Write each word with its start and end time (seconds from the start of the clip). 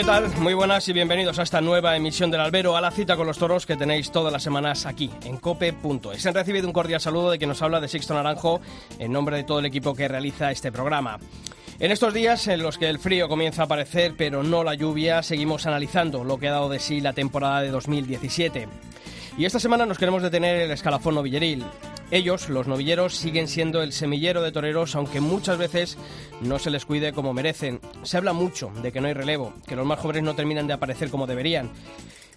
¿Qué 0.00 0.06
tal? 0.06 0.34
Muy 0.38 0.54
buenas 0.54 0.88
y 0.88 0.94
bienvenidos 0.94 1.38
a 1.38 1.42
esta 1.42 1.60
nueva 1.60 1.94
emisión 1.94 2.30
del 2.30 2.40
Albero, 2.40 2.74
a 2.74 2.80
la 2.80 2.90
cita 2.90 3.18
con 3.18 3.26
los 3.26 3.36
toros 3.36 3.66
que 3.66 3.76
tenéis 3.76 4.10
todas 4.10 4.32
las 4.32 4.42
semanas 4.42 4.86
aquí, 4.86 5.10
en 5.26 5.36
cope.es. 5.36 6.24
Han 6.24 6.32
recibido 6.32 6.66
un 6.66 6.72
cordial 6.72 7.02
saludo 7.02 7.30
de 7.30 7.36
quien 7.36 7.50
nos 7.50 7.60
habla 7.60 7.80
de 7.80 7.88
Sixto 7.88 8.14
Naranjo, 8.14 8.62
en 8.98 9.12
nombre 9.12 9.36
de 9.36 9.44
todo 9.44 9.58
el 9.58 9.66
equipo 9.66 9.94
que 9.94 10.08
realiza 10.08 10.50
este 10.50 10.72
programa. 10.72 11.18
En 11.78 11.92
estos 11.92 12.14
días 12.14 12.48
en 12.48 12.62
los 12.62 12.78
que 12.78 12.88
el 12.88 12.98
frío 12.98 13.28
comienza 13.28 13.60
a 13.60 13.64
aparecer, 13.66 14.14
pero 14.16 14.42
no 14.42 14.64
la 14.64 14.72
lluvia, 14.72 15.22
seguimos 15.22 15.66
analizando 15.66 16.24
lo 16.24 16.38
que 16.38 16.48
ha 16.48 16.52
dado 16.52 16.70
de 16.70 16.78
sí 16.78 17.02
la 17.02 17.12
temporada 17.12 17.60
de 17.60 17.68
2017. 17.68 18.68
Y 19.36 19.44
esta 19.44 19.60
semana 19.60 19.84
nos 19.84 19.98
queremos 19.98 20.22
detener 20.22 20.56
en 20.56 20.62
el 20.62 20.70
escalafón 20.70 21.14
novilleril. 21.14 21.62
Ellos, 22.12 22.48
los 22.48 22.66
novilleros, 22.66 23.14
siguen 23.14 23.46
siendo 23.46 23.82
el 23.82 23.92
semillero 23.92 24.42
de 24.42 24.50
toreros, 24.50 24.96
aunque 24.96 25.20
muchas 25.20 25.58
veces 25.58 25.96
no 26.40 26.58
se 26.58 26.70
les 26.70 26.84
cuide 26.84 27.12
como 27.12 27.32
merecen. 27.32 27.80
Se 28.02 28.16
habla 28.16 28.32
mucho 28.32 28.72
de 28.82 28.90
que 28.90 29.00
no 29.00 29.06
hay 29.06 29.14
relevo, 29.14 29.54
que 29.66 29.76
los 29.76 29.86
más 29.86 30.00
jóvenes 30.00 30.24
no 30.24 30.34
terminan 30.34 30.66
de 30.66 30.72
aparecer 30.72 31.08
como 31.10 31.28
deberían. 31.28 31.70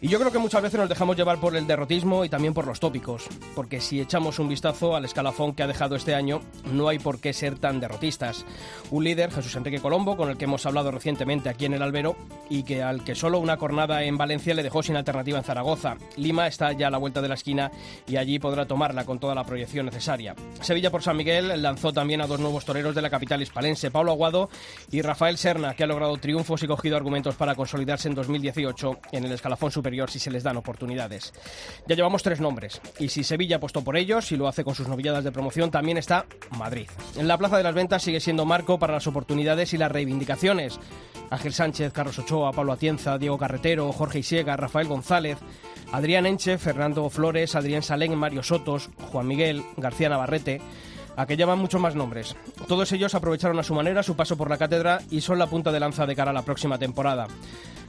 Y 0.01 0.09
yo 0.09 0.19
creo 0.19 0.31
que 0.31 0.37
muchas 0.37 0.61
veces 0.61 0.77
nos 0.79 0.89
dejamos 0.89 1.15
llevar 1.15 1.39
por 1.39 1.55
el 1.55 1.65
derrotismo 1.65 2.25
y 2.25 2.29
también 2.29 2.53
por 2.53 2.67
los 2.67 2.81
tópicos, 2.81 3.29
porque 3.55 3.79
si 3.79 4.01
echamos 4.01 4.37
un 4.37 4.49
vistazo 4.49 4.97
al 4.97 5.05
escalafón 5.05 5.53
que 5.53 5.63
ha 5.63 5.67
dejado 5.67 5.95
este 5.95 6.13
año, 6.13 6.41
no 6.65 6.89
hay 6.89 6.99
por 6.99 7.21
qué 7.21 7.31
ser 7.31 7.57
tan 7.57 7.79
derrotistas. 7.79 8.45
Un 8.91 9.05
líder, 9.05 9.31
Jesús 9.31 9.55
Enrique 9.55 9.79
Colombo, 9.79 10.17
con 10.17 10.29
el 10.29 10.37
que 10.37 10.43
hemos 10.43 10.65
hablado 10.65 10.91
recientemente 10.91 11.47
aquí 11.47 11.65
en 11.65 11.73
el 11.73 11.81
Albero, 11.81 12.17
y 12.49 12.63
que 12.63 12.83
al 12.83 13.05
que 13.05 13.15
solo 13.15 13.39
una 13.39 13.55
cornada 13.55 14.03
en 14.03 14.17
Valencia 14.17 14.53
le 14.53 14.63
dejó 14.63 14.83
sin 14.83 14.97
alternativa 14.97 15.37
en 15.37 15.45
Zaragoza. 15.45 15.95
Lima 16.17 16.47
está 16.47 16.73
ya 16.73 16.87
a 16.87 16.91
la 16.91 16.97
vuelta 16.97 17.21
de 17.21 17.29
la 17.29 17.35
esquina 17.35 17.71
y 18.05 18.17
allí 18.17 18.39
podrá 18.39 18.65
tomarla 18.65 19.05
con 19.05 19.19
toda 19.19 19.35
la 19.35 19.45
proyección 19.45 19.85
necesaria. 19.85 20.35
Sevilla 20.59 20.91
por 20.91 21.01
San 21.01 21.15
Miguel 21.15 21.61
lanzó 21.61 21.93
también 21.93 22.19
a 22.19 22.27
dos 22.27 22.41
nuevos 22.41 22.65
toreros 22.65 22.93
de 22.93 23.01
la 23.01 23.09
capital 23.09 23.41
hispalense, 23.41 23.89
Pablo 23.89 24.11
Aguado 24.11 24.49
y 24.91 25.01
Rafael 25.01 25.37
Serna, 25.37 25.75
que 25.75 25.85
ha 25.85 25.87
logrado 25.87 26.17
triunfos 26.17 26.61
y 26.63 26.67
cogido 26.67 26.97
argumentos 26.97 27.35
para 27.35 27.55
consolidarse 27.55 28.09
en 28.09 28.15
2018 28.15 28.99
en 29.13 29.23
el 29.25 29.31
escalafón 29.31 29.71
superior 29.71 29.82
si 30.07 30.19
se 30.19 30.31
les 30.31 30.43
dan 30.43 30.57
oportunidades. 30.57 31.33
Ya 31.87 31.95
llevamos 31.95 32.23
tres 32.23 32.39
nombres, 32.39 32.81
y 32.99 33.09
si 33.09 33.23
Sevilla 33.23 33.57
apostó 33.57 33.83
por 33.83 33.97
ellos 33.97 34.31
y 34.31 34.37
lo 34.37 34.47
hace 34.47 34.63
con 34.63 34.75
sus 34.75 34.87
novilladas 34.87 35.23
de 35.23 35.31
promoción, 35.31 35.71
también 35.71 35.97
está 35.97 36.25
Madrid. 36.57 36.87
En 37.17 37.27
la 37.27 37.37
Plaza 37.37 37.57
de 37.57 37.63
las 37.63 37.75
Ventas 37.75 38.01
sigue 38.01 38.19
siendo 38.19 38.45
marco 38.45 38.79
para 38.79 38.93
las 38.93 39.07
oportunidades 39.07 39.73
y 39.73 39.77
las 39.77 39.91
reivindicaciones. 39.91 40.79
Ángel 41.29 41.53
Sánchez, 41.53 41.91
Carlos 41.93 42.19
Ochoa, 42.19 42.51
Pablo 42.51 42.73
Atienza, 42.73 43.17
Diego 43.17 43.37
Carretero, 43.37 43.91
Jorge 43.91 44.19
Isiega, 44.19 44.55
Rafael 44.55 44.87
González, 44.87 45.37
Adrián 45.91 46.25
Enche, 46.25 46.57
Fernando 46.57 47.09
Flores, 47.09 47.55
Adrián 47.55 47.83
Salén, 47.83 48.15
Mario 48.15 48.43
Sotos, 48.43 48.89
Juan 49.11 49.27
Miguel, 49.27 49.63
García 49.77 50.09
Navarrete 50.09 50.61
a 51.15 51.25
que 51.25 51.37
llaman 51.37 51.59
muchos 51.59 51.81
más 51.81 51.95
nombres. 51.95 52.35
Todos 52.67 52.91
ellos 52.91 53.15
aprovecharon 53.15 53.59
a 53.59 53.63
su 53.63 53.73
manera 53.73 54.03
su 54.03 54.15
paso 54.15 54.37
por 54.37 54.49
la 54.49 54.57
cátedra 54.57 55.01
y 55.09 55.21
son 55.21 55.39
la 55.39 55.47
punta 55.47 55.71
de 55.71 55.79
lanza 55.79 56.05
de 56.05 56.15
cara 56.15 56.31
a 56.31 56.33
la 56.33 56.43
próxima 56.43 56.77
temporada. 56.77 57.27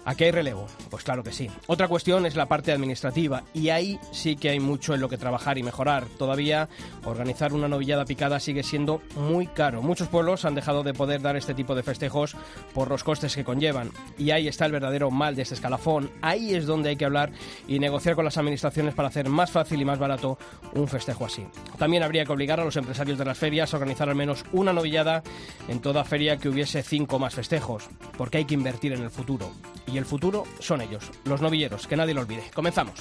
¿A 0.06 0.14
qué 0.14 0.24
hay 0.26 0.30
relevo? 0.32 0.66
Pues 0.90 1.02
claro 1.02 1.22
que 1.22 1.32
sí. 1.32 1.50
Otra 1.66 1.88
cuestión 1.88 2.26
es 2.26 2.36
la 2.36 2.46
parte 2.46 2.72
administrativa 2.72 3.42
y 3.54 3.70
ahí 3.70 3.98
sí 4.12 4.36
que 4.36 4.50
hay 4.50 4.60
mucho 4.60 4.94
en 4.94 5.00
lo 5.00 5.08
que 5.08 5.16
trabajar 5.16 5.56
y 5.56 5.62
mejorar. 5.62 6.04
Todavía 6.18 6.68
organizar 7.04 7.54
una 7.54 7.68
novillada 7.68 8.04
picada 8.04 8.38
sigue 8.38 8.62
siendo 8.62 9.00
muy 9.16 9.46
caro. 9.46 9.80
Muchos 9.80 10.08
pueblos 10.08 10.44
han 10.44 10.54
dejado 10.54 10.82
de 10.82 10.92
poder 10.92 11.22
dar 11.22 11.36
este 11.36 11.54
tipo 11.54 11.74
de 11.74 11.82
festejos 11.82 12.36
por 12.74 12.88
los 12.88 13.02
costes 13.02 13.34
que 13.34 13.44
conllevan. 13.44 13.92
Y 14.18 14.30
ahí 14.30 14.46
está 14.46 14.66
el 14.66 14.72
verdadero 14.72 15.10
mal 15.10 15.36
de 15.36 15.42
este 15.42 15.54
escalafón. 15.54 16.10
Ahí 16.20 16.54
es 16.54 16.66
donde 16.66 16.90
hay 16.90 16.96
que 16.96 17.06
hablar 17.06 17.32
y 17.66 17.78
negociar 17.78 18.14
con 18.14 18.26
las 18.26 18.36
administraciones 18.36 18.94
para 18.94 19.08
hacer 19.08 19.30
más 19.30 19.50
fácil 19.50 19.80
y 19.80 19.86
más 19.86 19.98
barato 19.98 20.38
un 20.74 20.86
festejo 20.86 21.24
así. 21.24 21.46
También 21.78 22.02
habría 22.02 22.26
que 22.26 22.32
obligar 22.32 22.60
a 22.60 22.64
los 22.64 22.76
empresarios 22.76 23.18
de 23.18 23.24
las 23.24 23.38
ferias 23.38 23.72
a 23.72 23.78
organizar 23.78 24.10
al 24.10 24.16
menos 24.16 24.44
una 24.52 24.74
novillada 24.74 25.22
en 25.68 25.80
toda 25.80 26.04
feria 26.04 26.36
que 26.36 26.50
hubiese 26.50 26.82
cinco 26.82 27.18
más 27.18 27.34
festejos, 27.34 27.88
porque 28.18 28.38
hay 28.38 28.44
que 28.44 28.54
invertir 28.54 28.92
en 28.92 29.02
el 29.02 29.10
futuro 29.10 29.50
el 29.98 30.04
futuro 30.04 30.44
son 30.58 30.80
ellos, 30.80 31.10
los 31.24 31.40
novilleros, 31.40 31.86
que 31.86 31.96
nadie 31.96 32.14
lo 32.14 32.20
olvide. 32.20 32.50
Comenzamos. 32.54 32.94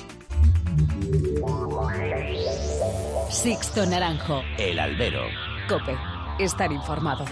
Sixto 3.29 3.85
Naranjo. 3.85 4.41
El 4.57 4.79
albero. 4.79 5.23
Cope. 5.67 5.95
Estar 6.39 6.71
informado. 6.71 7.25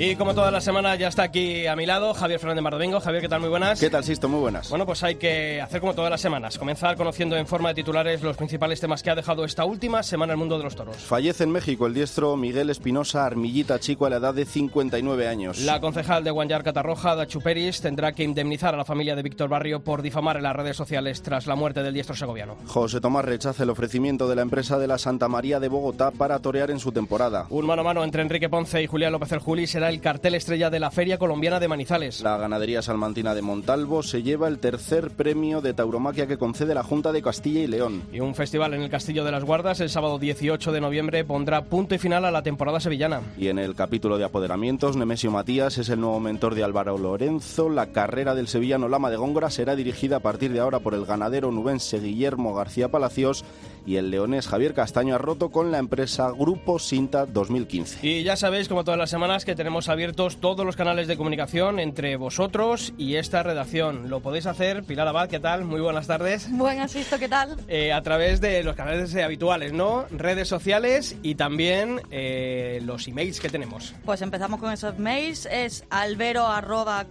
Y 0.00 0.14
como 0.14 0.32
toda 0.32 0.52
la 0.52 0.60
semana 0.60 0.94
ya 0.94 1.08
está 1.08 1.24
aquí 1.24 1.66
a 1.66 1.74
mi 1.74 1.84
lado 1.84 2.14
Javier 2.14 2.38
Fernández 2.38 2.62
Mardomingo. 2.62 3.00
Javier, 3.00 3.20
¿qué 3.20 3.28
tal? 3.28 3.40
Muy 3.40 3.48
buenas. 3.48 3.80
¿Qué 3.80 3.90
tal, 3.90 4.04
Sisto? 4.04 4.28
Muy 4.28 4.38
buenas. 4.38 4.70
Bueno, 4.70 4.86
pues 4.86 5.02
hay 5.02 5.16
que 5.16 5.60
hacer 5.60 5.80
como 5.80 5.92
todas 5.92 6.08
las 6.08 6.20
semanas, 6.20 6.56
comenzar 6.56 6.96
conociendo 6.96 7.36
en 7.36 7.48
forma 7.48 7.70
de 7.70 7.74
titulares 7.74 8.22
los 8.22 8.36
principales 8.36 8.78
temas 8.78 9.02
que 9.02 9.10
ha 9.10 9.16
dejado 9.16 9.44
esta 9.44 9.64
última 9.64 10.04
semana 10.04 10.34
el 10.34 10.38
mundo 10.38 10.56
de 10.56 10.62
los 10.62 10.76
toros. 10.76 10.98
Fallece 10.98 11.42
en 11.42 11.50
México 11.50 11.88
el 11.88 11.94
diestro 11.94 12.36
Miguel 12.36 12.70
Espinosa 12.70 13.26
Armillita 13.26 13.80
Chico 13.80 14.06
a 14.06 14.10
la 14.10 14.18
edad 14.18 14.34
de 14.34 14.44
59 14.44 15.26
años. 15.26 15.58
La 15.62 15.80
concejal 15.80 16.22
de 16.22 16.30
Guanyar 16.30 16.62
Catarroja, 16.62 17.16
Dachu 17.16 17.40
Peris, 17.40 17.80
tendrá 17.80 18.12
que 18.12 18.22
indemnizar 18.22 18.74
a 18.74 18.76
la 18.76 18.84
familia 18.84 19.16
de 19.16 19.24
Víctor 19.24 19.48
Barrio 19.48 19.80
por 19.82 20.02
difamar 20.02 20.36
en 20.36 20.44
las 20.44 20.54
redes 20.54 20.76
sociales 20.76 21.22
tras 21.22 21.48
la 21.48 21.56
muerte 21.56 21.82
del 21.82 21.94
diestro 21.94 22.14
segoviano. 22.14 22.56
José 22.66 23.00
Tomás 23.00 23.24
rechaza 23.24 23.64
el 23.64 23.70
ofrecimiento 23.70 24.28
de 24.28 24.36
la 24.36 24.42
empresa 24.42 24.78
de 24.78 24.86
la 24.86 24.96
Santa 24.96 25.26
María 25.26 25.58
de 25.58 25.66
Bogotá 25.66 26.12
para 26.12 26.38
torear 26.38 26.70
en 26.70 26.78
su 26.78 26.92
temporada. 26.92 27.46
Un 27.50 27.66
mano 27.66 27.82
a 27.82 27.84
mano 27.84 28.04
entre 28.04 28.22
Enrique 28.22 28.48
Ponce 28.48 28.80
y 28.80 28.86
Julián 28.86 29.10
López 29.10 29.32
el 29.32 29.40
Juli 29.40 29.66
será 29.66 29.87
el 29.88 30.00
cartel 30.00 30.34
estrella 30.34 30.70
de 30.70 30.80
la 30.80 30.90
Feria 30.90 31.18
Colombiana 31.18 31.60
de 31.60 31.68
Manizales. 31.68 32.20
La 32.20 32.36
ganadería 32.36 32.82
salmantina 32.82 33.34
de 33.34 33.42
Montalvo 33.42 34.02
se 34.02 34.22
lleva 34.22 34.48
el 34.48 34.58
tercer 34.58 35.10
premio 35.10 35.60
de 35.60 35.74
tauromaquia 35.74 36.26
que 36.26 36.38
concede 36.38 36.74
la 36.74 36.82
Junta 36.82 37.12
de 37.12 37.22
Castilla 37.22 37.60
y 37.60 37.66
León. 37.66 38.02
Y 38.12 38.20
un 38.20 38.34
festival 38.34 38.74
en 38.74 38.82
el 38.82 38.90
Castillo 38.90 39.24
de 39.24 39.32
las 39.32 39.44
Guardas 39.44 39.80
el 39.80 39.90
sábado 39.90 40.18
18 40.18 40.72
de 40.72 40.80
noviembre 40.80 41.24
pondrá 41.24 41.64
punto 41.64 41.94
y 41.94 41.98
final 41.98 42.24
a 42.24 42.30
la 42.30 42.42
temporada 42.42 42.80
sevillana. 42.80 43.22
Y 43.36 43.48
en 43.48 43.58
el 43.58 43.74
capítulo 43.74 44.18
de 44.18 44.24
apoderamientos, 44.24 44.96
Nemesio 44.96 45.30
Matías 45.30 45.78
es 45.78 45.88
el 45.88 46.00
nuevo 46.00 46.20
mentor 46.20 46.54
de 46.54 46.64
Álvaro 46.64 46.98
Lorenzo. 46.98 47.68
La 47.68 47.86
carrera 47.86 48.34
del 48.34 48.48
sevillano 48.48 48.88
Lama 48.88 49.10
de 49.10 49.16
Góngora 49.16 49.50
será 49.50 49.76
dirigida 49.76 50.16
a 50.16 50.20
partir 50.20 50.52
de 50.52 50.60
ahora 50.60 50.80
por 50.80 50.94
el 50.94 51.06
ganadero 51.06 51.50
nubense 51.50 52.00
Guillermo 52.00 52.54
García 52.54 52.88
Palacios 52.88 53.44
y 53.88 53.96
el 53.96 54.10
leonés 54.10 54.46
Javier 54.46 54.74
Castaño 54.74 55.14
ha 55.14 55.18
roto 55.18 55.48
con 55.48 55.72
la 55.72 55.78
empresa 55.78 56.30
Grupo 56.30 56.78
Sinta 56.78 57.24
2015. 57.24 58.06
Y 58.06 58.22
ya 58.22 58.36
sabéis, 58.36 58.68
como 58.68 58.84
todas 58.84 58.98
las 58.98 59.08
semanas, 59.08 59.46
que 59.46 59.54
tenemos 59.54 59.88
abiertos 59.88 60.36
todos 60.36 60.66
los 60.66 60.76
canales 60.76 61.08
de 61.08 61.16
comunicación 61.16 61.78
entre 61.78 62.16
vosotros 62.16 62.92
y 62.98 63.14
esta 63.14 63.42
redacción. 63.42 64.10
Lo 64.10 64.20
podéis 64.20 64.44
hacer, 64.44 64.84
Pilar 64.84 65.08
Abad, 65.08 65.30
¿qué 65.30 65.40
tal? 65.40 65.64
Muy 65.64 65.80
buenas 65.80 66.06
tardes. 66.06 66.50
Buenas, 66.50 66.92
Sisto, 66.92 67.18
¿qué 67.18 67.30
tal? 67.30 67.56
Eh, 67.66 67.90
a 67.94 68.02
través 68.02 68.42
de 68.42 68.62
los 68.62 68.76
canales 68.76 69.16
habituales, 69.16 69.72
¿no? 69.72 70.04
Redes 70.10 70.48
sociales 70.48 71.16
y 71.22 71.36
también 71.36 72.02
eh, 72.10 72.82
los 72.84 73.08
emails 73.08 73.40
que 73.40 73.48
tenemos. 73.48 73.94
Pues 74.04 74.20
empezamos 74.20 74.60
con 74.60 74.70
esos 74.70 74.98
mails, 74.98 75.48
es 75.50 75.86
albero.cope.es 75.88 77.06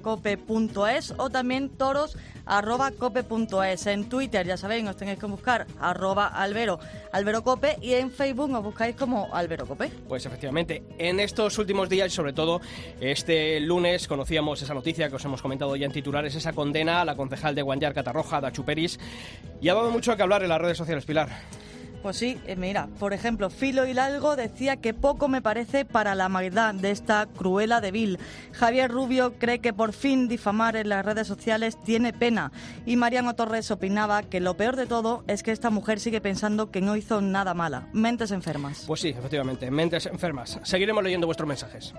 o 1.17 1.31
también 1.31 1.69
toros 1.69 2.15
arroba 2.47 2.91
cope.es. 2.91 3.87
En 3.87 4.09
Twitter, 4.09 4.45
ya 4.45 4.57
sabéis, 4.57 4.87
os 4.87 4.95
tenéis 4.95 5.19
que 5.19 5.25
buscar 5.25 5.67
arroba 5.79 6.27
albero, 6.27 6.79
alberocope 7.11 7.77
y 7.81 7.93
en 7.93 8.11
Facebook 8.11 8.51
os 8.53 8.63
buscáis 8.63 8.95
como 8.95 9.33
alberocope. 9.33 9.91
Pues 10.07 10.25
efectivamente, 10.25 10.83
en 10.97 11.19
estos 11.19 11.57
últimos 11.57 11.89
días 11.89 12.07
y 12.07 12.15
sobre 12.15 12.33
todo 12.33 12.61
este 12.99 13.59
lunes 13.59 14.07
conocíamos 14.07 14.61
esa 14.61 14.73
noticia 14.73 15.09
que 15.09 15.15
os 15.15 15.25
hemos 15.25 15.41
comentado 15.41 15.75
ya 15.75 15.85
en 15.85 15.91
titulares, 15.91 16.35
esa 16.35 16.53
condena 16.53 17.01
a 17.01 17.05
la 17.05 17.15
concejal 17.15 17.55
de 17.55 17.61
Guanyar 17.61 17.93
Catarroja, 17.93 18.41
Dachu 18.41 18.63
Peris, 18.63 18.99
y 19.61 19.69
ha 19.69 19.73
dado 19.73 19.91
mucho 19.91 20.15
que 20.15 20.23
hablar 20.23 20.43
en 20.43 20.49
las 20.49 20.61
redes 20.61 20.77
sociales, 20.77 21.05
Pilar. 21.05 21.29
Pues 22.01 22.17
sí, 22.17 22.39
eh, 22.45 22.55
mira, 22.55 22.87
por 22.99 23.13
ejemplo, 23.13 23.49
Filo 23.49 23.85
Hidalgo 23.85 24.35
decía 24.35 24.77
que 24.77 24.93
poco 24.93 25.27
me 25.27 25.41
parece 25.41 25.83
para 25.83 26.15
la 26.15 26.29
maldad 26.29 26.73
de 26.73 26.91
esta 26.91 27.25
cruela 27.25 27.81
de 27.81 27.91
Bill. 27.91 28.19
Javier 28.53 28.91
Rubio 28.91 29.33
cree 29.39 29.59
que 29.59 29.73
por 29.73 29.93
fin 29.93 30.27
difamar 30.27 30.75
en 30.75 30.89
las 30.89 31.05
redes 31.05 31.27
sociales 31.27 31.77
tiene 31.83 32.13
pena. 32.13 32.51
Y 32.85 32.95
Mariano 32.95 33.35
Torres 33.35 33.71
opinaba 33.71 34.23
que 34.23 34.39
lo 34.39 34.55
peor 34.55 34.75
de 34.75 34.85
todo 34.85 35.23
es 35.27 35.43
que 35.43 35.51
esta 35.51 35.69
mujer 35.69 35.99
sigue 35.99 36.21
pensando 36.21 36.71
que 36.71 36.81
no 36.81 36.95
hizo 36.95 37.21
nada 37.21 37.53
mala. 37.53 37.87
Mentes 37.93 38.31
enfermas. 38.31 38.83
Pues 38.87 39.01
sí, 39.01 39.09
efectivamente, 39.09 39.69
mentes 39.71 40.05
enfermas. 40.05 40.59
Seguiremos 40.63 41.03
leyendo 41.03 41.27
vuestros 41.27 41.47
mensajes. 41.47 41.93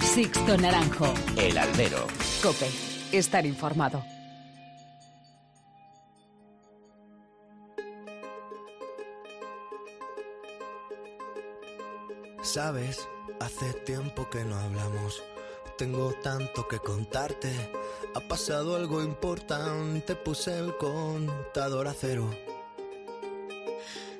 Sixto 0.00 0.56
Naranjo. 0.56 1.12
El 1.36 1.58
albero. 1.58 2.06
Cope. 2.42 2.68
Estar 3.12 3.44
informado. 3.46 4.13
Sabes, 12.44 13.08
hace 13.40 13.72
tiempo 13.72 14.28
que 14.28 14.44
no 14.44 14.54
hablamos. 14.54 15.22
tengo 15.78 16.12
tanto 16.22 16.68
que 16.68 16.78
contarte. 16.78 17.50
Ha 18.14 18.20
pasado 18.20 18.76
algo 18.76 19.02
importante, 19.02 20.14
puse 20.14 20.58
el 20.58 20.76
contador 20.76 21.88
a 21.88 21.94
cero. 21.94 22.30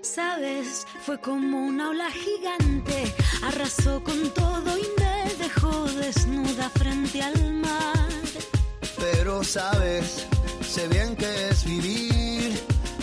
Sabes, 0.00 0.86
fue 1.04 1.20
como 1.20 1.66
una 1.66 1.90
ola 1.90 2.10
gigante, 2.10 3.14
arrasó 3.42 4.02
con 4.02 4.30
todo 4.30 4.78
y 4.78 4.86
me 4.98 5.34
dejó 5.34 5.84
desnuda 5.92 6.70
frente 6.70 7.22
al 7.22 7.54
mar. 7.54 8.08
Pero 8.98 9.44
sabes, 9.44 10.26
sé 10.66 10.88
bien 10.88 11.14
que 11.14 11.50
es 11.50 11.64
vivir. 11.66 12.58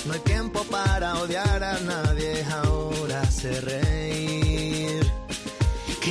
No 0.08 0.14
hay 0.14 0.20
tiempo 0.22 0.64
para 0.64 1.20
odiar 1.20 1.64
a 1.64 1.80
nadie, 1.80 2.44
ahora 2.64 3.24
sé 3.30 3.62
reír. 3.62 4.41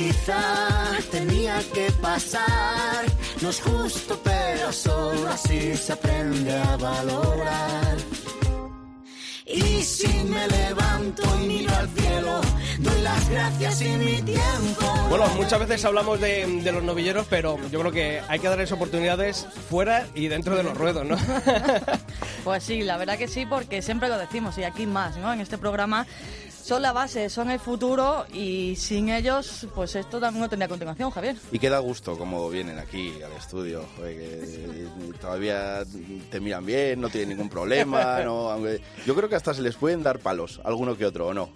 Quizá 0.01 0.97
tenía 1.11 1.59
que 1.75 1.91
pasar, 2.01 3.05
no 3.39 3.51
es 3.51 3.61
justo, 3.61 4.19
pero 4.23 4.73
solo 4.73 5.29
así 5.29 5.77
se 5.77 5.93
aprende 5.93 6.57
a 6.57 6.75
valorar. 6.75 7.97
Y 9.45 9.83
si 9.83 10.07
me 10.23 10.47
levanto 10.47 11.21
y 11.43 11.47
miro 11.47 11.75
al 11.75 11.87
cielo, 11.89 12.41
doy 12.79 13.01
las 13.01 13.29
gracias 13.29 13.81
y 13.83 13.89
mi 13.89 14.21
tiempo. 14.23 14.87
Bueno, 15.09 15.27
muchas 15.35 15.59
veces 15.59 15.85
hablamos 15.85 16.19
de, 16.19 16.47
de 16.47 16.71
los 16.71 16.81
novilleros, 16.81 17.27
pero 17.29 17.59
yo 17.69 17.79
creo 17.81 17.91
que 17.91 18.21
hay 18.27 18.39
que 18.39 18.47
darles 18.47 18.71
oportunidades 18.71 19.45
fuera 19.69 20.07
y 20.15 20.29
dentro 20.29 20.55
de 20.55 20.63
los 20.63 20.75
ruedos, 20.75 21.05
¿no? 21.05 21.15
Pues 22.43 22.63
sí, 22.63 22.81
la 22.81 22.97
verdad 22.97 23.19
que 23.19 23.27
sí, 23.27 23.45
porque 23.45 23.83
siempre 23.83 24.09
lo 24.09 24.17
decimos 24.17 24.57
y 24.57 24.63
aquí 24.63 24.87
más, 24.87 25.15
¿no? 25.17 25.31
En 25.31 25.41
este 25.41 25.59
programa 25.59 26.07
son 26.63 26.81
la 26.81 26.91
base, 26.93 27.29
son 27.29 27.49
el 27.49 27.59
futuro 27.59 28.25
y 28.33 28.75
sin 28.75 29.09
ellos, 29.09 29.67
pues 29.75 29.95
esto 29.95 30.19
también 30.19 30.41
no 30.43 30.49
tendría 30.49 30.67
continuación, 30.67 31.09
Javier. 31.11 31.35
Y 31.51 31.59
queda 31.59 31.79
gusto 31.79 32.17
como 32.17 32.49
vienen 32.49 32.79
aquí 32.79 33.13
al 33.23 33.31
estudio, 33.33 33.85
joder, 33.97 34.17
que 34.17 34.87
todavía 35.19 35.83
te 36.29 36.39
miran 36.39 36.65
bien, 36.65 37.01
no 37.01 37.09
tienen 37.09 37.29
ningún 37.29 37.49
problema, 37.49 38.19
no, 38.25 38.51
aunque 38.51 38.81
yo 39.05 39.15
creo 39.15 39.27
que 39.29 39.35
hasta 39.35 39.53
se 39.53 39.61
les 39.61 39.75
pueden 39.75 40.03
dar 40.03 40.19
palos, 40.19 40.61
alguno 40.63 40.95
que 40.97 41.05
otro, 41.05 41.27
¿o 41.27 41.33
no? 41.33 41.49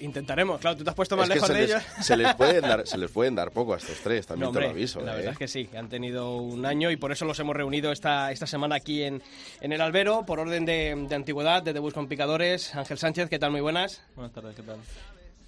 Intentaremos, 0.00 0.60
claro, 0.60 0.76
tú 0.76 0.84
te 0.84 0.90
has 0.90 0.96
puesto 0.96 1.16
más 1.16 1.28
Es 1.28 1.34
lejos 1.36 1.46
se 1.48 1.54
de 1.54 1.60
les, 1.60 1.70
ellos. 1.70 1.82
se 2.02 2.16
les 2.16 2.34
pueden 2.34 2.62
dar, 2.62 2.86
se 2.86 2.98
les 2.98 3.10
pueden 3.10 3.34
dar 3.34 3.50
poco 3.52 3.74
a 3.74 3.76
estos 3.76 3.98
tres, 4.02 4.26
también 4.26 4.48
No, 4.52 4.58
te 4.58 4.64
lo 4.64 4.70
aviso. 4.70 5.00
La 5.00 5.12
¿eh? 5.12 5.16
verdad 5.16 5.32
es 5.32 5.38
que 5.38 5.48
sí, 5.48 5.68
han 5.76 5.88
tenido 5.88 6.36
un 6.36 6.66
año 6.66 6.90
y 6.90 6.96
por 6.96 7.12
eso 7.12 7.24
los 7.24 7.38
hemos 7.38 7.54
reunido 7.56 7.92
esta, 7.92 8.32
esta 8.32 8.46
semana 8.46 8.74
aquí 8.76 9.02
en, 9.02 9.22
en 9.60 9.72
el 9.72 9.80
Albero, 9.80 10.26
por 10.26 10.40
orden 10.40 10.64
de, 10.64 11.06
de 11.08 11.14
antigüedad, 11.14 11.62
de 11.62 11.72
debut 11.72 11.94
con 11.94 12.08
picadores. 12.08 12.74
Ángel 12.74 12.98
Sánchez, 12.98 13.28
¿qué 13.30 13.38
tal? 13.38 13.52
Muy 13.52 13.60
buenas. 13.60 14.02
Buenas 14.16 14.32
tardes, 14.32 14.49
¿qué 14.56 14.62
tal? 14.62 14.78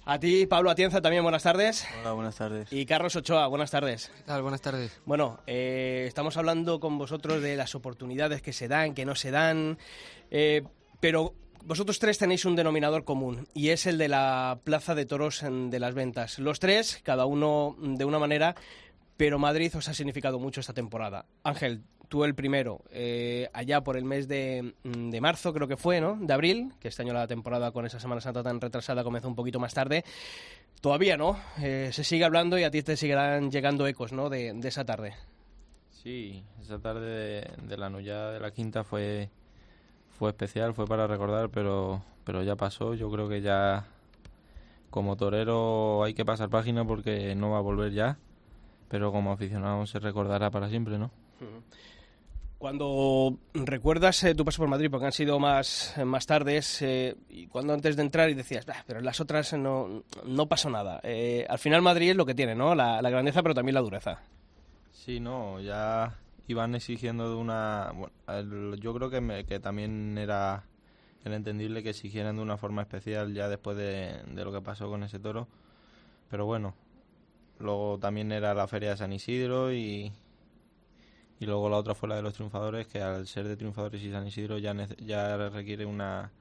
A 0.05 0.19
ti, 0.19 0.45
Pablo 0.47 0.69
Atienza, 0.69 1.01
también 1.01 1.23
buenas 1.23 1.43
tardes. 1.43 1.85
Hola, 2.01 2.11
buenas 2.11 2.35
tardes. 2.35 2.71
Y 2.73 2.85
Carlos 2.85 3.15
Ochoa, 3.15 3.47
buenas 3.47 3.71
tardes. 3.71 4.11
¿Qué 4.17 4.23
tal? 4.23 4.41
Buenas 4.41 4.61
tardes. 4.61 4.99
Bueno, 5.05 5.39
eh, 5.47 6.03
estamos 6.07 6.35
hablando 6.35 6.79
con 6.81 6.97
vosotros 6.97 7.41
de 7.41 7.55
las 7.55 7.73
oportunidades 7.73 8.41
que 8.41 8.51
se 8.51 8.67
dan, 8.67 8.93
que 8.93 9.05
no 9.05 9.15
se 9.15 9.31
dan, 9.31 9.77
eh, 10.29 10.63
pero 10.99 11.33
vosotros 11.63 11.99
tres 11.99 12.17
tenéis 12.17 12.43
un 12.43 12.57
denominador 12.57 13.05
común 13.05 13.47
y 13.53 13.69
es 13.69 13.85
el 13.87 13.97
de 13.97 14.09
la 14.09 14.59
Plaza 14.65 14.93
de 14.93 15.05
Toros 15.05 15.41
en- 15.43 15.69
de 15.69 15.79
las 15.79 15.93
Ventas. 15.93 16.37
Los 16.37 16.59
tres, 16.59 16.99
cada 17.03 17.25
uno 17.25 17.77
de 17.79 18.03
una 18.03 18.19
manera, 18.19 18.55
pero 19.15 19.39
Madrid 19.39 19.73
os 19.77 19.87
ha 19.87 19.93
significado 19.93 20.37
mucho 20.37 20.59
esta 20.59 20.73
temporada. 20.73 21.27
Ángel, 21.43 21.81
tú 22.13 22.23
el 22.23 22.35
primero, 22.35 22.83
eh, 22.91 23.49
allá 23.53 23.81
por 23.81 23.97
el 23.97 24.05
mes 24.05 24.27
de, 24.27 24.75
de 24.83 25.19
marzo 25.19 25.51
creo 25.51 25.67
que 25.67 25.77
fue, 25.77 25.99
¿no? 25.99 26.15
De 26.15 26.31
abril, 26.31 26.71
que 26.79 26.89
este 26.89 27.01
año 27.01 27.11
la 27.11 27.25
temporada 27.25 27.71
con 27.71 27.87
esa 27.87 27.99
Semana 27.99 28.21
Santa 28.21 28.43
tan 28.43 28.61
retrasada 28.61 29.03
comenzó 29.03 29.27
un 29.27 29.33
poquito 29.33 29.59
más 29.59 29.73
tarde. 29.73 30.05
Todavía 30.79 31.17
no, 31.17 31.39
eh, 31.59 31.89
se 31.91 32.03
sigue 32.03 32.23
hablando 32.23 32.59
y 32.59 32.65
a 32.65 32.69
ti 32.69 32.83
te 32.83 32.97
seguirán 32.97 33.49
llegando 33.49 33.87
ecos, 33.87 34.13
¿no? 34.13 34.29
De, 34.29 34.53
de 34.53 34.67
esa 34.67 34.85
tarde. 34.85 35.15
Sí, 35.89 36.43
esa 36.61 36.77
tarde 36.77 37.07
de, 37.07 37.51
de 37.63 37.77
la 37.77 37.89
Nulla 37.89 38.29
de 38.29 38.39
la 38.39 38.51
Quinta 38.51 38.83
fue, 38.83 39.31
fue 40.19 40.29
especial, 40.29 40.75
fue 40.75 40.85
para 40.85 41.07
recordar, 41.07 41.49
pero, 41.49 42.03
pero 42.25 42.43
ya 42.43 42.55
pasó. 42.55 42.93
Yo 42.93 43.09
creo 43.09 43.27
que 43.27 43.41
ya 43.41 43.87
como 44.91 45.17
torero 45.17 46.03
hay 46.03 46.13
que 46.13 46.25
pasar 46.25 46.51
página 46.51 46.85
porque 46.85 47.33
no 47.33 47.49
va 47.49 47.57
a 47.57 47.61
volver 47.61 47.91
ya, 47.91 48.19
pero 48.87 49.11
como 49.11 49.31
aficionado 49.31 49.87
se 49.87 49.97
recordará 49.97 50.51
para 50.51 50.69
siempre, 50.69 50.99
¿no? 50.99 51.09
Cuando 52.63 53.39
recuerdas 53.53 54.23
eh, 54.23 54.35
tu 54.35 54.45
paso 54.45 54.59
por 54.61 54.69
Madrid, 54.69 54.87
porque 54.89 55.07
han 55.07 55.11
sido 55.11 55.37
más, 55.37 55.95
más 56.05 56.25
tardes, 56.25 56.81
eh, 56.81 57.13
y 57.27 57.47
cuando 57.47 57.73
antes 57.73 57.97
de 57.97 58.03
entrar 58.03 58.29
y 58.29 58.35
decías, 58.35 58.65
"Bah, 58.65 58.85
pero 58.87 58.99
en 58.99 59.05
las 59.05 59.19
otras 59.19 59.51
no, 59.51 60.03
no 60.25 60.45
pasó 60.47 60.69
nada. 60.69 61.01
Eh, 61.03 61.45
al 61.49 61.59
final 61.59 61.81
Madrid 61.81 62.11
es 62.11 62.15
lo 62.15 62.25
que 62.25 62.33
tiene, 62.33 62.55
¿no? 62.55 62.73
La, 62.73 63.01
la 63.01 63.09
grandeza, 63.09 63.43
pero 63.43 63.53
también 63.53 63.73
la 63.75 63.81
dureza. 63.81 64.21
Sí, 64.93 65.19
no, 65.19 65.59
ya 65.59 66.17
iban 66.47 66.73
exigiendo 66.73 67.29
de 67.29 67.35
una... 67.35 67.91
Bueno, 67.93 68.13
el- 68.29 68.79
yo 68.79 68.93
creo 68.93 69.09
que, 69.09 69.19
me- 69.19 69.43
que 69.43 69.59
también 69.59 70.17
era, 70.17 70.63
era 71.25 71.35
entendible 71.35 71.83
que 71.83 71.89
exigieran 71.89 72.37
de 72.37 72.43
una 72.43 72.55
forma 72.55 72.81
especial 72.83 73.33
ya 73.33 73.49
después 73.49 73.75
de, 73.75 74.21
de 74.25 74.45
lo 74.45 74.53
que 74.53 74.61
pasó 74.61 74.87
con 74.87 75.03
ese 75.03 75.19
toro. 75.19 75.49
Pero 76.29 76.45
bueno, 76.45 76.75
luego 77.59 77.97
también 77.99 78.31
era 78.31 78.53
la 78.53 78.69
feria 78.69 78.91
de 78.91 78.95
San 78.95 79.11
Isidro 79.11 79.73
y, 79.73 80.13
y 81.43 81.45
luego 81.45 81.69
la 81.69 81.75
otra 81.75 81.93
fue 81.93 82.07
la 82.07 82.15
de 82.15 82.21
los 82.21 82.33
triunfadores, 82.33 82.87
que 82.87 83.01
al 83.01 83.27
ser 83.27 83.49
de 83.49 83.57
triunfadores 83.57 84.01
y 84.01 84.09
San 84.09 84.25
Isidro 84.25 84.57
ya, 84.59 84.73
ya 84.97 85.49
requiere 85.49 85.85
una, 85.85 86.31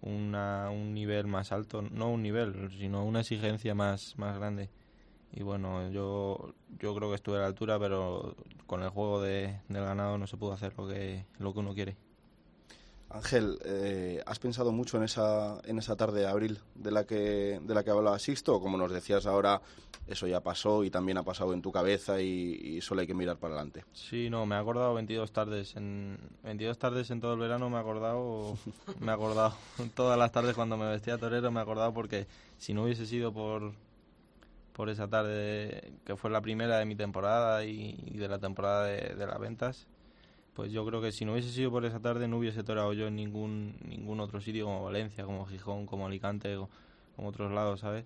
una, 0.00 0.70
un 0.70 0.94
nivel 0.94 1.26
más 1.26 1.50
alto, 1.50 1.82
no 1.82 2.08
un 2.08 2.22
nivel, 2.22 2.70
sino 2.78 3.04
una 3.04 3.20
exigencia 3.20 3.74
más, 3.74 4.16
más 4.18 4.38
grande. 4.38 4.70
Y 5.32 5.42
bueno, 5.42 5.90
yo, 5.90 6.54
yo 6.78 6.94
creo 6.94 7.08
que 7.08 7.16
estuve 7.16 7.38
a 7.38 7.40
la 7.40 7.46
altura, 7.46 7.80
pero 7.80 8.36
con 8.66 8.82
el 8.84 8.90
juego 8.90 9.20
de, 9.20 9.58
del 9.68 9.84
ganado 9.84 10.16
no 10.18 10.28
se 10.28 10.36
pudo 10.36 10.52
hacer 10.52 10.72
lo 10.78 10.86
que, 10.86 11.26
lo 11.40 11.52
que 11.52 11.58
uno 11.58 11.74
quiere. 11.74 11.96
Ángel, 13.12 13.58
eh, 13.64 14.22
¿has 14.26 14.38
pensado 14.38 14.72
mucho 14.72 14.96
en 14.96 15.04
esa, 15.04 15.60
en 15.64 15.78
esa 15.78 15.96
tarde 15.96 16.20
de 16.20 16.26
abril 16.26 16.58
de 16.74 16.90
la 16.90 17.04
que, 17.04 17.60
de 17.62 17.74
la 17.74 17.84
que 17.84 17.90
hablaba 17.90 18.18
Sixto? 18.18 18.60
Como 18.60 18.78
nos 18.78 18.90
decías 18.90 19.26
ahora, 19.26 19.60
eso 20.06 20.26
ya 20.26 20.40
pasó 20.40 20.82
y 20.82 20.90
también 20.90 21.18
ha 21.18 21.22
pasado 21.22 21.52
en 21.52 21.60
tu 21.60 21.70
cabeza 21.70 22.20
y, 22.20 22.80
solo 22.80 23.02
hay 23.02 23.06
que 23.06 23.14
mirar 23.14 23.36
para 23.36 23.54
adelante. 23.54 23.84
Sí, 23.92 24.30
no, 24.30 24.46
me 24.46 24.56
he 24.56 24.58
acordado 24.58 24.94
22 24.94 25.30
tardes. 25.30 25.76
En 25.76 26.18
22 26.42 26.78
tardes 26.78 27.10
en 27.10 27.20
todo 27.20 27.34
el 27.34 27.40
verano 27.40 27.68
me 27.68 27.76
he 27.76 27.80
acordado, 27.80 28.56
me 29.00 29.12
he 29.12 29.14
acordado 29.14 29.54
todas 29.94 30.18
las 30.18 30.32
tardes 30.32 30.54
cuando 30.54 30.76
me 30.76 30.88
vestía 30.88 31.18
torero, 31.18 31.50
me 31.50 31.60
he 31.60 31.62
acordado 31.62 31.92
porque 31.92 32.26
si 32.58 32.72
no 32.72 32.84
hubiese 32.84 33.06
sido 33.06 33.32
por, 33.32 33.72
por 34.72 34.88
esa 34.88 35.08
tarde 35.08 35.92
que 36.06 36.16
fue 36.16 36.30
la 36.30 36.40
primera 36.40 36.78
de 36.78 36.86
mi 36.86 36.96
temporada 36.96 37.64
y, 37.64 37.94
de 38.16 38.28
la 38.28 38.38
temporada 38.38 38.84
de 38.86 39.26
las 39.26 39.38
ventas, 39.38 39.86
pues 40.54 40.72
yo 40.72 40.84
creo 40.86 41.00
que 41.00 41.12
si 41.12 41.24
no 41.24 41.32
hubiese 41.32 41.50
sido 41.50 41.70
por 41.70 41.84
esa 41.84 42.00
tarde 42.00 42.28
no 42.28 42.38
hubiese 42.38 42.62
torado 42.64 42.92
yo 42.92 43.06
en 43.08 43.16
ningún, 43.16 43.74
ningún 43.88 44.20
otro 44.20 44.40
sitio 44.40 44.66
como 44.66 44.84
Valencia, 44.84 45.24
como 45.24 45.46
Gijón, 45.46 45.86
como 45.86 46.06
Alicante, 46.06 46.56
o- 46.56 46.68
como 47.16 47.28
otros 47.28 47.52
lados, 47.52 47.80
¿sabes? 47.80 48.04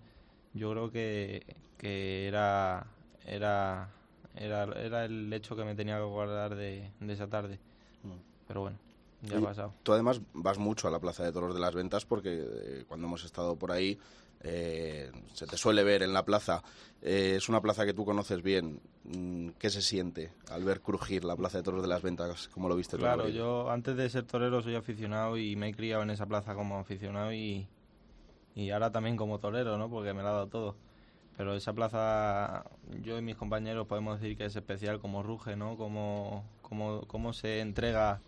Yo 0.54 0.70
creo 0.72 0.90
que, 0.90 1.42
que 1.78 2.26
era, 2.28 2.86
era, 3.26 3.88
era, 4.36 4.64
era 4.64 5.04
el 5.04 5.32
hecho 5.32 5.56
que 5.56 5.64
me 5.64 5.74
tenía 5.74 5.96
que 5.98 6.04
guardar 6.04 6.54
de, 6.56 6.90
de 7.00 7.12
esa 7.12 7.28
tarde. 7.28 7.58
Pero 8.48 8.60
bueno, 8.62 8.78
ya 9.22 9.38
ha 9.38 9.42
pasado. 9.42 9.72
Tú 9.82 9.92
además 9.92 10.20
vas 10.34 10.58
mucho 10.58 10.88
a 10.88 10.90
la 10.90 10.98
Plaza 10.98 11.22
de 11.24 11.32
Toros 11.32 11.54
de 11.54 11.60
las 11.60 11.74
Ventas 11.74 12.04
porque 12.04 12.44
eh, 12.44 12.84
cuando 12.88 13.06
hemos 13.06 13.24
estado 13.24 13.56
por 13.56 13.70
ahí 13.70 13.98
eh, 14.42 15.10
se 15.34 15.46
te 15.46 15.56
suele 15.56 15.82
ver 15.84 16.02
en 16.02 16.12
la 16.12 16.24
plaza. 16.24 16.62
Eh, 17.02 17.34
es 17.36 17.48
una 17.48 17.60
plaza 17.60 17.84
que 17.84 17.94
tú 17.94 18.04
conoces 18.04 18.42
bien. 18.42 18.80
Mm, 19.04 19.50
¿Qué 19.58 19.70
se 19.70 19.82
siente 19.82 20.32
al 20.50 20.64
ver 20.64 20.80
crujir 20.80 21.24
la 21.24 21.36
Plaza 21.36 21.58
de 21.58 21.64
Toros 21.64 21.82
de 21.82 21.88
las 21.88 22.02
Ventas? 22.02 22.48
como 22.48 22.68
lo 22.68 22.74
viste 22.76 22.96
tú, 22.96 23.02
Claro, 23.02 23.28
yo 23.28 23.70
antes 23.70 23.96
de 23.96 24.08
ser 24.10 24.24
torero 24.24 24.62
soy 24.62 24.74
aficionado 24.74 25.36
y 25.36 25.54
me 25.56 25.68
he 25.68 25.74
criado 25.74 26.02
en 26.02 26.10
esa 26.10 26.26
plaza 26.26 26.54
como 26.54 26.78
aficionado 26.78 27.32
y, 27.32 27.68
y 28.54 28.70
ahora 28.70 28.90
también 28.90 29.16
como 29.16 29.38
torero, 29.38 29.76
¿no? 29.78 29.88
Porque 29.90 30.12
me 30.14 30.22
lo 30.22 30.28
ha 30.28 30.32
dado 30.32 30.46
todo. 30.48 30.76
Pero 31.36 31.54
esa 31.54 31.74
plaza, 31.74 32.64
yo 33.02 33.18
y 33.18 33.22
mis 33.22 33.36
compañeros 33.36 33.86
podemos 33.86 34.18
decir 34.20 34.36
que 34.38 34.46
es 34.46 34.56
especial 34.56 35.00
como 35.00 35.22
ruge, 35.22 35.54
¿no? 35.54 35.76
Como, 35.76 36.44
como, 36.62 37.02
como 37.06 37.32
se 37.34 37.60
entrega 37.60 38.20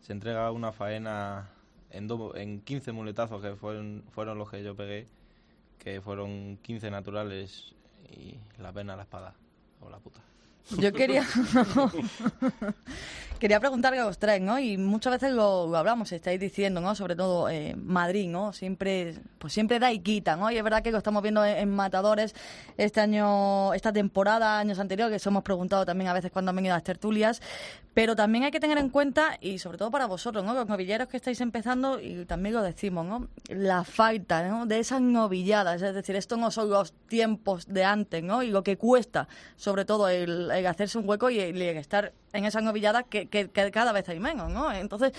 se 0.00 0.12
entrega 0.12 0.50
una 0.50 0.72
faena 0.72 1.50
en, 1.90 2.08
do- 2.08 2.34
en 2.36 2.60
15 2.60 2.92
muletazos 2.92 3.40
que 3.40 3.54
fueron, 3.56 4.02
fueron 4.10 4.36
los 4.38 4.50
que 4.50 4.62
yo 4.62 4.74
pegué, 4.74 5.06
que 5.84 6.00
fueron 6.00 6.58
15 6.62 6.90
naturales 6.90 7.74
y 8.10 8.38
la 8.58 8.72
pena 8.72 8.96
la 8.96 9.02
espada 9.02 9.34
o 9.80 9.90
la 9.90 9.98
puta. 9.98 10.20
Yo 10.70 10.92
quería 10.92 11.24
quería 13.44 13.60
preguntarle 13.60 14.00
a 14.00 14.04
los 14.06 14.18
tres, 14.18 14.40
¿no? 14.40 14.58
Y 14.58 14.78
muchas 14.78 15.12
veces 15.12 15.32
lo, 15.32 15.76
hablamos, 15.76 16.10
estáis 16.12 16.40
diciendo, 16.40 16.80
¿no? 16.80 16.94
Sobre 16.94 17.14
todo 17.14 17.50
eh, 17.50 17.74
Madrid, 17.76 18.26
¿no? 18.26 18.54
Siempre, 18.54 19.16
pues 19.38 19.52
siempre 19.52 19.78
da 19.78 19.92
y 19.92 19.98
quita, 19.98 20.34
¿no? 20.34 20.50
Y 20.50 20.56
es 20.56 20.64
verdad 20.64 20.82
que 20.82 20.90
lo 20.90 20.96
estamos 20.96 21.22
viendo 21.22 21.44
en, 21.44 21.68
Matadores 21.74 22.34
este 22.78 23.00
año, 23.00 23.74
esta 23.74 23.92
temporada, 23.92 24.58
años 24.58 24.78
anteriores, 24.78 25.10
que 25.10 25.16
eso 25.16 25.28
hemos 25.28 25.42
preguntado 25.42 25.84
también 25.84 26.08
a 26.08 26.14
veces 26.14 26.30
cuando 26.30 26.50
han 26.50 26.56
venido 26.56 26.74
las 26.74 26.84
tertulias. 26.84 27.42
Pero 27.92 28.16
también 28.16 28.44
hay 28.44 28.50
que 28.50 28.60
tener 28.60 28.78
en 28.78 28.88
cuenta, 28.88 29.36
y 29.40 29.58
sobre 29.58 29.78
todo 29.78 29.90
para 29.90 30.06
vosotros, 30.06 30.42
¿no? 30.42 30.54
Los 30.54 30.66
novilleros 30.66 31.08
que 31.08 31.16
estáis 31.16 31.40
empezando, 31.40 32.00
y 32.00 32.24
también 32.24 32.54
lo 32.54 32.62
decimos, 32.62 33.04
¿no? 33.04 33.28
La 33.48 33.84
falta, 33.84 34.48
¿no? 34.48 34.66
De 34.66 34.78
esas 34.78 35.00
novilladas, 35.00 35.82
es 35.82 35.94
decir, 35.94 36.16
esto 36.16 36.36
no 36.36 36.50
son 36.50 36.70
los 36.70 36.92
tiempos 37.08 37.66
de 37.66 37.84
antes, 37.84 38.22
¿no? 38.22 38.42
Y 38.42 38.48
lo 38.48 38.64
que 38.64 38.78
cuesta, 38.78 39.28
sobre 39.56 39.84
todo, 39.84 40.08
el, 40.08 40.50
en 40.58 40.66
hacerse 40.66 40.98
un 40.98 41.08
hueco 41.08 41.30
y, 41.30 41.38
y 41.40 41.40
en 41.62 41.76
estar 41.76 42.12
en 42.32 42.44
esas 42.44 42.62
novilladas 42.62 43.04
que, 43.08 43.26
que- 43.28 43.48
que 43.50 43.70
cada 43.70 43.92
vez 43.92 44.08
hay 44.08 44.20
menos, 44.20 44.50
¿no? 44.50 44.72
Entonces, 44.72 45.12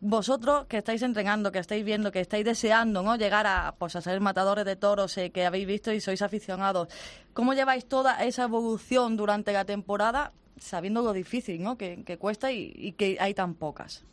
vosotros 0.00 0.66
que 0.66 0.78
estáis 0.78 1.02
entrenando, 1.02 1.50
que 1.50 1.58
estáis 1.58 1.84
viendo, 1.84 2.12
que 2.12 2.20
estáis 2.20 2.44
deseando, 2.44 3.02
¿no? 3.02 3.16
Llegar 3.16 3.46
a, 3.46 3.74
pues, 3.78 3.96
a 3.96 4.00
ser 4.00 4.20
matadores 4.20 4.64
de 4.64 4.76
toros 4.76 5.16
eh, 5.18 5.30
que 5.30 5.44
habéis 5.44 5.66
visto 5.66 5.92
y 5.92 6.00
sois 6.00 6.22
aficionados, 6.22 6.88
¿cómo 7.32 7.52
lleváis 7.54 7.86
toda 7.86 8.24
esa 8.24 8.44
evolución 8.44 9.16
durante 9.16 9.52
la 9.52 9.64
temporada 9.64 10.32
sabiendo 10.56 11.02
lo 11.02 11.12
difícil, 11.12 11.62
¿no? 11.62 11.76
Que, 11.76 12.04
que 12.04 12.16
cuesta 12.16 12.52
y, 12.52 12.72
y 12.76 12.92
que 12.92 13.16
hay 13.20 13.34
tan 13.34 13.54
pocas. 13.54 14.04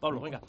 Pablo, 0.00 0.20
venga. 0.20 0.40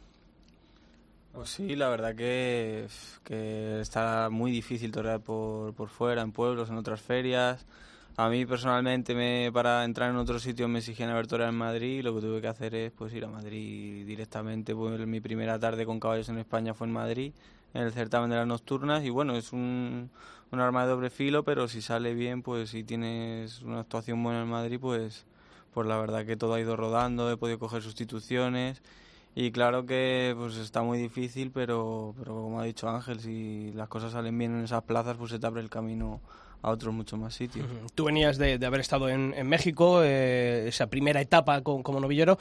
Pues 1.34 1.50
sí, 1.50 1.76
la 1.76 1.90
verdad 1.90 2.16
que, 2.16 2.88
que 3.26 3.82
está 3.82 4.30
muy 4.30 4.52
difícil 4.52 4.92
torear 4.92 5.20
por, 5.20 5.74
por 5.74 5.90
fuera, 5.90 6.22
en 6.22 6.32
pueblos, 6.32 6.70
en 6.70 6.78
otras 6.78 7.02
ferias. 7.02 7.66
A 8.18 8.30
mí 8.30 8.46
personalmente 8.46 9.14
me, 9.14 9.52
para 9.52 9.84
entrar 9.84 10.10
en 10.10 10.16
otro 10.16 10.40
sitio 10.40 10.70
me 10.70 10.80
exigían 10.80 11.10
haber 11.10 11.28
en 11.42 11.56
Madrid 11.56 12.00
y 12.00 12.02
lo 12.02 12.16
que 12.16 12.22
tuve 12.22 12.40
que 12.40 12.48
hacer 12.48 12.74
es 12.74 12.92
pues 12.94 13.14
ir 13.14 13.26
a 13.26 13.28
Madrid 13.28 14.06
directamente. 14.06 14.74
Pues, 14.74 15.06
mi 15.06 15.20
primera 15.20 15.60
tarde 15.60 15.86
con 15.86 16.00
caballos 16.00 16.30
en 16.30 16.38
España 16.38 16.74
fue 16.74 16.88
en 16.88 16.94
Madrid, 16.94 17.34
en 17.74 17.82
el 17.82 17.92
certamen 17.92 18.30
de 18.30 18.38
las 18.38 18.48
nocturnas 18.48 19.04
y 19.04 19.10
bueno, 19.10 19.36
es 19.36 19.52
un, 19.52 20.10
un 20.50 20.60
arma 20.62 20.84
de 20.84 20.92
doble 20.92 21.10
filo, 21.10 21.44
pero 21.44 21.68
si 21.68 21.82
sale 21.82 22.14
bien, 22.14 22.42
pues 22.42 22.70
si 22.70 22.86
tienes 22.86 23.62
una 23.64 23.82
actuación 23.82 24.24
buena 24.24 24.44
en 24.44 24.48
Madrid, 24.48 24.80
pues, 24.80 25.26
pues 25.74 25.86
la 25.86 25.98
verdad 25.98 26.26
que 26.26 26.38
todo 26.38 26.54
ha 26.54 26.62
ido 26.62 26.78
rodando, 26.78 27.30
he 27.30 27.36
podido 27.36 27.60
coger 27.60 27.82
sustituciones 27.82 28.82
y 29.36 29.52
claro 29.52 29.86
que 29.86 30.34
pues 30.38 30.56
está 30.56 30.84
muy 30.84 31.00
difícil, 31.00 31.52
pero, 31.52 32.16
pero 32.18 32.34
como 32.36 32.62
ha 32.62 32.64
dicho 32.64 32.88
Ángel, 32.88 33.20
si 33.20 33.74
las 33.74 33.90
cosas 33.90 34.14
salen 34.14 34.38
bien 34.38 34.58
en 34.58 34.64
esas 34.64 34.84
plazas, 34.84 35.18
pues 35.18 35.32
se 35.32 35.40
te 35.40 35.48
abre 35.48 35.62
el 35.62 35.70
camino 35.70 36.22
a 36.66 36.72
otros 36.72 36.94
muchos 36.94 37.20
más 37.20 37.34
sitios. 37.36 37.66
Tú 37.94 38.06
venías 38.06 38.38
de, 38.38 38.58
de 38.58 38.66
haber 38.66 38.80
estado 38.82 39.08
en, 39.10 39.34
en 39.38 39.48
México, 39.48 40.02
eh, 40.04 40.66
esa 40.68 40.88
primera 40.88 41.22
etapa 41.22 41.62
con- 41.62 41.84
como 41.84 42.00
novillero, 42.00 42.38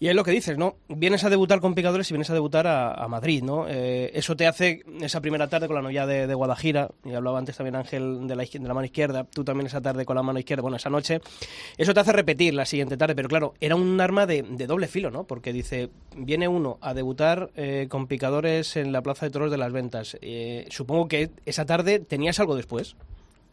y 0.00 0.08
es 0.08 0.14
lo 0.14 0.24
que 0.24 0.30
dices, 0.30 0.56
¿no? 0.56 0.76
Vienes 0.88 1.24
a 1.24 1.30
debutar 1.30 1.60
con 1.60 1.74
picadores 1.74 2.10
y 2.10 2.14
vienes 2.14 2.30
a 2.30 2.34
debutar 2.34 2.66
a, 2.66 2.94
a 2.94 3.08
Madrid, 3.08 3.42
¿no? 3.42 3.66
Eh, 3.68 4.10
eso 4.14 4.36
te 4.36 4.46
hace 4.46 4.84
esa 5.00 5.20
primera 5.20 5.48
tarde 5.48 5.66
con 5.66 5.76
la 5.76 5.82
novilla 5.82 6.06
de, 6.06 6.26
de 6.26 6.34
Guadajira, 6.34 6.88
y 7.04 7.12
hablaba 7.12 7.38
antes 7.38 7.56
también 7.56 7.76
Ángel 7.76 8.26
de 8.26 8.36
la, 8.36 8.44
de 8.44 8.58
la 8.60 8.74
mano 8.74 8.86
izquierda, 8.86 9.24
tú 9.24 9.44
también 9.44 9.66
esa 9.66 9.80
tarde 9.80 10.04
con 10.04 10.16
la 10.16 10.22
mano 10.22 10.38
izquierda, 10.38 10.62
bueno, 10.62 10.76
esa 10.78 10.90
noche, 10.90 11.20
eso 11.76 11.92
te 11.92 12.00
hace 12.00 12.12
repetir 12.12 12.54
la 12.54 12.64
siguiente 12.64 12.96
tarde, 12.96 13.14
pero 13.14 13.28
claro, 13.28 13.54
era 13.60 13.76
un 13.76 14.00
arma 14.00 14.26
de, 14.26 14.42
de 14.42 14.66
doble 14.66 14.88
filo, 14.88 15.10
¿no? 15.10 15.24
Porque 15.24 15.52
dice, 15.52 15.90
viene 16.16 16.48
uno 16.48 16.78
a 16.80 16.94
debutar 16.94 17.50
eh, 17.54 17.86
con 17.90 18.06
picadores 18.06 18.76
en 18.76 18.92
la 18.92 19.02
Plaza 19.02 19.26
de 19.26 19.30
Toros 19.30 19.50
de 19.50 19.58
las 19.58 19.72
Ventas. 19.72 20.16
Eh, 20.22 20.66
supongo 20.70 21.08
que 21.08 21.30
esa 21.44 21.66
tarde 21.66 21.98
tenías 21.98 22.38
algo 22.40 22.56
después. 22.56 22.96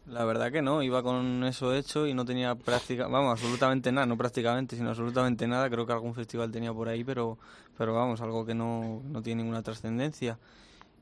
La 0.08 0.24
verdad 0.24 0.52
que 0.52 0.62
no, 0.62 0.82
iba 0.82 1.02
con 1.02 1.42
eso 1.44 1.74
hecho 1.74 2.06
y 2.06 2.14
no 2.14 2.24
tenía 2.24 2.54
práctica, 2.54 3.08
vamos, 3.08 3.32
absolutamente 3.32 3.90
nada, 3.90 4.06
no 4.06 4.16
prácticamente, 4.16 4.76
sino 4.76 4.90
absolutamente 4.90 5.48
nada. 5.48 5.68
Creo 5.68 5.84
que 5.84 5.92
algún 5.92 6.14
festival 6.14 6.52
tenía 6.52 6.72
por 6.72 6.88
ahí, 6.88 7.02
pero, 7.02 7.38
pero 7.76 7.92
vamos, 7.92 8.20
algo 8.20 8.46
que 8.46 8.54
no, 8.54 9.02
no 9.04 9.20
tiene 9.22 9.42
ninguna 9.42 9.62
trascendencia. 9.62 10.38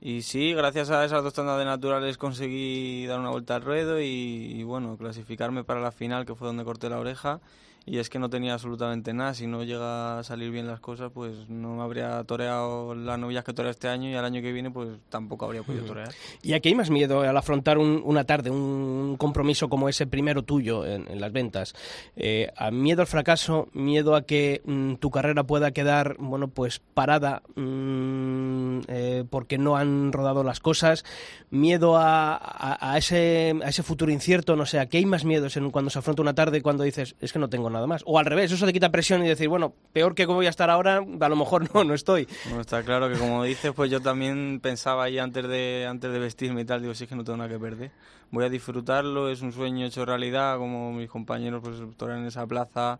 Y 0.00 0.22
sí, 0.22 0.54
gracias 0.54 0.90
a 0.90 1.04
esas 1.04 1.22
dos 1.22 1.34
tandas 1.34 1.58
de 1.58 1.66
naturales 1.66 2.16
conseguí 2.16 3.06
dar 3.06 3.20
una 3.20 3.30
vuelta 3.30 3.56
al 3.56 3.62
ruedo 3.62 4.00
y, 4.00 4.04
y, 4.04 4.62
bueno, 4.62 4.96
clasificarme 4.96 5.64
para 5.64 5.80
la 5.80 5.92
final, 5.92 6.24
que 6.24 6.34
fue 6.34 6.46
donde 6.46 6.64
corté 6.64 6.88
la 6.88 6.98
oreja. 6.98 7.40
Y 7.86 7.98
es 7.98 8.08
que 8.08 8.18
no 8.18 8.30
tenía 8.30 8.54
absolutamente 8.54 9.12
nada. 9.12 9.34
Si 9.34 9.46
no 9.46 9.62
llega 9.62 10.18
a 10.18 10.24
salir 10.24 10.50
bien 10.50 10.66
las 10.66 10.80
cosas, 10.80 11.10
pues 11.12 11.48
no 11.50 11.74
me 11.76 11.82
habría 11.82 12.24
toreado 12.24 12.94
las 12.94 13.18
novillas 13.18 13.44
que 13.44 13.52
toreé 13.52 13.70
este 13.72 13.88
año 13.88 14.08
y 14.08 14.14
al 14.14 14.24
año 14.24 14.40
que 14.40 14.52
viene, 14.52 14.70
pues 14.70 14.88
tampoco 15.10 15.44
habría 15.44 15.62
podido 15.62 15.84
torear. 15.84 16.08
¿Y 16.42 16.54
aquí 16.54 16.70
hay 16.70 16.74
más 16.74 16.88
miedo 16.88 17.20
al 17.20 17.36
afrontar 17.36 17.76
un- 17.76 18.00
una 18.04 18.24
tarde, 18.24 18.50
un 18.50 19.16
compromiso 19.18 19.68
como 19.68 19.88
ese 19.90 20.06
primero 20.06 20.42
tuyo 20.44 20.86
en, 20.86 21.06
en 21.10 21.20
las 21.20 21.30
ventas? 21.32 21.74
Eh, 22.16 22.50
¿A 22.56 22.70
miedo 22.70 23.02
al 23.02 23.06
fracaso? 23.06 23.68
¿Miedo 23.74 24.14
a 24.16 24.22
que 24.22 24.62
mm, 24.64 24.94
tu 24.94 25.10
carrera 25.10 25.44
pueda 25.44 25.72
quedar, 25.72 26.16
bueno, 26.18 26.48
pues 26.48 26.80
parada 26.94 27.42
mm, 27.54 28.80
eh, 28.88 29.24
porque 29.28 29.58
no 29.58 29.76
han 29.76 30.12
rodado 30.12 30.42
las 30.42 30.60
cosas? 30.60 31.04
¿Miedo 31.50 31.96
a, 31.96 32.34
a- 32.34 32.92
a 32.92 32.98
ese, 32.98 33.54
a 33.62 33.68
ese 33.68 33.82
futuro 33.82 34.10
incierto? 34.10 34.56
No 34.56 34.66
sé, 34.66 34.78
¿a 34.80 34.86
qué 34.86 34.98
hay 34.98 35.06
más 35.06 35.24
miedos 35.24 35.56
en 35.56 35.70
cuando 35.70 35.90
se 35.90 35.98
afronta 35.98 36.22
una 36.22 36.34
tarde 36.34 36.62
cuando 36.62 36.84
dices, 36.84 37.14
es 37.20 37.32
que 37.32 37.38
no 37.38 37.48
tengo 37.48 37.68
nada 37.70 37.73
más? 37.86 38.02
O 38.06 38.18
al 38.18 38.26
revés, 38.26 38.52
eso 38.52 38.66
te 38.66 38.72
quita 38.72 38.90
presión 38.90 39.24
y 39.24 39.28
decir, 39.28 39.48
bueno, 39.48 39.74
peor 39.92 40.14
que 40.14 40.26
como 40.26 40.36
voy 40.36 40.46
a 40.46 40.50
estar 40.50 40.70
ahora, 40.70 40.98
a 40.98 41.28
lo 41.28 41.36
mejor 41.36 41.72
no, 41.74 41.84
no 41.84 41.94
estoy. 41.94 42.26
Bueno, 42.44 42.60
está 42.60 42.82
claro 42.82 43.08
que 43.08 43.18
como 43.18 43.44
dices, 43.44 43.72
pues 43.74 43.90
yo 43.90 44.00
también 44.00 44.60
pensaba 44.60 45.04
ahí 45.04 45.18
antes 45.18 45.46
de, 45.48 45.86
antes 45.88 46.12
de 46.12 46.18
vestirme 46.18 46.62
y 46.62 46.64
tal, 46.64 46.80
digo, 46.80 46.94
si 46.94 47.04
es 47.04 47.10
que 47.10 47.16
no 47.16 47.24
tengo 47.24 47.36
nada 47.36 47.50
que 47.50 47.58
perder. 47.58 47.90
Voy 48.30 48.44
a 48.44 48.48
disfrutarlo, 48.48 49.30
es 49.30 49.42
un 49.42 49.52
sueño 49.52 49.86
hecho 49.86 50.04
realidad, 50.04 50.58
como 50.58 50.92
mis 50.92 51.08
compañeros 51.08 51.62
pues 51.62 51.80
en 52.10 52.26
esa 52.26 52.46
plaza, 52.46 52.98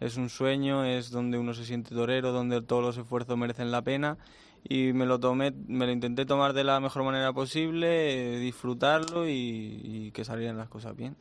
es 0.00 0.16
un 0.16 0.28
sueño, 0.28 0.84
es 0.84 1.10
donde 1.10 1.38
uno 1.38 1.54
se 1.54 1.64
siente 1.64 1.94
torero, 1.94 2.32
donde 2.32 2.62
todos 2.62 2.82
los 2.82 2.96
esfuerzos 2.96 3.36
merecen 3.36 3.70
la 3.70 3.82
pena 3.82 4.18
y 4.68 4.92
me 4.92 5.06
lo 5.06 5.18
tomé, 5.18 5.52
me 5.66 5.86
lo 5.86 5.92
intenté 5.92 6.24
tomar 6.24 6.52
de 6.52 6.64
la 6.64 6.80
mejor 6.80 7.02
manera 7.04 7.32
posible, 7.32 8.36
eh, 8.36 8.38
disfrutarlo 8.38 9.26
y, 9.28 9.80
y 9.82 10.10
que 10.12 10.24
salieran 10.24 10.56
las 10.56 10.68
cosas 10.68 10.96
bien. 10.96 11.16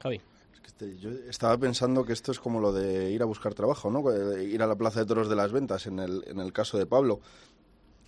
Javi. 0.00 0.20
Este- 0.66 0.96
yo 0.98 1.10
estaba 1.28 1.56
pensando 1.58 2.04
que 2.04 2.12
esto 2.12 2.32
es 2.32 2.38
como 2.40 2.60
lo 2.60 2.72
de 2.72 3.10
ir 3.10 3.22
a 3.22 3.24
buscar 3.26 3.54
trabajo, 3.54 3.90
¿no? 3.90 4.10
Eh, 4.12 4.44
Ir 4.44 4.62
a 4.62 4.66
la 4.66 4.76
Plaza 4.76 5.00
de 5.00 5.06
Toros 5.06 5.28
de 5.28 5.36
las 5.36 5.52
Ventas, 5.52 5.86
en 5.86 5.98
el, 5.98 6.24
en 6.26 6.38
el 6.40 6.52
caso 6.52 6.78
de 6.78 6.86
Pablo. 6.86 7.20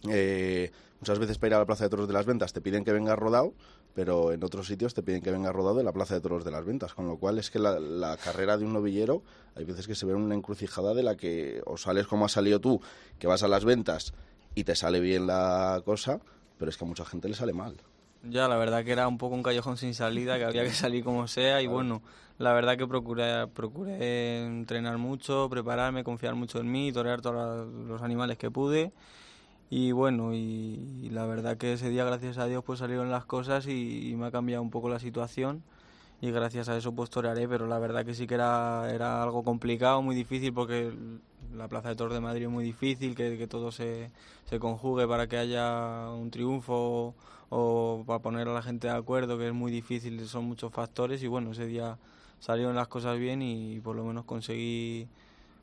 Eh, 0.09 0.71
muchas 1.01 1.19
veces 1.19 1.39
para 1.39 1.49
ir 1.49 1.55
a 1.55 1.59
la 1.61 1.67
Plaza 1.67 1.85
de 1.85 1.91
Toros 1.91 2.09
de 2.09 2.15
las 2.15 2.27
Ventas 2.27 2.53
te 2.53 2.61
piden 2.61 2.85
que 2.85 2.93
vengas 2.93 3.19
rodado, 3.19 3.55
pero 3.95 4.33
en 4.33 4.43
otros 4.43 4.67
sitios 4.67 4.95
te 4.95 5.03
piden 5.03 5.23
que 5.23 5.31
vengas 5.31 5.53
rodado 5.55 5.77
de 5.77 5.85
la 5.85 5.93
Plaza 5.93 6.15
de 6.15 6.21
Toros 6.21 6.45
de 6.45 6.51
las 6.51 6.65
Ventas, 6.65 6.95
con 6.95 7.07
lo 7.07 7.17
cual 7.19 7.39
es 7.39 7.51
que 7.51 7.59
la, 7.59 7.79
la 7.79 8.17
carrera 8.17 8.57
de 8.57 8.65
un 8.65 8.73
novillero 8.73 9.23
hay 9.55 9.65
veces 9.65 9.87
que 9.87 9.95
se 9.95 10.07
ve 10.07 10.13
en 10.13 10.19
una 10.19 10.35
encrucijada 10.35 10.95
de 10.95 11.03
la 11.03 11.17
que 11.17 11.63
o 11.67 11.77
sales 11.77 12.07
como 12.07 12.25
has 12.25 12.33
salido 12.33 12.61
tú, 12.61 12.81
que 13.19 13.27
vas 13.27 13.43
a 13.43 13.49
las 13.49 13.65
ventas 13.65 14.13
y 14.55 14.65
te 14.65 14.75
sale 14.75 15.01
bien 15.01 15.27
la 15.27 15.81
cosa, 15.85 16.21
pero 16.59 16.71
es 16.71 16.77
que 16.77 16.85
a 16.85 16.89
mucha 16.89 17.05
gente 17.05 17.29
le 17.29 17.35
sale 17.35 17.53
mal. 17.53 17.77
Ya, 18.25 18.47
la 18.49 18.57
verdad 18.57 18.85
que 18.85 18.93
era 18.93 19.09
un 19.09 19.19
poco 19.19 19.35
un 19.35 19.43
callejón 19.43 19.77
sin 19.77 19.95
salida, 19.95 20.39
que 20.39 20.45
había 20.45 20.63
que 20.63 20.71
salir 20.73 21.03
como 21.05 21.27
sea 21.27 21.61
y 21.61 21.67
bueno, 21.67 22.03
la 22.39 22.53
verdad 22.53 22.77
que 22.77 22.87
procuré, 22.87 23.47
procuré 23.49 24.45
entrenar 24.45 24.99
mucho, 24.99 25.49
prepararme, 25.51 26.05
confiar 26.05 26.35
mucho 26.35 26.59
en 26.61 26.71
mí, 26.71 26.93
torear 26.93 27.21
todos 27.21 27.67
los 27.87 28.03
animales 28.03 28.39
que 28.39 28.51
pude. 28.51 28.93
Y 29.71 29.93
bueno, 29.93 30.35
y, 30.35 31.01
y 31.03 31.11
la 31.11 31.25
verdad 31.27 31.57
que 31.57 31.73
ese 31.75 31.89
día, 31.91 32.05
gracias 32.05 32.39
a 32.39 32.47
Dios, 32.47 32.63
pues 32.65 32.81
salieron 32.81 33.11
las 33.11 33.25
cosas 33.25 33.67
y, 33.67 34.11
y 34.11 34.17
me 34.17 34.27
ha 34.27 34.31
cambiado 34.31 34.63
un 34.63 34.71
poco 34.71 34.89
la 34.89 34.99
situación. 34.99 35.63
Y 36.21 36.31
gracias 36.31 36.69
a 36.69 36.77
eso 36.77 36.93
pues 36.95 37.11
torearé, 37.11 37.49
pero 37.49 37.67
la 37.67 37.79
verdad 37.81 38.05
que 38.05 38.15
sí 38.15 38.27
que 38.27 38.35
era, 38.35 38.89
era 38.93 39.23
algo 39.23 39.43
complicado, 39.43 40.03
muy 40.03 40.15
difícil 40.15 40.53
porque 40.55 40.93
la 41.55 41.69
Plaza 41.69 41.89
de 41.91 41.97
Toros 41.97 42.15
de 42.15 42.21
Madrid 42.21 42.45
es 42.45 42.51
muy 42.51 42.65
difícil, 42.65 43.15
que, 43.17 43.37
que 43.37 43.47
todo 43.49 43.73
se, 43.73 44.11
se 44.45 44.59
conjugue 44.61 45.09
para 45.09 45.27
que 45.27 45.37
haya 45.37 46.11
un 46.11 46.31
triunfo 46.31 47.15
o 47.51 48.05
para 48.07 48.21
poner 48.21 48.49
a 48.49 48.55
la 48.55 48.63
gente 48.63 48.87
de 48.89 48.95
acuerdo, 48.95 49.37
que 49.37 49.49
es 49.49 49.55
muy 49.55 49.73
difícil, 49.73 50.27
son 50.29 50.45
muchos 50.45 50.73
factores. 50.73 51.23
Y 51.23 51.27
bueno, 51.27 51.53
ese 51.53 51.67
día 51.67 51.99
salieron 52.43 52.75
las 52.75 52.89
cosas 52.89 53.19
bien 53.19 53.41
y 53.41 53.79
por 53.81 53.95
lo 53.95 54.03
menos 54.03 54.25
conseguí 54.25 55.07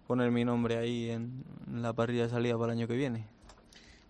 poner 0.08 0.32
mi 0.32 0.46
nombre 0.46 0.78
ahí 0.78 1.10
en, 1.10 1.44
la 1.74 1.92
parrilla 1.92 2.24
de 2.24 2.30
salida 2.30 2.58
para 2.58 2.72
el 2.72 2.80
año 2.80 2.88
que 2.88 2.96
viene. 2.96 3.28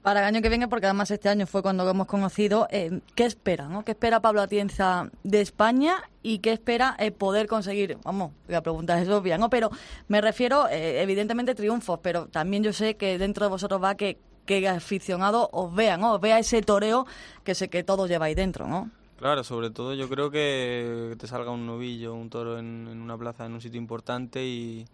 Para 0.04 0.22
el 0.22 0.28
año 0.28 0.42
que 0.42 0.50
viene, 0.50 0.68
porque 0.68 0.86
además 0.86 1.10
este 1.12 1.30
año 1.30 1.48
fue 1.48 1.64
cuando 1.64 1.84
lo 1.84 1.90
hemos 1.90 2.06
conocido, 2.06 2.68
eh, 2.70 3.02
¿qué 3.16 3.26
espera? 3.26 3.68
¿no? 3.68 3.84
¿Qué 3.84 3.92
espera 3.92 4.22
Pablo 4.22 4.42
Atienza 4.42 5.10
de 5.24 5.42
España 5.42 5.96
y 6.22 6.40
qué 6.40 6.54
espera 6.54 6.96
eh, 7.00 7.12
poder 7.12 7.48
conseguir? 7.48 7.98
Vamos, 8.04 8.32
la 8.48 8.62
pregunta 8.62 9.02
es 9.02 9.10
obvia, 9.10 9.40
¿no? 9.40 9.50
Pero 9.50 9.72
me 10.08 10.22
refiero, 10.22 10.70
eh, 10.70 11.02
evidentemente, 11.02 11.56
triunfos, 11.56 12.00
pero 12.04 12.28
también 12.28 12.64
yo 12.64 12.72
sé 12.72 12.96
que 12.98 13.18
dentro 13.18 13.46
de 13.46 13.50
vosotros 13.50 13.84
va 13.84 13.96
que, 13.96 14.20
que 14.46 14.60
el 14.60 14.68
aficionado 14.68 15.50
os 15.52 15.74
vea, 15.74 15.98
¿no? 15.98 16.14
Os 16.14 16.22
vea 16.22 16.38
ese 16.38 16.62
toreo 16.62 17.08
que 17.44 17.56
sé 17.56 17.70
que 17.70 17.84
todos 17.84 18.08
lleváis 18.08 18.36
dentro, 18.36 18.68
¿no? 18.68 18.92
Claro, 19.20 19.44
sobre 19.44 19.70
todo 19.70 19.94
yo 19.96 20.08
creo 20.08 20.32
que 20.32 21.14
te 21.20 21.28
salga 21.28 21.52
un 21.52 21.66
novillo, 21.66 22.14
un 22.14 22.30
toro 22.30 22.58
en, 22.58 22.88
en 22.90 23.02
una 23.02 23.18
plaza, 23.18 23.46
en 23.46 23.52
un 23.52 23.60
sitio 23.60 23.78
importante 23.78 24.46
y, 24.46 24.86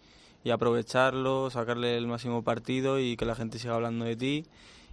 y 0.43 0.49
aprovecharlo, 0.49 1.51
sacarle 1.51 1.95
el 1.95 2.07
máximo 2.07 2.43
partido 2.43 2.99
y 2.99 3.17
que 3.17 3.25
la 3.25 3.35
gente 3.35 3.59
siga 3.59 3.75
hablando 3.75 4.03
de 4.03 4.15
ti. 4.15 4.45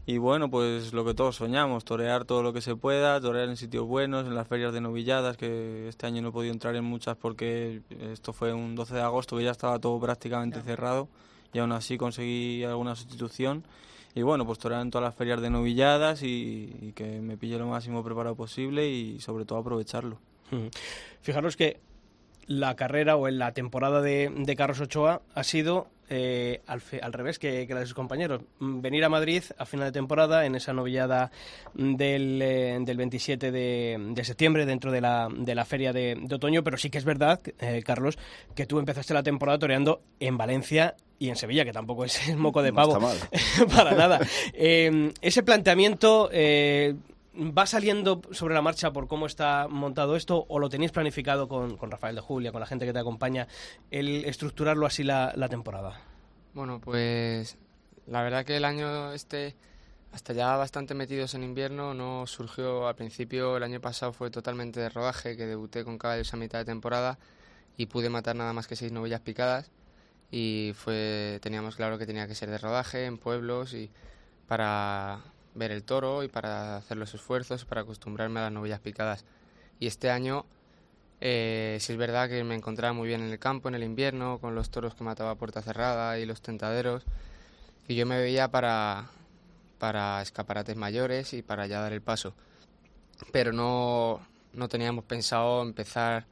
Y 0.05 0.19
bueno, 0.19 0.51
pues 0.51 0.93
lo 0.93 1.03
que 1.07 1.15
todos 1.15 1.37
soñamos, 1.37 1.87
torear 1.87 2.27
todo 2.27 2.43
lo 2.43 2.53
que 2.53 2.61
se 2.61 2.77
pueda, 2.77 3.19
torear 3.23 3.49
en 3.49 3.57
sitios 3.57 3.87
buenos, 3.87 4.27
en 4.27 4.35
las 4.35 4.49
ferias 4.49 4.75
de 4.75 4.83
novilladas, 4.83 5.39
que 5.39 5.89
este 5.89 6.07
año 6.07 6.21
no 6.21 6.29
he 6.29 6.33
podido 6.33 6.53
entrar 6.53 6.77
en 6.77 6.85
muchas 6.85 7.17
porque 7.17 7.81
esto 8.12 8.35
fue 8.35 8.53
un 8.53 8.75
12 8.75 8.97
de 8.97 9.01
agosto 9.01 9.39
que 9.39 9.45
ya 9.45 9.53
estaba 9.53 9.79
todo 9.79 9.99
prácticamente 9.99 10.61
cerrado 10.61 11.09
y 11.55 11.59
aún 11.59 11.73
así 11.73 11.97
conseguí 11.97 12.65
alguna 12.65 12.97
sustitución. 12.97 13.65
Y 14.14 14.23
bueno, 14.23 14.45
pues 14.45 14.59
torear 14.59 14.83
en 14.83 14.90
todas 14.90 15.04
las 15.07 15.14
ferias 15.14 15.40
de 15.40 15.50
novilladas 15.50 16.23
y, 16.23 16.92
que 16.95 17.21
me 17.21 17.37
pille 17.37 17.59
lo 17.59 17.66
máximo 17.66 18.04
preparado 18.04 18.37
posible 18.37 18.88
y 18.88 19.21
sobre 19.21 19.45
todo 19.45 19.59
aprovecharlo. 19.59 20.19
Fijaros 21.23 21.57
que 21.57 21.81
la 22.47 22.76
carrera 22.76 23.16
o 23.16 23.26
en 23.28 23.38
la 23.38 23.52
temporada 23.52 24.02
de, 24.02 24.31
de 24.35 24.57
Carlos 24.57 24.81
Ochoa 24.81 25.23
ha 25.35 25.45
sido 25.45 25.88
eh, 26.14 26.61
al, 26.66 26.81
fe- 26.83 27.00
al 27.02 27.12
revés 27.12 27.38
que, 27.38 27.66
que 27.66 27.73
la 27.75 27.81
de 27.81 27.87
sus 27.87 27.95
compañeros. 27.95 28.42
Mm, 28.59 28.81
Venir 28.83 29.04
a 29.04 29.09
Madrid 29.09 29.42
a 29.57 29.64
final 29.64 29.87
de 29.87 29.92
temporada 29.92 30.45
en 30.45 30.54
esa 30.54 30.73
novillada 30.73 31.31
del, 31.75 32.40
eh, 32.42 32.78
del 32.83 32.97
27 32.97 33.50
de, 33.50 33.97
de 34.11 34.25
septiembre 34.25 34.66
dentro 34.66 34.92
de 34.92 35.00
la, 35.00 35.28
de 35.35 35.54
la 35.54 35.64
feria 35.64 35.92
de, 35.92 36.16
de 36.21 36.35
otoño, 36.35 36.62
pero 36.62 36.76
sí 36.76 36.90
que 36.90 36.99
es 36.99 37.04
verdad, 37.04 37.40
eh, 37.61 37.83
Carlos, 37.85 38.19
que 38.54 38.66
tú 38.66 38.78
empezaste 38.78 39.14
la 39.14 39.23
temporada 39.23 39.59
toreando 39.59 40.02
en 40.21 40.37
Valencia 40.37 40.95
y 41.19 41.28
en 41.28 41.37
Sevilla, 41.37 41.64
que 41.64 41.73
tampoco 41.73 42.04
es 42.04 42.28
el 42.28 42.37
moco 42.38 42.62
de 42.62 42.71
No 42.73 42.76
pavo. 42.76 42.92
está 42.92 43.00
mal. 43.00 43.69
Para 43.75 43.92
nada. 43.95 44.21
Eh, 44.54 45.12
ese 45.23 45.42
planteamiento 45.42 46.28
eh, 46.33 46.95
va 47.35 47.67
saliendo 47.67 48.21
sobre 48.31 48.55
la 48.55 48.62
marcha 48.62 48.93
por 48.93 49.09
cómo 49.09 49.27
está 49.27 49.67
montado 49.69 50.17
esto 50.17 50.45
o 50.49 50.59
lo 50.59 50.69
tenéis 50.69 50.93
planificado 50.93 51.49
con, 51.49 51.79
Rafael 51.79 52.15
de 52.15 52.21
Julia, 52.21 52.53
con 52.53 52.61
la 52.61 52.67
gente 52.67 52.87
que 52.87 52.93
te 52.93 52.99
acompaña, 52.99 53.49
el 53.91 54.25
estructurarlo 54.25 54.87
así 54.87 55.03
la, 55.03 55.33
la 55.37 55.49
temporada. 55.49 56.01
Bueno, 56.55 56.81
pues 56.81 57.57
la 58.07 58.23
verdad 58.23 58.45
que 58.45 58.57
el 58.57 58.65
año 58.65 59.12
este, 59.12 59.55
hasta 60.12 60.35
ya 60.35 60.57
bastante 60.57 60.95
metidos 60.95 61.35
en 61.35 61.43
invierno, 61.43 61.95
no 61.95 62.27
surgió 62.27 62.87
al 62.87 62.95
principio, 62.95 63.57
el 63.57 63.62
año 63.62 63.81
pasado 63.81 64.12
fue 64.12 64.31
totalmente 64.31 64.81
de 64.81 64.91
rodaje, 64.91 65.37
que 65.37 65.47
debuté 65.47 65.85
con 65.85 65.99
caballos 65.99 66.33
a 66.35 66.37
mitad 66.37 66.59
de 66.59 66.67
temporada 66.67 67.19
y 67.77 67.87
pude 67.87 68.11
matar 68.11 68.37
nada 68.37 68.53
más 68.53 68.67
que 68.67 68.77
seis 68.77 68.93
novillas 68.93 69.21
picadas 69.21 69.71
y 70.31 70.73
fue 70.75 71.39
teníamos 71.43 71.77
claro 71.77 71.99
que 71.99 72.07
tenía 72.07 72.27
que 72.27 72.35
ser 72.35 72.51
de 72.51 72.59
rodaje 72.59 73.07
en 73.07 73.19
pueblos 73.19 73.75
y 73.75 73.91
para 74.47 75.21
ver 75.54 75.71
el 75.71 75.82
toro 75.85 76.23
y 76.23 76.28
para 76.28 76.76
hacer 76.76 76.97
los 76.97 77.14
esfuerzos 77.14 77.64
para 77.64 77.82
acostumbrarme 77.82 78.40
a 78.40 78.44
las 78.44 78.52
novillas 78.52 78.80
picadas. 78.80 79.25
Y 79.78 79.87
este 79.87 80.11
año 80.11 80.47
eh, 81.21 81.78
sí 81.80 81.92
es 81.92 81.99
verdad 81.99 82.28
que 82.28 82.42
me 82.44 82.54
encontraba 82.54 82.92
muy 82.92 83.09
bien 83.09 83.23
en 83.23 83.30
el 83.30 83.38
campo 83.38 83.68
en 83.68 83.75
el 83.75 83.82
invierno 83.82 84.38
con 84.38 84.54
los 84.54 84.71
toros 84.71 84.94
que 84.94 85.04
mataba 85.04 85.30
a 85.30 85.35
puerta 85.37 85.62
cerrada 85.62 86.18
y 86.18 86.26
los 86.26 86.42
tentaderos. 86.42 87.04
Y 87.88 87.94
yo 87.94 88.06
me 88.06 88.18
veía 88.18 88.49
para 88.50 89.11
para 89.78 90.23
escaparates 90.23 90.76
mayores 90.76 91.32
y 91.32 91.42
para 91.42 91.66
ya 91.66 91.80
dar 91.80 91.92
el 91.92 92.02
paso. 92.02 92.35
Pero 93.32 93.52
no 93.52 94.21
no 94.52 94.68
teníamos 94.68 95.04
pensado 95.04 95.62
empezar 95.62 96.26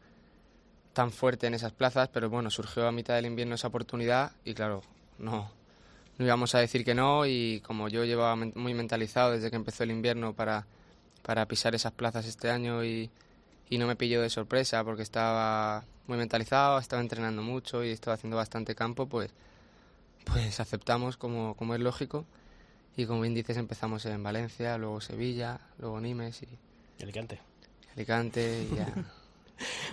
tan 0.93 1.13
fuerte 1.13 1.47
en 1.47 1.55
esas 1.55 1.73
plazas, 1.73 2.09
pero 2.09 2.29
bueno, 2.29 2.51
surgió 2.51 2.87
a 2.87 2.93
mitad 2.93 3.15
del 3.15 3.27
invierno 3.27 3.55
esa 3.55 3.69
oportunidad 3.69 4.33
y 4.45 4.55
claro, 4.55 4.83
no, 5.19 5.51
no 6.21 6.27
íbamos 6.27 6.55
a 6.55 6.59
decir 6.59 6.85
que 6.85 6.95
no 6.95 7.25
y 7.25 7.63
como 7.65 7.89
yo 7.89 8.05
llevaba 8.05 8.37
muy 8.37 8.75
mentalizado 8.75 9.31
desde 9.33 9.49
que 9.49 9.57
empezó 9.57 9.85
el 9.85 9.91
invierno 9.91 10.35
para, 10.35 10.67
para 11.23 11.49
pisar 11.49 11.75
esas 11.75 11.93
plazas 11.93 12.27
este 12.27 12.51
año 12.51 12.85
y, 12.85 13.11
y 13.71 13.79
no 13.79 13.87
me 13.87 13.97
pilló 13.97 14.21
de 14.21 14.29
sorpresa 14.29 14.85
porque 14.85 15.03
estaba 15.03 15.83
muy 16.07 16.19
mentalizado, 16.19 16.79
estaba 16.79 17.01
entrenando 17.01 17.41
mucho 17.41 17.83
y 17.83 17.89
estaba 17.89 18.17
haciendo 18.17 18.37
bastante 18.37 18.75
campo, 18.75 19.07
pues, 19.07 19.31
pues 20.27 20.61
aceptamos 20.61 21.17
como, 21.17 21.55
como 21.55 21.75
es 21.75 21.81
lógico 21.81 22.27
y 22.99 23.07
como 23.07 23.23
bien 23.23 23.33
dices 23.33 23.57
empezamos 23.57 24.05
en 24.05 24.23
Valencia, 24.23 24.77
luego 24.77 25.01
Sevilla, 25.01 25.59
luego 25.79 26.03
Nimes 26.03 26.43
y 26.43 27.03
Alicante. 27.03 27.41
Alicante 27.95 28.69
y 28.71 28.77
ya. 28.77 28.93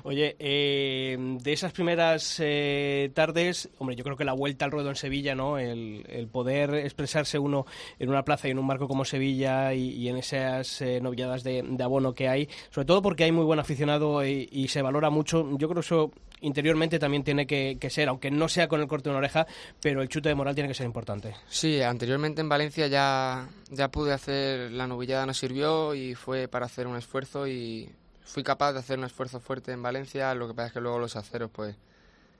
Oye, 0.04 0.36
eh, 0.40 1.18
de 1.20 1.54
esas 1.54 1.74
primeras 1.74 2.40
eh, 2.40 3.12
tardes, 3.14 3.70
hombre, 3.78 3.96
yo 3.96 4.04
creo 4.04 4.18
que 4.18 4.26
la 4.26 4.34
vuelta 4.34 4.66
al 4.66 4.72
ruedo 4.72 4.90
en 4.90 4.96
Sevilla, 4.96 5.36
¿no? 5.36 5.58
El, 5.58 6.06
poder 6.32 6.74
expresarse 6.76 7.40
uno 7.40 7.66
en 8.00 8.10
una 8.10 8.24
plaza 8.24 8.48
y 8.48 8.52
en 8.52 8.60
un 8.60 8.68
marco 8.68 8.88
como 8.88 9.06
Sevilla 9.06 9.74
y, 9.74 10.08
en 10.08 10.18
esas 10.18 10.82
eh, 10.82 11.00
novilladas 11.02 11.44
de, 11.44 11.64
abono 11.84 12.14
que 12.14 12.28
hay, 12.28 12.50
sobre 12.70 12.86
todo 12.86 13.02
porque 13.02 13.24
hay 13.24 13.32
muy 13.32 13.46
buen 13.46 13.60
aficionado 13.60 14.26
y, 14.26 14.68
se 14.68 14.82
valora 14.82 15.10
mucho. 15.10 15.48
Yo 15.58 15.70
creo 15.70 15.76
que 15.76 15.80
eso 15.80 16.12
interiormente 16.42 17.00
también 17.00 17.24
tiene 17.24 17.48
que, 17.48 17.78
ser, 17.90 18.10
aunque 18.10 18.30
no 18.30 18.50
sea 18.50 18.68
con 18.68 18.82
el 18.82 18.88
corte 18.88 19.06
de 19.06 19.12
una 19.12 19.20
oreja, 19.20 19.48
pero 19.82 20.02
el 20.02 20.10
chute 20.10 20.30
de 20.30 20.36
moral 20.36 20.56
tiene 20.56 20.68
que 20.68 20.74
ser 20.74 20.86
importante. 20.86 21.36
Sí, 21.48 21.82
anteriormente 21.82 22.42
en 22.42 22.50
Valencia 22.50 22.88
ya, 22.88 23.48
ya 23.72 23.90
pude 23.90 24.14
hacer, 24.14 24.72
la 24.72 24.88
novillada 24.88 25.26
nos 25.26 25.38
sirvió 25.38 25.96
y 25.96 26.16
fue 26.16 26.48
para 26.48 26.66
hacer 26.66 26.88
un 26.88 26.98
esfuerzo 26.98 27.48
y 27.48 27.90
fui 28.27 28.44
capaz 28.44 28.74
de 28.74 28.79
hacer 28.79 29.00
un 29.00 29.05
esfuerzo 29.05 29.40
fuerte 29.40 29.72
en 29.72 29.81
Valencia, 29.81 30.35
lo 30.35 30.48
que 30.48 30.53
pasa 30.53 30.68
es 30.68 30.74
que 30.74 30.81
luego 30.81 31.00
los 31.00 31.16
aceros 31.16 31.50
pues 31.50 31.75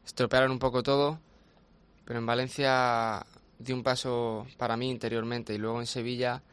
estropearon 0.06 0.52
un 0.52 0.60
poco 0.60 0.84
todo, 0.84 1.20
pero 2.06 2.20
en 2.20 2.26
Valencia 2.26 3.26
di 3.58 3.72
un 3.72 3.84
paso 3.84 4.46
para 4.58 4.78
mí 4.78 4.90
interiormente 4.90 5.54
y 5.54 5.58
luego 5.58 5.80
en 5.80 5.88
Sevilla 5.88 6.44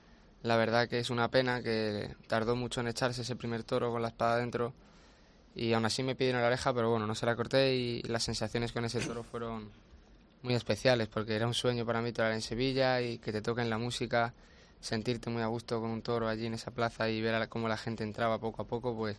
la 0.43 0.57
verdad 0.57 0.89
que 0.89 0.99
es 0.99 1.11
una 1.11 1.31
pena 1.31 1.63
que 1.63 2.15
tardó 2.29 2.55
mucho 2.55 2.81
en 2.81 2.89
echarse 2.89 3.23
ese 3.23 3.35
primer 3.35 3.65
toro 3.65 3.91
con 3.91 4.03
la 4.03 4.09
espada 4.09 4.39
dentro 4.39 4.73
y 5.57 5.73
aún 5.73 5.85
así 5.85 6.03
me 6.03 6.15
pidieron 6.15 6.41
la 6.41 6.49
oreja, 6.49 6.73
pero 6.73 6.91
bueno, 6.91 7.07
no 7.07 7.15
se 7.15 7.27
la 7.27 7.35
corté 7.35 7.75
y 7.75 8.03
las 8.03 8.23
sensaciones 8.23 8.73
con 8.73 8.85
ese 8.85 9.01
toro 9.01 9.25
fueron 9.25 9.71
muy 10.43 10.55
especiales 10.55 11.09
porque 11.09 11.35
era 11.35 11.47
un 11.47 11.55
sueño 11.55 11.85
para 11.85 12.03
mí 12.03 12.13
torear 12.13 12.35
en 12.35 12.43
Sevilla 12.43 13.01
y 13.01 13.19
que 13.19 13.33
te 13.33 13.43
toquen 13.43 13.71
la 13.71 13.79
música, 13.79 14.33
sentirte 14.85 15.31
muy 15.31 15.43
a 15.43 15.47
gusto 15.47 15.81
con 15.81 15.91
un 15.91 16.03
toro 16.03 16.29
allí 16.29 16.45
en 16.47 16.55
esa 16.55 16.71
plaza 16.71 17.09
y 17.09 17.23
ver 17.23 17.49
cómo 17.49 17.69
la 17.69 17.77
gente 17.79 18.05
entraba 18.05 18.39
poco 18.39 18.63
a 18.63 18.67
poco, 18.67 18.95
pues, 18.95 19.17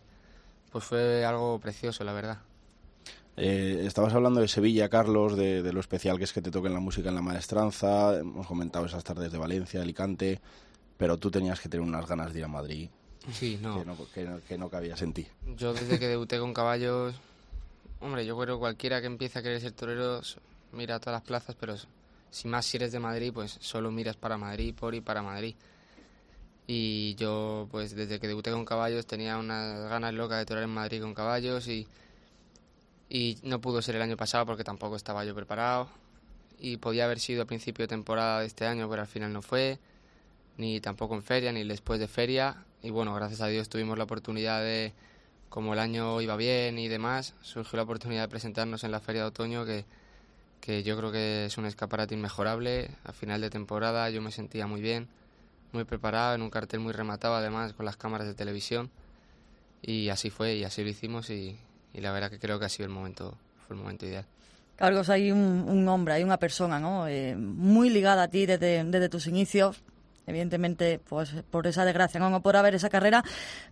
pues 0.70 0.84
fue 0.84 1.24
algo 1.24 1.58
precioso, 1.58 2.04
la 2.04 2.12
verdad. 2.12 2.38
Eh, 3.36 3.82
estabas 3.84 4.14
hablando 4.14 4.40
de 4.40 4.48
Sevilla, 4.48 4.88
Carlos, 4.88 5.36
de, 5.36 5.62
de 5.62 5.72
lo 5.72 5.80
especial 5.80 6.18
que 6.18 6.24
es 6.24 6.32
que 6.32 6.40
te 6.40 6.50
toquen 6.50 6.72
la 6.72 6.80
música 6.80 7.08
en 7.08 7.16
la 7.16 7.22
maestranza. 7.22 8.16
Hemos 8.16 8.46
comentado 8.46 8.86
esas 8.86 9.02
tardes 9.04 9.30
de 9.32 9.38
Valencia, 9.38 9.82
Alicante, 9.82 10.40
pero 10.96 11.18
tú 11.18 11.30
tenías 11.30 11.60
que 11.60 11.68
tener 11.68 11.86
unas 11.86 12.06
ganas 12.06 12.32
de 12.32 12.38
ir 12.38 12.44
a 12.44 12.48
Madrid 12.48 12.88
Sí, 13.32 13.58
no. 13.60 13.78
que, 13.78 13.84
no, 13.84 13.96
que, 14.14 14.24
no, 14.24 14.40
que 14.48 14.56
no 14.58 14.68
cabías 14.70 15.02
en 15.02 15.12
ti. 15.12 15.26
Yo 15.56 15.74
desde 15.74 15.98
que 15.98 16.06
debuté 16.06 16.38
con 16.38 16.54
caballos, 16.54 17.14
hombre, 18.00 18.24
yo 18.24 18.38
creo 18.38 18.54
que 18.56 18.60
cualquiera 18.60 19.00
que 19.00 19.08
empiece 19.08 19.38
a 19.38 19.42
querer 19.42 19.60
ser 19.60 19.72
torero 19.72 20.20
mira 20.72 20.94
a 20.94 21.00
todas 21.00 21.20
las 21.20 21.26
plazas, 21.26 21.56
pero 21.58 21.74
si 22.36 22.48
más 22.48 22.66
si 22.66 22.76
eres 22.76 22.92
de 22.92 23.00
Madrid, 23.00 23.32
pues 23.32 23.56
solo 23.62 23.90
miras 23.90 24.16
para 24.16 24.36
Madrid, 24.36 24.74
por 24.74 24.94
y 24.94 25.00
para 25.00 25.22
Madrid. 25.22 25.54
Y 26.66 27.14
yo, 27.14 27.66
pues 27.70 27.96
desde 27.96 28.20
que 28.20 28.28
debuté 28.28 28.50
con 28.50 28.66
caballos 28.66 29.06
tenía 29.06 29.38
unas 29.38 29.88
ganas 29.88 30.12
locas 30.12 30.40
de 30.40 30.44
torear 30.44 30.64
en 30.64 30.74
Madrid 30.74 31.00
con 31.00 31.14
caballos 31.14 31.66
y, 31.66 31.86
y 33.08 33.38
no 33.42 33.62
pudo 33.62 33.80
ser 33.80 33.96
el 33.96 34.02
año 34.02 34.18
pasado 34.18 34.44
porque 34.44 34.64
tampoco 34.64 34.96
estaba 34.96 35.24
yo 35.24 35.34
preparado. 35.34 35.88
Y 36.58 36.76
podía 36.76 37.06
haber 37.06 37.20
sido 37.20 37.42
a 37.42 37.46
principio 37.46 37.84
de 37.84 37.88
temporada 37.88 38.40
de 38.40 38.46
este 38.46 38.66
año, 38.66 38.86
pero 38.90 39.00
al 39.00 39.08
final 39.08 39.32
no 39.32 39.40
fue, 39.40 39.78
ni 40.58 40.78
tampoco 40.82 41.14
en 41.14 41.22
feria, 41.22 41.52
ni 41.52 41.64
después 41.64 41.98
de 41.98 42.06
feria. 42.06 42.64
Y 42.82 42.90
bueno, 42.90 43.14
gracias 43.14 43.40
a 43.40 43.46
Dios 43.46 43.70
tuvimos 43.70 43.96
la 43.96 44.04
oportunidad 44.04 44.60
de, 44.60 44.92
como 45.48 45.72
el 45.72 45.78
año 45.78 46.20
iba 46.20 46.36
bien 46.36 46.78
y 46.78 46.88
demás, 46.88 47.32
surgió 47.40 47.78
la 47.78 47.84
oportunidad 47.84 48.24
de 48.24 48.28
presentarnos 48.28 48.84
en 48.84 48.90
la 48.90 49.00
feria 49.00 49.22
de 49.22 49.28
otoño 49.28 49.64
que, 49.64 49.86
que 50.60 50.82
yo 50.82 50.96
creo 50.96 51.12
que 51.12 51.46
es 51.46 51.58
un 51.58 51.66
escaparate 51.66 52.14
inmejorable. 52.14 52.90
A 53.04 53.12
final 53.12 53.40
de 53.40 53.50
temporada 53.50 54.10
yo 54.10 54.20
me 54.22 54.32
sentía 54.32 54.66
muy 54.66 54.80
bien, 54.80 55.08
muy 55.72 55.84
preparado, 55.84 56.34
en 56.34 56.42
un 56.42 56.50
cartel 56.50 56.80
muy 56.80 56.92
rematado 56.92 57.34
además 57.34 57.72
con 57.72 57.86
las 57.86 57.96
cámaras 57.96 58.26
de 58.26 58.34
televisión. 58.34 58.90
Y 59.82 60.08
así 60.08 60.30
fue, 60.30 60.56
y 60.56 60.64
así 60.64 60.82
lo 60.82 60.88
hicimos 60.88 61.30
y, 61.30 61.56
y 61.94 62.00
la 62.00 62.12
verdad 62.12 62.30
que 62.30 62.38
creo 62.38 62.58
que 62.58 62.64
ha 62.64 62.68
sido 62.68 62.86
el 62.86 62.92
momento, 62.92 63.36
fue 63.66 63.76
el 63.76 63.82
momento 63.82 64.06
ideal. 64.06 64.26
Carlos, 64.76 65.08
hay 65.08 65.32
un, 65.32 65.64
un 65.68 65.88
hombre, 65.88 66.14
hay 66.14 66.22
una 66.22 66.38
persona, 66.38 66.78
¿no? 66.78 67.08
Eh, 67.08 67.34
muy 67.34 67.88
ligada 67.88 68.24
a 68.24 68.28
ti 68.28 68.44
desde, 68.44 68.84
desde 68.84 69.08
tus 69.08 69.26
inicios. 69.26 69.82
Evidentemente, 70.26 70.98
pues 71.08 71.30
por 71.50 71.68
esa 71.68 71.84
desgracia, 71.84 72.18
¿no? 72.18 72.30
no 72.30 72.42
podrá 72.42 72.58
haber 72.58 72.74
esa 72.74 72.88
carrera, 72.88 73.22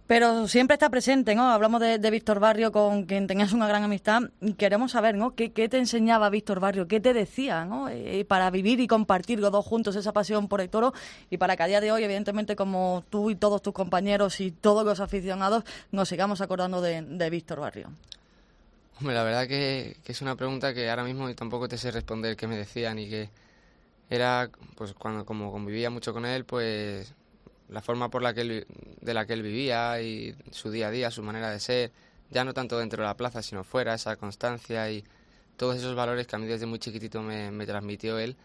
pero 0.06 0.46
siempre 0.46 0.74
está 0.74 0.88
presente, 0.88 1.34
¿no? 1.34 1.50
Hablamos 1.50 1.80
de, 1.80 2.10
Víctor 2.10 2.38
Barrio, 2.38 2.70
con 2.70 3.06
quien 3.06 3.26
tenías 3.26 3.52
una 3.52 3.66
gran 3.66 3.82
amistad, 3.82 4.22
y 4.40 4.52
queremos 4.52 4.92
saber, 4.92 5.16
¿no? 5.16 5.34
¿Qué, 5.34 5.50
qué 5.50 5.68
te 5.68 5.78
enseñaba 5.78 6.30
Víctor 6.30 6.60
Barrio? 6.60 6.86
¿Qué 6.86 7.00
te 7.00 7.12
decía, 7.12 7.64
¿no? 7.64 7.88
Eh, 7.88 8.24
para 8.28 8.50
vivir 8.50 8.78
y 8.78 8.86
compartir 8.86 9.40
los 9.40 9.50
dos 9.50 9.66
juntos 9.66 9.96
esa 9.96 10.12
pasión 10.12 10.46
por 10.46 10.60
el 10.60 10.68
toro, 10.68 10.94
y 11.28 11.38
para 11.38 11.56
que 11.56 11.64
a 11.64 11.66
día 11.66 11.80
de 11.80 11.90
hoy, 11.90 12.04
evidentemente, 12.04 12.54
como 12.54 13.02
tú 13.10 13.30
y 13.30 13.34
todos 13.34 13.60
tus 13.60 13.72
compañeros 13.72 14.40
y 14.40 14.52
todos 14.52 14.84
los 14.84 15.00
aficionados, 15.00 15.64
nos 15.90 16.08
sigamos 16.08 16.40
acordando 16.40 16.80
de, 16.80 17.02
de 17.02 17.30
Víctor 17.30 17.58
Barrio. 17.58 17.90
La 19.00 19.24
verdad 19.24 19.48
que, 19.48 19.96
que 20.04 20.12
es 20.12 20.22
una 20.22 20.36
pregunta 20.36 20.72
que 20.72 20.88
ahora 20.88 21.02
mismo 21.02 21.32
tampoco 21.34 21.66
te 21.66 21.76
sé 21.76 21.90
responder 21.90 22.36
qué 22.36 22.46
me 22.46 22.56
decían 22.56 23.00
y 23.00 23.08
que 23.08 23.28
era, 24.14 24.50
pues 24.76 24.94
cuando 24.94 25.24
como 25.24 25.50
convivía 25.52 25.90
mucho 25.90 26.12
con 26.12 26.26
él, 26.26 26.44
pues 26.44 27.14
la 27.68 27.80
forma 27.82 28.10
por 28.10 28.22
la 28.22 28.34
que 28.34 28.40
él, 28.42 28.66
de 29.00 29.14
la 29.14 29.26
que 29.26 29.32
él 29.32 29.42
vivía 29.42 30.00
y 30.00 30.34
su 30.50 30.70
día 30.70 30.88
a 30.88 30.90
día, 30.90 31.10
su 31.10 31.22
manera 31.22 31.50
de 31.50 31.60
ser, 31.60 31.92
ya 32.30 32.44
no 32.44 32.54
tanto 32.54 32.78
dentro 32.78 33.02
de 33.02 33.08
la 33.08 33.16
plaza, 33.16 33.42
sino 33.42 33.64
fuera, 33.64 33.94
esa 33.94 34.16
constancia 34.16 34.90
y 34.90 35.04
todos 35.56 35.76
esos 35.76 35.94
valores 35.94 36.26
que 36.26 36.36
a 36.36 36.38
mí 36.38 36.46
desde 36.46 36.66
muy 36.66 36.78
chiquitito 36.78 37.22
me, 37.22 37.50
me 37.50 37.66
transmitió 37.66 38.18
él 38.18 38.36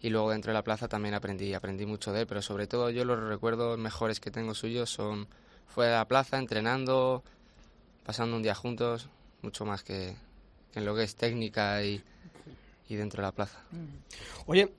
y 0.00 0.10
luego 0.10 0.30
dentro 0.30 0.50
de 0.50 0.54
la 0.54 0.62
plaza 0.62 0.88
también 0.88 1.14
aprendí, 1.14 1.54
aprendí 1.54 1.86
mucho 1.86 2.12
de 2.12 2.22
él, 2.22 2.26
pero 2.26 2.42
sobre 2.42 2.66
todo 2.66 2.90
yo 2.90 3.04
los 3.04 3.18
recuerdos 3.18 3.78
mejores 3.78 4.20
que 4.20 4.30
tengo 4.30 4.54
suyos 4.54 4.90
son 4.90 5.26
fuera 5.66 5.92
de 5.92 5.96
la 5.98 6.08
plaza, 6.08 6.38
entrenando, 6.38 7.22
pasando 8.04 8.36
un 8.36 8.42
día 8.42 8.54
juntos, 8.54 9.08
mucho 9.42 9.64
más 9.64 9.82
que, 9.82 10.16
que 10.72 10.78
en 10.80 10.84
lo 10.84 10.94
que 10.94 11.02
es 11.02 11.16
técnica 11.16 11.82
y, 11.82 12.02
y 12.88 12.96
dentro 12.96 13.22
de 13.22 13.26
la 13.26 13.32
plaza. 13.32 13.58
Oye, 14.46 14.72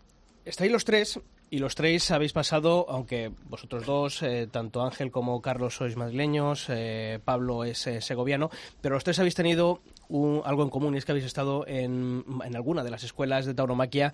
estáis 0.48 0.72
los 0.72 0.86
tres 0.86 1.20
y 1.50 1.60
los 1.60 1.76
tres 1.76 2.12
habéis 2.12 2.34
pasado, 2.34 2.86
aunque 2.90 3.32
vosotros 3.50 3.86
dos, 3.86 4.22
eh, 4.24 4.48
tanto 4.52 4.82
Ángel 4.82 5.12
como 5.12 5.42
Carlos 5.42 5.76
sois 5.76 5.96
madrileños, 5.96 6.66
eh, 6.70 7.20
Pablo 7.24 7.64
es 7.64 7.86
eh, 7.88 8.02
segoviano, 8.02 8.50
pero 8.82 8.96
los 8.96 9.04
tres 9.04 9.20
habéis 9.20 9.36
tenido 9.36 9.80
un- 10.10 10.42
algo 10.46 10.64
en 10.64 10.70
común 10.70 10.96
y 10.96 10.98
es 10.98 11.06
que 11.06 11.12
habéis 11.14 11.26
estado 11.26 11.66
en, 11.68 12.24
alguna 12.54 12.84
de 12.84 12.92
las 12.92 13.04
escuelas 13.04 13.46
de 13.46 13.54
tauromaquia 13.54 14.14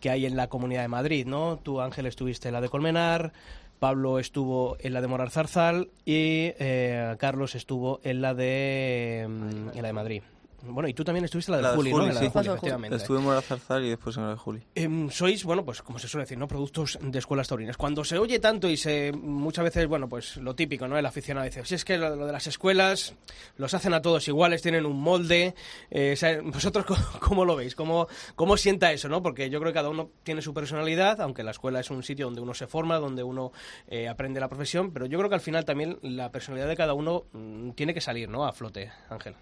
que 0.00 0.08
hay 0.10 0.24
en 0.24 0.36
la 0.36 0.48
Comunidad 0.48 0.82
de 0.82 0.88
Madrid, 0.88 1.26
¿no? 1.26 1.58
Tú, 1.58 1.80
Ángel, 1.82 2.06
estuviste 2.06 2.48
en 2.48 2.54
la 2.54 2.60
de 2.62 2.70
Colmenar, 2.70 3.32
Pablo 3.78 4.18
estuvo 4.18 4.76
en 4.80 4.92
la 4.94 5.00
de 5.02 5.06
Morar 5.08 5.30
Zarzal 5.30 5.88
y 6.06 6.52
eh, 6.58 7.16
Carlos 7.18 7.54
estuvo 7.54 8.00
en 8.04 8.22
la 8.22 8.32
de, 8.34 9.26
mm, 9.28 9.68
en 9.76 9.82
la 9.82 9.88
de 9.88 9.92
Madrid. 9.92 10.22
Bueno, 10.62 10.88
y 10.88 10.94
tú 10.94 11.04
también 11.04 11.24
estuviste 11.24 11.50
en 11.50 11.52
la 11.52 11.56
de 11.58 11.62
La 11.62 11.70
de 11.70 11.76
Juli, 11.76 11.90
Juli, 11.90 12.02
¿no? 12.04 12.08
En 12.10 12.14
la 12.14 12.20
de. 12.20 12.28
Juli, 12.30 12.48
efectivamente. 12.48 12.96
Estuvimos 12.96 13.36
a 13.36 13.42
Zarzal 13.42 13.84
y 13.84 13.90
después 13.90 14.16
en 14.16 14.22
la 14.24 14.30
de 14.30 14.36
Juli. 14.36 14.62
Em, 14.74 15.10
sois, 15.10 15.44
bueno, 15.44 15.64
pues 15.64 15.82
como 15.82 15.98
se 15.98 16.08
suele 16.08 16.24
decir, 16.24 16.38
¿no? 16.38 16.46
Productos 16.48 16.98
de 17.00 17.18
escuelas 17.18 17.48
taurinas. 17.48 17.76
Cuando 17.76 18.04
se 18.04 18.18
oye 18.18 18.38
tanto 18.38 18.68
y 18.68 18.76
se 18.76 19.12
muchas 19.12 19.64
veces, 19.64 19.86
bueno, 19.86 20.08
pues 20.08 20.36
lo 20.36 20.54
típico, 20.54 20.86
¿no? 20.88 20.98
El 20.98 21.06
aficionado 21.06 21.44
dice, 21.46 21.64
si 21.64 21.74
es 21.74 21.84
que 21.84 21.98
lo, 21.98 22.14
lo 22.16 22.26
de 22.26 22.32
las 22.32 22.46
escuelas 22.46 23.14
los 23.56 23.74
hacen 23.74 23.94
a 23.94 24.02
todos 24.02 24.26
iguales, 24.28 24.62
tienen 24.62 24.86
un 24.86 25.00
molde. 25.00 25.54
eh, 25.90 26.12
o 26.12 26.16
sea, 26.16 26.40
¿Vosotros 26.42 26.84
cómo, 26.84 27.00
cómo 27.20 27.44
lo 27.44 27.56
veis? 27.56 27.74
¿Cómo, 27.74 28.08
¿Cómo 28.34 28.56
sienta 28.56 28.92
eso, 28.92 29.08
no? 29.08 29.22
Porque 29.22 29.50
yo 29.50 29.60
creo 29.60 29.72
que 29.72 29.76
cada 29.78 29.88
uno 29.88 30.10
tiene 30.22 30.42
su 30.42 30.52
personalidad, 30.54 31.20
aunque 31.20 31.42
la 31.42 31.52
escuela 31.52 31.80
es 31.80 31.90
un 31.90 32.02
sitio 32.02 32.26
donde 32.26 32.40
uno 32.40 32.54
se 32.54 32.66
forma, 32.66 32.98
donde 32.98 33.22
uno 33.22 33.52
eh, 33.88 34.08
aprende 34.08 34.40
la 34.40 34.48
profesión, 34.48 34.92
pero 34.92 35.06
yo 35.06 35.18
creo 35.18 35.28
que 35.28 35.34
al 35.34 35.40
final 35.40 35.64
también 35.64 35.98
la 36.02 36.30
personalidad 36.30 36.68
de 36.68 36.76
cada 36.76 36.94
uno 36.94 37.24
mm, 37.32 37.70
tiene 37.70 37.94
que 37.94 38.00
salir, 38.00 38.28
¿no? 38.28 38.44
A 38.46 38.52
flote, 38.52 38.90
Ángel. 39.08 39.34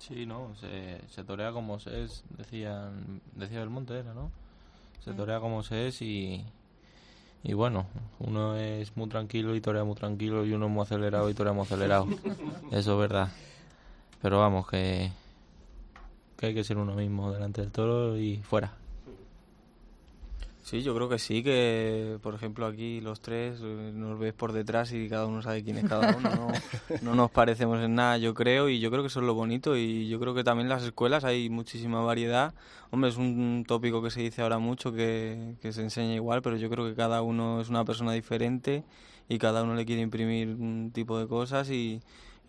Sí, 0.00 0.24
no, 0.24 0.54
se, 0.58 0.98
se 1.08 1.24
torea 1.24 1.52
como 1.52 1.78
se 1.78 2.04
es, 2.04 2.24
decían, 2.36 3.20
decía 3.34 3.60
Belmonte 3.60 3.98
era, 3.98 4.14
¿no? 4.14 4.30
Se 5.04 5.12
torea 5.12 5.40
como 5.40 5.62
se 5.62 5.88
es 5.88 6.00
y, 6.00 6.42
y 7.42 7.52
bueno, 7.52 7.86
uno 8.18 8.56
es 8.56 8.96
muy 8.96 9.08
tranquilo 9.08 9.54
y 9.54 9.60
torea 9.60 9.84
muy 9.84 9.94
tranquilo 9.94 10.44
y 10.46 10.52
uno 10.54 10.66
es 10.66 10.72
muy 10.72 10.82
acelerado 10.82 11.28
y 11.28 11.34
torea 11.34 11.52
muy 11.52 11.64
acelerado. 11.64 12.06
Eso 12.72 12.94
es 12.94 12.98
verdad. 12.98 13.28
Pero 14.22 14.38
vamos, 14.38 14.66
que, 14.68 15.12
que 16.38 16.46
hay 16.46 16.54
que 16.54 16.64
ser 16.64 16.78
uno 16.78 16.94
mismo 16.94 17.30
delante 17.30 17.60
del 17.60 17.70
toro 17.70 18.16
y 18.16 18.38
fuera. 18.38 18.79
Sí, 20.62 20.82
yo 20.82 20.94
creo 20.94 21.08
que 21.08 21.18
sí, 21.18 21.42
que 21.42 22.18
por 22.22 22.34
ejemplo 22.34 22.66
aquí 22.66 23.00
los 23.00 23.20
tres 23.20 23.60
eh, 23.62 23.92
nos 23.94 24.18
ves 24.18 24.34
por 24.34 24.52
detrás 24.52 24.92
y 24.92 25.08
cada 25.08 25.26
uno 25.26 25.42
sabe 25.42 25.64
quién 25.64 25.78
es 25.78 25.88
cada 25.88 26.16
uno. 26.16 26.30
No, 26.30 26.48
no 27.02 27.14
nos 27.14 27.30
parecemos 27.30 27.82
en 27.82 27.94
nada, 27.94 28.18
yo 28.18 28.34
creo, 28.34 28.68
y 28.68 28.78
yo 28.78 28.90
creo 28.90 29.02
que 29.02 29.08
eso 29.08 29.20
es 29.20 29.26
lo 29.26 29.34
bonito. 29.34 29.76
Y 29.76 30.08
yo 30.08 30.20
creo 30.20 30.34
que 30.34 30.44
también 30.44 30.66
en 30.66 30.70
las 30.70 30.84
escuelas 30.84 31.24
hay 31.24 31.48
muchísima 31.48 32.02
variedad. 32.02 32.54
Hombre, 32.90 33.10
es 33.10 33.16
un 33.16 33.64
tópico 33.66 34.02
que 34.02 34.10
se 34.10 34.20
dice 34.20 34.42
ahora 34.42 34.58
mucho, 34.58 34.92
que, 34.92 35.54
que 35.62 35.72
se 35.72 35.82
enseña 35.82 36.14
igual, 36.14 36.42
pero 36.42 36.56
yo 36.56 36.68
creo 36.68 36.86
que 36.86 36.94
cada 36.94 37.22
uno 37.22 37.60
es 37.60 37.68
una 37.68 37.84
persona 37.84 38.12
diferente 38.12 38.84
y 39.28 39.38
cada 39.38 39.62
uno 39.62 39.74
le 39.74 39.86
quiere 39.86 40.02
imprimir 40.02 40.48
un 40.48 40.90
tipo 40.92 41.18
de 41.18 41.26
cosas 41.26 41.70
y, 41.70 42.00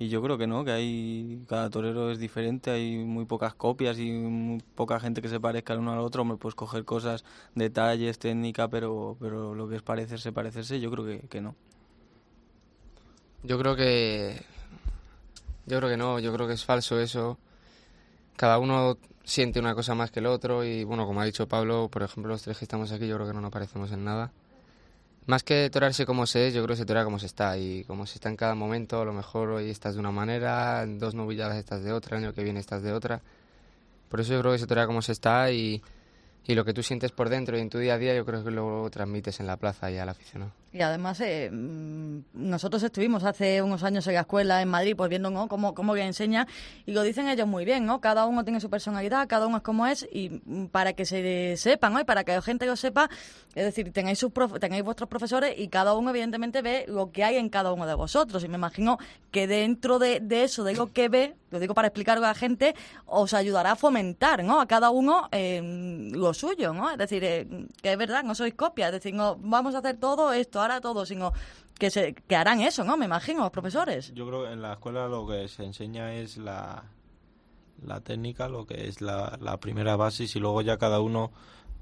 y 0.02 0.10
yo 0.10 0.20
creo 0.24 0.36
que 0.36 0.48
no, 0.48 0.66
que 0.66 0.72
hay 0.72 1.44
cada 1.48 1.70
torero 1.70 2.10
es 2.10 2.18
diferente, 2.18 2.72
hay 2.72 2.98
muy 3.06 3.26
pocas 3.26 3.54
copias 3.54 4.00
y 4.00 4.10
muy 4.10 4.60
poca 4.74 5.00
gente 5.00 5.22
que 5.22 5.30
se 5.30 5.40
parezca 5.40 5.74
el 5.74 5.80
uno 5.80 5.94
al 5.94 6.00
otro. 6.00 6.24
Hombre, 6.24 6.40
puedes 6.40 6.56
coger 6.56 6.86
cosas, 6.86 7.24
detalles, 7.54 8.18
técnica, 8.18 8.68
pero, 8.68 9.16
pero 9.20 9.54
lo 9.54 9.70
que 9.70 9.76
es 9.76 9.84
parecerse, 9.84 10.32
parecerse, 10.32 10.80
yo 10.80 10.90
creo 10.90 11.06
que, 11.06 11.28
que 11.28 11.40
no. 11.40 11.56
Yo 13.44 13.60
creo 13.60 13.76
que. 13.76 14.44
Yo 15.68 15.78
creo 15.78 15.90
que 15.92 15.98
no, 15.98 16.18
yo 16.18 16.34
creo 16.34 16.48
que 16.48 16.54
es 16.54 16.66
falso 16.66 17.00
eso. 17.00 17.38
Cada 18.36 18.58
uno 18.58 18.98
siente 19.24 19.60
una 19.60 19.76
cosa 19.76 19.94
más 19.94 20.10
que 20.10 20.20
el 20.20 20.26
otro 20.26 20.64
y, 20.64 20.84
bueno, 20.84 21.06
como 21.06 21.22
ha 21.22 21.26
dicho 21.26 21.48
Pablo, 21.48 21.90
por 21.90 22.02
ejemplo, 22.02 22.32
los 22.32 22.42
tres 22.42 22.58
que 22.58 22.66
estamos 22.66 22.92
aquí, 22.92 23.08
yo 23.08 23.18
creo 23.18 23.28
que 23.28 23.36
no 23.36 23.42
nos 23.42 23.52
parecemos 23.52 23.92
en 23.92 24.04
nada. 24.04 24.32
Más 25.28 25.44
que 25.44 25.70
torarse 25.70 26.06
como 26.06 26.26
se 26.26 26.48
es, 26.48 26.54
yo 26.54 26.64
creo 26.64 26.76
que 26.76 26.82
se 26.82 26.86
torea 26.86 27.04
como 27.04 27.20
se 27.20 27.28
está 27.28 27.58
y 27.58 27.84
como 27.84 28.06
se 28.08 28.16
está 28.16 28.30
en 28.30 28.36
cada 28.36 28.56
momento, 28.56 29.02
a 29.02 29.06
lo 29.06 29.14
mejor 29.14 29.50
hoy 29.50 29.70
estás 29.70 29.94
de 29.94 30.00
una 30.00 30.12
manera, 30.12 30.86
dos 30.88 31.14
novilladas 31.14 31.58
estás 31.58 31.84
de 31.84 31.94
otra, 31.94 32.18
el 32.18 32.24
año 32.24 32.34
que 32.34 32.44
viene 32.44 32.60
estás 32.60 32.82
de 32.82 32.92
otra. 32.92 33.22
Por 34.10 34.20
eso 34.20 34.34
yo 34.34 34.40
creo 34.42 34.52
que 34.54 34.60
se 34.60 34.68
torea 34.68 34.88
como 34.88 35.02
se 35.02 35.12
está 35.12 35.52
y, 35.52 35.82
y 36.46 36.56
lo 36.56 36.66
que 36.66 36.74
tú 36.74 36.84
sientes 36.84 37.12
por 37.12 37.30
dentro 37.30 37.58
y 37.58 37.62
en 37.62 37.70
tu 37.70 37.78
día 37.78 37.94
a 37.94 37.98
día 37.98 38.16
yo 38.16 38.26
creo 38.26 38.44
que 38.44 38.52
lo 38.52 38.90
transmites 38.90 39.40
en 39.40 39.48
la 39.48 39.58
plaza 39.58 39.92
y 39.92 39.98
al 39.98 40.10
aficionado. 40.10 40.61
Y 40.74 40.82
además, 40.82 41.20
eh, 41.20 41.50
mm, 41.52 42.20
nosotros 42.34 42.82
estuvimos 42.84 43.26
hace 43.26 43.62
unos 43.62 43.84
años 43.84 44.08
en 44.08 44.14
la 44.14 44.22
escuela 44.22 44.62
en 44.62 44.70
Madrid, 44.70 44.96
pues 44.96 45.10
viendo 45.10 45.30
¿no? 45.30 45.50
cómo, 45.50 45.74
cómo 45.74 45.94
que 45.94 46.02
enseña, 46.02 46.48
y 46.86 46.94
lo 46.94 47.04
dicen 47.04 47.28
ellos 47.28 47.46
muy 47.48 47.66
bien, 47.66 47.86
¿no? 47.86 48.00
Cada 48.00 48.26
uno 48.26 48.46
tiene 48.46 48.62
su 48.62 48.70
personalidad, 48.70 49.28
cada 49.28 49.48
uno 49.48 49.58
es 49.58 49.64
como 49.64 49.86
es, 49.86 50.08
y 50.14 50.42
mm, 50.46 50.68
para 50.68 50.94
que 50.94 51.06
se 51.06 51.58
sepa, 51.58 51.90
¿no? 51.90 52.00
Y 52.00 52.06
para 52.06 52.24
que 52.24 52.32
la 52.34 52.42
gente 52.42 52.66
lo 52.66 52.78
sepa, 52.78 53.10
es 53.54 53.66
decir, 53.66 53.92
tengáis, 53.92 54.18
sus 54.20 54.32
prof- 54.32 54.60
tengáis 54.60 54.82
vuestros 54.84 55.10
profesores 55.10 55.56
y 55.58 55.68
cada 55.68 55.94
uno, 55.94 56.10
evidentemente, 56.12 56.62
ve 56.62 56.86
lo 56.88 57.12
que 57.12 57.26
hay 57.26 57.36
en 57.36 57.50
cada 57.50 57.74
uno 57.74 57.86
de 57.86 57.94
vosotros. 57.96 58.42
Y 58.46 58.48
me 58.48 58.56
imagino 58.56 58.98
que 59.30 59.48
dentro 59.48 60.00
de, 60.00 60.22
de 60.22 60.44
eso, 60.46 60.64
de 60.64 60.74
lo 60.74 60.94
que 60.94 61.10
ve, 61.10 61.36
lo 61.50 61.60
digo 61.60 61.74
para 61.74 61.90
explicarlo 61.90 62.24
a 62.24 62.30
la 62.30 62.34
gente, 62.36 62.76
os 63.06 63.34
ayudará 63.34 63.74
a 63.74 63.76
fomentar, 63.76 64.42
¿no? 64.42 64.62
A 64.62 64.68
cada 64.68 64.90
uno 64.90 65.28
eh, 65.34 66.10
lo 66.14 66.34
suyo, 66.34 66.72
¿no? 66.74 66.90
Es 66.92 66.98
decir, 66.98 67.26
eh, 67.26 67.46
que 67.82 67.92
es 67.92 67.98
verdad, 67.98 68.24
no 68.24 68.36
sois 68.36 68.54
copias, 68.54 68.88
es 68.88 68.94
decir, 68.94 69.14
no, 69.14 69.36
vamos 69.36 69.76
a 69.76 69.80
hacer 69.80 69.98
todo 69.98 70.32
esto, 70.32 70.61
ahora 70.62 70.82
todo, 70.82 71.06
sino 71.06 71.34
que, 71.78 71.90
se, 71.90 72.14
que 72.14 72.36
harán 72.36 72.62
eso, 72.62 72.84
¿no? 72.84 72.98
Me 72.98 73.06
imagino, 73.06 73.42
los 73.42 73.52
profesores. 73.52 74.14
Yo 74.14 74.28
creo 74.28 74.44
que 74.46 74.52
en 74.52 74.62
la 74.62 74.74
escuela 74.74 75.08
lo 75.08 75.28
que 75.28 75.48
se 75.48 75.64
enseña 75.64 76.14
es 76.14 76.38
la, 76.38 76.84
la 77.86 78.02
técnica, 78.02 78.48
lo 78.48 78.66
que 78.66 78.88
es 78.88 79.02
la, 79.02 79.38
la 79.42 79.58
primera 79.58 79.96
base, 79.96 80.26
y 80.34 80.40
luego 80.40 80.62
ya 80.62 80.78
cada 80.78 81.02
uno 81.02 81.32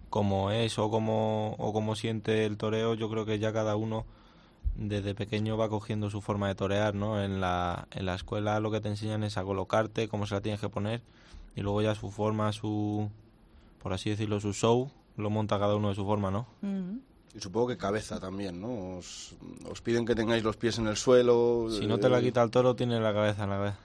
como 0.10 0.52
es 0.52 0.80
o 0.80 0.90
como, 0.90 1.56
o 1.60 1.72
como 1.74 1.96
siente 1.96 2.46
el 2.46 2.58
toreo, 2.58 2.96
yo 2.96 3.10
creo 3.10 3.26
que 3.26 3.40
ya 3.40 3.54
cada 3.54 3.76
uno 3.76 4.06
desde 4.76 5.14
pequeño 5.14 5.58
va 5.58 5.70
cogiendo 5.70 6.10
su 6.10 6.22
forma 6.22 6.48
de 6.48 6.56
torear, 6.56 6.96
¿no? 6.96 7.22
En 7.22 7.42
la, 7.42 7.88
en 7.92 8.06
la 8.06 8.16
escuela 8.16 8.60
lo 8.60 8.72
que 8.72 8.82
te 8.82 8.88
enseñan 8.88 9.24
es 9.24 9.38
a 9.38 9.44
colocarte, 9.44 10.08
cómo 10.08 10.26
se 10.26 10.36
la 10.36 10.42
tienes 10.42 10.62
que 10.62 10.70
poner, 10.70 11.02
y 11.56 11.62
luego 11.62 11.82
ya 11.82 11.96
su 11.96 12.10
forma, 12.10 12.52
su, 12.54 13.10
por 13.82 13.94
así 13.94 14.10
decirlo, 14.10 14.40
su 14.40 14.54
show, 14.54 14.90
lo 15.18 15.30
monta 15.30 15.60
cada 15.60 15.76
uno 15.76 15.90
de 15.90 15.96
su 15.96 16.06
forma, 16.06 16.32
¿no? 16.32 16.48
Y 17.36 17.40
supongo 17.40 17.68
que 17.68 17.78
cabeza 17.78 18.20
también, 18.20 18.60
¿no? 18.60 18.98
Os, 18.98 19.36
os 19.70 19.82
piden 19.82 20.06
que 20.06 20.16
tengáis 20.16 20.44
los 20.44 20.58
pies 20.58 20.80
en 20.80 20.88
el 20.88 20.98
suelo. 20.98 21.68
Si 21.70 21.86
no 21.86 22.00
te 22.00 22.10
la 22.10 22.20
eh, 22.20 22.24
quita 22.24 22.42
el 22.42 22.50
toro, 22.50 22.76
tiene 22.76 23.00
la 23.00 23.14
cabeza 23.14 23.44
en 23.44 23.50
la 23.52 23.58
cabeza. 23.58 23.78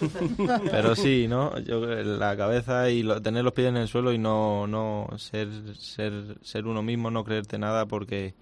Pero 0.70 0.96
sí, 0.96 1.26
¿no? 1.28 1.56
Yo, 1.60 1.78
la 1.86 2.36
cabeza 2.36 2.90
y 2.90 3.02
lo- 3.04 3.22
tener 3.22 3.44
los 3.44 3.52
pies 3.52 3.68
en 3.68 3.76
el 3.76 3.86
suelo 3.88 4.12
y 4.12 4.18
no, 4.18 4.66
no 4.66 5.06
ser, 5.16 5.48
ser, 5.76 6.38
ser 6.42 6.66
uno 6.66 6.82
mismo, 6.82 7.10
no 7.10 7.22
creerte 7.24 7.56
nada, 7.58 7.86
porque 7.86 8.34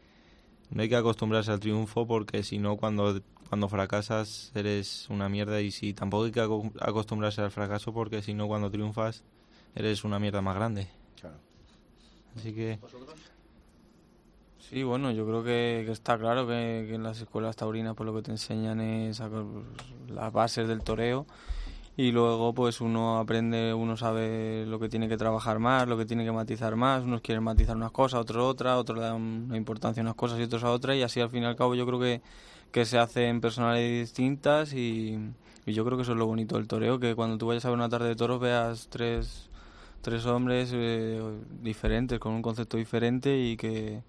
no 0.71 0.81
hay 0.83 0.89
que 0.89 0.97
acostumbrarse 0.97 1.51
al 1.53 1.61
triunfo, 1.61 2.07
porque 2.07 2.43
si 2.43 2.59
no, 2.59 2.77
cuando, 2.79 3.21
cuando 3.49 3.69
fracasas 3.69 4.53
eres 4.55 5.07
una 5.11 5.29
mierda. 5.29 5.61
Y 5.61 5.71
si 5.71 5.93
tampoco 5.93 6.25
hay 6.25 6.33
que 6.33 6.41
aco- 6.41 6.73
acostumbrarse 6.81 7.43
al 7.43 7.51
fracaso, 7.51 7.93
porque 7.93 8.23
si 8.23 8.33
no, 8.33 8.47
cuando 8.49 8.71
triunfas 8.71 9.23
eres 9.75 10.03
una 10.05 10.19
mierda 10.19 10.41
más 10.41 10.55
grande. 10.55 10.89
Claro. 11.21 11.37
Así 12.37 12.55
que. 12.55 12.79
Sí, 14.69 14.83
bueno, 14.85 15.11
yo 15.11 15.27
creo 15.27 15.43
que, 15.43 15.91
está 15.91 16.17
claro 16.19 16.47
que, 16.47 16.85
que 16.89 16.95
en 16.95 17.03
las 17.03 17.21
escuelas 17.21 17.57
taurinas 17.57 17.95
pues 17.97 18.07
lo 18.07 18.15
que 18.15 18.23
te 18.23 18.31
enseñan 18.31 18.81
es 18.81 19.21
a- 19.21 19.29
las 20.09 20.33
bases 20.33 20.69
del 20.69 20.83
toreo 20.83 21.27
y 21.97 22.13
luego 22.13 22.55
pues 22.55 22.81
uno 22.81 23.19
aprende, 23.19 23.75
uno 23.75 23.97
sabe 23.97 24.65
lo 24.67 24.79
que 24.81 24.89
tiene 24.89 25.09
que 25.09 25.17
trabajar 25.17 25.59
más, 25.61 25.89
lo 25.89 25.99
que 25.99 26.07
tiene 26.07 26.25
que 26.25 26.33
matizar 26.33 26.77
más, 26.77 27.05
unos 27.05 27.21
quieren 27.23 27.45
matizar 27.45 27.77
unas 27.77 27.93
cosas, 27.93 28.21
otros 28.21 28.45
otras, 28.45 28.77
otros 28.79 28.99
le 28.99 29.05
dan 29.05 29.17
una 29.49 29.57
importancia 29.57 30.03
a 30.03 30.05
unas 30.05 30.15
cosas 30.17 30.39
y 30.41 30.43
otros 30.45 30.65
a 30.65 30.71
otras 30.73 30.97
y 30.97 31.03
así 31.03 31.21
al 31.21 31.31
fin 31.31 31.43
y 31.45 31.47
al 31.47 31.57
cabo 31.57 31.75
yo 31.75 31.87
creo 31.87 32.01
que, 32.01 32.23
que 32.73 32.85
se 32.87 32.99
hacen 32.99 33.41
personalidades 33.41 34.09
distintas 34.09 34.73
y, 34.75 35.19
y 35.67 35.73
yo 35.75 35.85
creo 35.85 35.97
que 35.99 36.03
eso 36.03 36.13
es 36.13 36.19
lo 36.19 36.27
bonito 36.27 36.57
del 36.57 36.69
toreo, 36.69 37.01
que 37.01 37.15
cuando 37.17 37.39
tú 37.39 37.47
vayas 37.49 37.65
a 37.65 37.71
ver 37.71 37.79
una 37.79 37.89
tarde 37.89 38.09
de 38.09 38.17
toros 38.17 38.41
veas 38.41 38.89
tres, 38.91 39.49
tres 40.03 40.27
hombres 40.27 40.71
eh, 40.75 41.21
diferentes, 41.63 42.19
con 42.21 42.33
un 42.35 42.43
concepto 42.43 42.77
diferente 42.77 43.39
y 43.39 43.57
que 43.57 44.03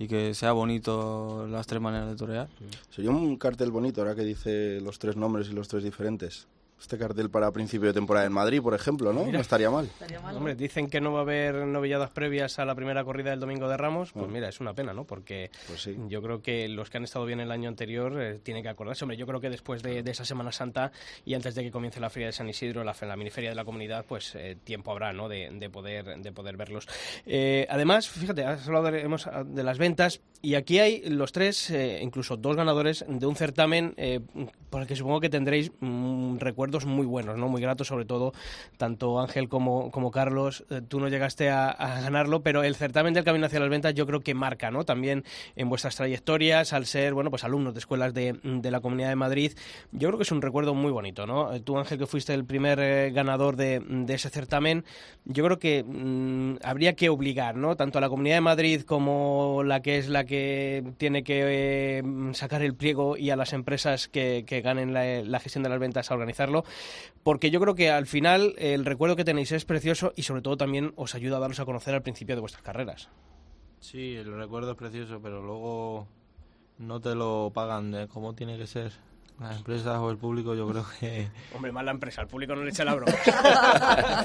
y 0.00 0.08
que 0.08 0.32
sea 0.32 0.52
bonito 0.52 1.46
las 1.46 1.66
tres 1.66 1.80
maneras 1.82 2.08
de 2.08 2.16
torear. 2.16 2.48
Sería 2.88 3.10
un 3.10 3.36
cartel 3.36 3.70
bonito 3.70 4.00
ahora 4.00 4.14
que 4.14 4.24
dice 4.24 4.80
los 4.80 4.98
tres 4.98 5.14
nombres 5.14 5.50
y 5.50 5.52
los 5.52 5.68
tres 5.68 5.84
diferentes. 5.84 6.46
Este 6.80 6.96
cartel 6.98 7.30
para 7.30 7.52
principio 7.52 7.88
de 7.88 7.92
temporada 7.94 8.26
en 8.26 8.32
Madrid, 8.32 8.60
por 8.62 8.74
ejemplo, 8.74 9.12
¿no? 9.12 9.20
Mira. 9.24 9.32
No 9.38 9.40
estaría 9.42 9.70
mal. 9.70 9.88
Hombre, 10.34 10.54
dicen 10.54 10.88
que 10.88 11.00
no 11.00 11.12
va 11.12 11.18
a 11.20 11.22
haber 11.22 11.54
novilladas 11.66 12.10
previas 12.10 12.58
a 12.58 12.64
la 12.64 12.74
primera 12.74 13.04
corrida 13.04 13.30
del 13.30 13.40
Domingo 13.40 13.68
de 13.68 13.76
Ramos. 13.76 14.12
Pues 14.12 14.24
Ah. 14.26 14.32
mira, 14.32 14.48
es 14.48 14.60
una 14.60 14.72
pena, 14.74 14.92
¿no? 14.94 15.04
Porque 15.04 15.50
Pues 15.68 15.82
sí. 15.82 15.94
yo 16.08 16.22
creo 16.22 16.40
que 16.42 16.68
los 16.68 16.88
que 16.90 16.96
han 16.96 17.04
estado 17.04 17.26
bien 17.26 17.38
el 17.40 17.50
año 17.50 17.68
anterior 17.68 18.20
eh, 18.20 18.38
tienen 18.42 18.62
que 18.62 18.70
acordarse. 18.70 19.04
Hombre, 19.04 19.16
yo 19.18 19.26
creo 19.26 19.40
que 19.40 19.50
después 19.50 19.82
de, 19.82 20.02
de 20.02 20.10
esa 20.10 20.24
Semana 20.24 20.52
Santa 20.52 20.90
y 21.24 21.34
antes 21.34 21.54
de 21.54 21.62
que 21.62 21.70
comience 21.70 22.00
la 22.00 22.08
Feria 22.10 22.28
de 22.28 22.32
San 22.32 22.48
Isidro, 22.48 22.82
la, 22.82 22.94
fe- 22.94 23.06
la 23.06 23.16
miniferia 23.16 23.50
de 23.50 23.56
la 23.56 23.64
comunidad, 23.64 24.04
pues 24.08 24.34
eh, 24.34 24.56
tiempo 24.64 24.90
habrá, 24.90 25.12
¿no? 25.12 25.28
De, 25.28 25.50
de 25.52 25.68
poder, 25.70 26.18
de 26.20 26.32
poder 26.32 26.56
verlos. 26.56 26.88
Eh, 27.26 27.66
además, 27.68 28.08
fíjate, 28.08 28.44
has 28.44 28.66
hablado 28.66 28.90
de, 28.90 29.02
hemos- 29.02 29.28
de 29.44 29.62
las 29.62 29.76
ventas 29.78 30.20
y 30.42 30.54
aquí 30.54 30.78
hay 30.78 31.02
los 31.10 31.32
tres, 31.32 31.70
eh, 31.70 32.00
incluso 32.02 32.38
dos 32.38 32.56
ganadores 32.56 33.04
de 33.06 33.26
un 33.26 33.36
certamen 33.36 33.92
eh, 33.98 34.20
por 34.70 34.80
el 34.80 34.86
que 34.88 34.96
supongo 34.96 35.20
que 35.20 35.28
tendréis 35.28 35.70
muy 36.86 37.06
buenos, 37.06 37.36
¿no? 37.36 37.48
Muy 37.48 37.60
gratos, 37.60 37.88
sobre 37.88 38.04
todo, 38.04 38.32
tanto 38.76 39.20
Ángel 39.20 39.48
como, 39.48 40.10
Carlos. 40.10 40.64
Eh, 40.70 40.80
tú 40.86 41.00
no 41.00 41.08
llegaste 41.08 41.50
a, 41.50 41.74
ganarlo, 42.00 42.42
pero 42.42 42.62
el 42.62 42.76
certamen 42.76 43.14
del 43.14 43.24
Camino 43.24 43.46
hacia 43.46 43.60
las 43.60 43.68
Ventas 43.68 43.94
yo 43.94 44.06
creo 44.06 44.20
que 44.20 44.34
marca, 44.34 44.70
¿no? 44.70 44.84
También 44.84 45.24
en 45.56 45.68
vuestras 45.68 45.96
trayectorias, 45.96 46.72
al 46.72 46.86
ser, 46.86 47.14
bueno, 47.14 47.30
pues 47.30 47.44
alumnos 47.44 47.74
de 47.74 47.80
escuelas 47.80 48.14
de, 48.14 48.38
la 48.70 48.80
Comunidad 48.80 49.08
de 49.08 49.16
Madrid, 49.16 49.52
yo 49.92 50.08
creo 50.08 50.18
que 50.18 50.22
es 50.22 50.32
un 50.32 50.42
recuerdo 50.42 50.74
muy 50.74 50.92
bonito, 50.92 51.26
¿no? 51.26 51.52
Eh, 51.52 51.60
tú, 51.60 51.78
Ángel, 51.78 51.98
que 51.98 52.06
fuiste 52.06 52.34
el 52.34 52.44
primer 52.44 52.78
eh, 52.80 53.10
ganador 53.10 53.56
de, 53.56 53.82
ese 54.08 54.30
certamen, 54.30 54.84
yo 55.24 55.44
creo 55.44 55.58
que 55.58 55.84
mm, 55.84 56.56
habría 56.64 56.94
que 56.94 57.08
obligar, 57.08 57.56
¿no? 57.56 57.76
Tanto 57.76 57.98
a 57.98 58.00
la 58.00 58.08
Comunidad 58.08 58.36
de 58.36 58.40
Madrid 58.40 58.82
como 58.82 59.62
la 59.64 59.80
que 59.82 59.98
es 59.98 60.08
la 60.08 60.24
que 60.24 60.84
tiene 60.98 61.22
que 61.22 62.02
sacar 62.32 62.62
el 62.62 62.74
pliego 62.74 63.16
y 63.16 63.30
a 63.30 63.36
las 63.36 63.52
empresas 63.52 64.08
que, 64.08 64.44
ganen 64.62 64.92
la, 64.92 65.40
gestión 65.40 65.62
de 65.62 65.70
las 65.70 65.78
ventas 65.78 66.10
a 66.10 66.14
organizarlo, 66.14 66.59
porque 67.22 67.50
yo 67.50 67.60
creo 67.60 67.74
que 67.74 67.90
al 67.90 68.06
final 68.06 68.54
el 68.58 68.84
recuerdo 68.84 69.16
que 69.16 69.24
tenéis 69.24 69.52
es 69.52 69.64
precioso 69.64 70.12
y 70.16 70.22
sobre 70.22 70.42
todo 70.42 70.56
también 70.56 70.92
os 70.96 71.14
ayuda 71.14 71.36
a 71.36 71.40
daros 71.40 71.60
a 71.60 71.64
conocer 71.64 71.94
al 71.94 72.02
principio 72.02 72.34
de 72.34 72.40
vuestras 72.40 72.62
carreras. 72.62 73.08
Sí, 73.80 74.16
el 74.16 74.34
recuerdo 74.34 74.72
es 74.72 74.76
precioso, 74.76 75.20
pero 75.22 75.42
luego 75.42 76.06
no 76.78 77.00
te 77.00 77.14
lo 77.14 77.50
pagan 77.54 77.90
de 77.90 78.08
cómo 78.08 78.34
tiene 78.34 78.58
que 78.58 78.66
ser. 78.66 78.92
Las 79.38 79.56
empresas 79.56 79.98
o 79.98 80.10
el 80.10 80.18
público 80.18 80.54
yo 80.54 80.68
creo 80.68 80.84
que... 80.98 81.30
Hombre, 81.54 81.72
más 81.72 81.84
la 81.84 81.92
empresa, 81.92 82.20
al 82.20 82.26
público 82.26 82.54
no 82.54 82.62
le 82.62 82.70
echa 82.70 82.84
la 82.84 82.94
broma. 82.94 83.12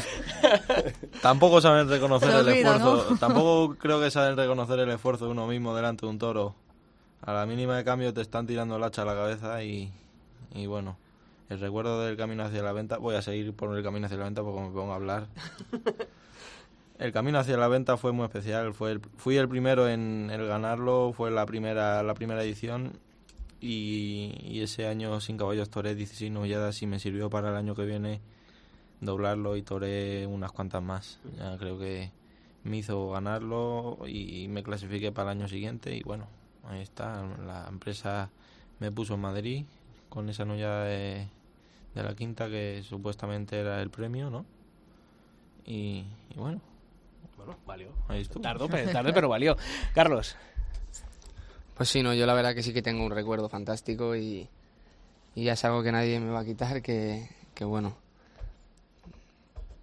tampoco 1.21 1.61
saben 1.61 1.87
reconocer 1.87 2.31
el 2.31 2.49
esfuerzo, 2.49 3.07
¿no? 3.09 3.17
tampoco 3.19 3.75
creo 3.75 4.01
que 4.01 4.11
saben 4.11 4.35
reconocer 4.35 4.79
el 4.79 4.89
esfuerzo 4.89 5.25
de 5.25 5.31
uno 5.31 5.47
mismo 5.47 5.73
delante 5.73 6.05
de 6.05 6.11
un 6.11 6.19
toro. 6.19 6.55
A 7.21 7.31
la 7.31 7.45
mínima 7.45 7.77
de 7.77 7.85
cambio 7.85 8.13
te 8.13 8.21
están 8.21 8.45
tirando 8.45 8.75
el 8.75 8.83
hacha 8.83 9.03
a 9.03 9.05
la 9.05 9.15
cabeza 9.15 9.63
y, 9.63 9.89
y 10.53 10.65
bueno, 10.65 10.97
el 11.49 11.59
recuerdo 11.59 12.03
del 12.03 12.17
camino 12.17 12.43
hacia 12.43 12.63
la 12.63 12.71
venta, 12.71 12.97
voy 12.97 13.15
a 13.15 13.21
seguir 13.21 13.53
por 13.53 13.75
el 13.77 13.83
camino 13.83 14.07
hacia 14.07 14.17
la 14.17 14.25
venta 14.25 14.43
porque 14.43 14.61
me 14.61 14.69
pongo 14.69 14.91
a 14.91 14.95
hablar. 14.95 15.27
El 16.97 17.11
camino 17.11 17.39
hacia 17.39 17.57
la 17.57 17.67
venta 17.67 17.97
fue 17.97 18.13
muy 18.13 18.23
especial. 18.23 18.73
Fue 18.73 18.93
el, 18.93 19.01
fui 19.17 19.35
el 19.35 19.49
primero 19.49 19.89
en 19.89 20.29
el 20.31 20.47
ganarlo, 20.47 21.11
fue 21.11 21.29
la 21.29 21.45
primera, 21.45 22.01
la 22.03 22.13
primera 22.13 22.41
edición 22.41 22.93
y, 23.59 24.33
y 24.41 24.61
ese 24.61 24.87
año 24.87 25.19
sin 25.19 25.37
caballos 25.37 25.69
toré 25.69 25.93
16 25.93 26.31
novilladas 26.31 26.81
y 26.81 26.87
me 26.87 26.99
sirvió 26.99 27.29
para 27.29 27.49
el 27.49 27.57
año 27.57 27.75
que 27.75 27.83
viene 27.83 28.21
doblarlo 29.01 29.57
y 29.57 29.61
toré 29.61 30.25
unas 30.25 30.53
cuantas 30.53 30.81
más. 30.81 31.19
Ya 31.37 31.57
creo 31.57 31.77
que 31.77 32.11
me 32.63 32.77
hizo 32.77 33.09
ganarlo 33.09 33.99
y 34.07 34.47
me 34.47 34.63
clasifiqué 34.63 35.11
para 35.11 35.33
el 35.33 35.39
año 35.39 35.49
siguiente 35.49 35.93
y 35.95 36.01
bueno, 36.01 36.27
ahí 36.63 36.81
está. 36.81 37.25
La 37.45 37.67
empresa 37.67 38.29
me 38.79 38.89
puso 38.89 39.15
en 39.15 39.21
Madrid 39.21 39.65
con 40.15 40.29
esa 40.29 40.45
novillada 40.45 40.85
de, 40.85 41.27
de 41.93 42.03
la 42.03 42.15
quinta 42.15 42.47
que 42.47 42.81
supuestamente 42.87 43.59
era 43.59 43.81
el 43.81 43.89
premio, 43.89 44.29
¿no? 44.29 44.45
Y, 45.65 46.05
y 46.29 46.37
bueno, 46.37 46.61
bueno, 47.37 47.57
valió. 47.67 47.89
Tardó, 48.41 48.69
pero, 48.69 48.91
tarde, 48.91 49.11
pero 49.11 49.27
valió. 49.27 49.57
Carlos. 49.93 50.37
Pues 51.75 51.89
sí, 51.89 52.01
no, 52.01 52.13
yo 52.13 52.25
la 52.25 52.33
verdad 52.33 52.55
que 52.55 52.63
sí 52.63 52.73
que 52.73 52.81
tengo 52.81 53.03
un 53.05 53.11
recuerdo 53.11 53.49
fantástico 53.49 54.15
y, 54.15 54.47
y 55.35 55.49
es 55.49 55.65
algo 55.65 55.83
que 55.83 55.91
nadie 55.91 56.17
me 56.21 56.31
va 56.31 56.39
a 56.39 56.45
quitar, 56.45 56.81
que, 56.81 57.27
que 57.53 57.65
bueno, 57.65 57.97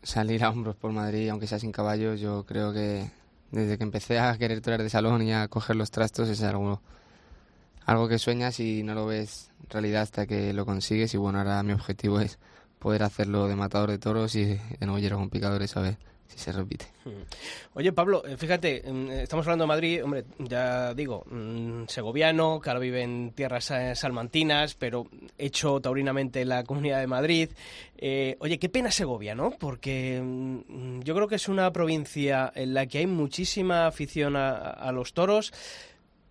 salir 0.02 0.42
a 0.44 0.48
hombros 0.48 0.76
por 0.76 0.92
Madrid, 0.92 1.28
aunque 1.28 1.46
sea 1.46 1.58
sin 1.58 1.72
caballos, 1.72 2.20
yo 2.20 2.46
creo 2.46 2.72
que 2.72 3.10
desde 3.50 3.76
que 3.76 3.84
empecé 3.84 4.18
a 4.18 4.38
querer 4.38 4.62
torear 4.62 4.82
de 4.82 4.88
salón 4.88 5.20
y 5.20 5.34
a 5.34 5.46
coger 5.48 5.76
los 5.76 5.90
trastos 5.90 6.30
es 6.30 6.42
algo, 6.42 6.80
algo 7.86 8.08
que 8.08 8.18
sueñas 8.18 8.60
y 8.60 8.82
no 8.82 8.94
lo 8.94 9.06
ves 9.06 9.50
realidad 9.70 10.02
hasta 10.02 10.26
que 10.26 10.52
lo 10.52 10.66
consigues 10.66 11.14
y 11.14 11.16
bueno, 11.16 11.38
ahora 11.38 11.62
mi 11.62 11.72
objetivo 11.72 12.20
es 12.20 12.38
poder 12.78 13.02
hacerlo 13.02 13.46
de 13.48 13.56
matador 13.56 13.90
de 13.90 13.98
toros 13.98 14.34
y 14.34 14.44
de 14.44 14.86
novillero 14.86 15.16
con 15.16 15.30
picadores, 15.30 15.76
a 15.76 15.80
ver 15.80 15.96
si 16.26 16.38
se 16.38 16.52
repite. 16.52 16.86
Oye, 17.74 17.92
Pablo, 17.92 18.22
fíjate, 18.36 18.82
estamos 19.22 19.46
hablando 19.46 19.64
de 19.64 19.68
Madrid, 19.68 20.04
hombre, 20.04 20.24
ya 20.38 20.92
digo, 20.94 21.24
segoviano, 21.86 22.60
que 22.60 22.70
ahora 22.70 22.80
vive 22.80 23.02
en 23.02 23.32
tierras 23.32 23.72
salmantinas, 23.94 24.74
pero 24.74 25.06
hecho 25.38 25.80
taurinamente 25.80 26.42
en 26.42 26.48
la 26.48 26.64
Comunidad 26.64 27.00
de 27.00 27.06
Madrid. 27.06 27.50
Eh, 27.96 28.36
oye, 28.40 28.58
qué 28.58 28.68
pena 28.68 28.90
Segovia, 28.90 29.34
¿no? 29.34 29.50
Porque 29.52 30.20
yo 31.04 31.14
creo 31.14 31.28
que 31.28 31.36
es 31.36 31.48
una 31.48 31.72
provincia 31.72 32.50
en 32.54 32.74
la 32.74 32.86
que 32.86 32.98
hay 32.98 33.06
muchísima 33.06 33.86
afición 33.86 34.36
a 34.36 34.90
los 34.92 35.12
toros 35.12 35.52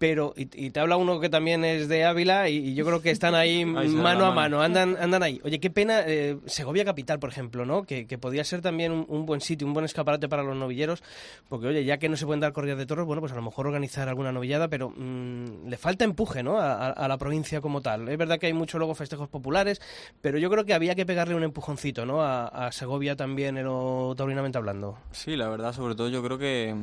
pero 0.01 0.33
y, 0.35 0.49
y, 0.65 0.71
te 0.71 0.79
habla 0.79 0.97
uno 0.97 1.19
que 1.19 1.29
también 1.29 1.63
es 1.63 1.87
de 1.87 2.05
Ávila 2.05 2.49
y, 2.49 2.69
y 2.69 2.73
yo 2.73 2.87
creo 2.87 3.03
que 3.03 3.11
están 3.11 3.35
ahí, 3.35 3.61
ahí 3.77 3.87
mano 3.87 4.25
a 4.25 4.31
mano, 4.31 4.59
andan, 4.59 4.97
andan 4.99 5.21
ahí. 5.21 5.39
Oye, 5.43 5.59
qué 5.59 5.69
pena, 5.69 6.01
eh, 6.07 6.39
Segovia 6.47 6.83
Capital, 6.83 7.19
por 7.19 7.29
ejemplo, 7.29 7.67
¿no? 7.67 7.83
Que, 7.83 8.07
que 8.07 8.17
podría 8.17 8.43
ser 8.43 8.63
también 8.63 8.91
un, 8.91 9.05
un, 9.07 9.27
buen 9.27 9.41
sitio, 9.41 9.67
un 9.67 9.75
buen 9.75 9.85
escaparate 9.85 10.27
para 10.27 10.41
los 10.41 10.57
novilleros, 10.57 11.03
porque 11.49 11.67
oye, 11.67 11.85
ya 11.85 11.99
que 11.99 12.09
no 12.09 12.17
se 12.17 12.25
pueden 12.25 12.39
dar 12.39 12.51
corridas 12.51 12.79
de 12.79 12.87
toros, 12.87 13.05
bueno, 13.05 13.19
pues 13.19 13.31
a 13.31 13.35
lo 13.35 13.43
mejor 13.43 13.67
organizar 13.67 14.09
alguna 14.09 14.31
novillada, 14.31 14.69
pero 14.69 14.89
mmm, 14.89 15.67
le 15.67 15.77
falta 15.77 16.03
empuje, 16.03 16.41
¿no? 16.41 16.57
A, 16.57 16.89
a, 16.89 17.07
la 17.07 17.19
provincia 17.19 17.61
como 17.61 17.81
tal. 17.81 18.09
Es 18.09 18.17
verdad 18.17 18.39
que 18.39 18.47
hay 18.47 18.53
muchos 18.53 18.79
luego 18.79 18.95
festejos 18.95 19.29
populares, 19.29 19.79
pero 20.19 20.39
yo 20.39 20.49
creo 20.49 20.65
que 20.65 20.73
había 20.73 20.95
que 20.95 21.05
pegarle 21.05 21.35
un 21.35 21.43
empujoncito, 21.43 22.07
¿no? 22.07 22.23
A, 22.23 22.47
a 22.47 22.71
Segovia 22.71 23.15
también, 23.15 23.55
en 23.55 23.65
lo 23.65 24.15
taurinamente 24.17 24.57
hablando. 24.57 24.97
Sí, 25.11 25.35
la 25.35 25.47
verdad, 25.47 25.73
sobre 25.73 25.93
todo 25.93 26.09
yo 26.09 26.23
creo 26.23 26.39
que, 26.39 26.75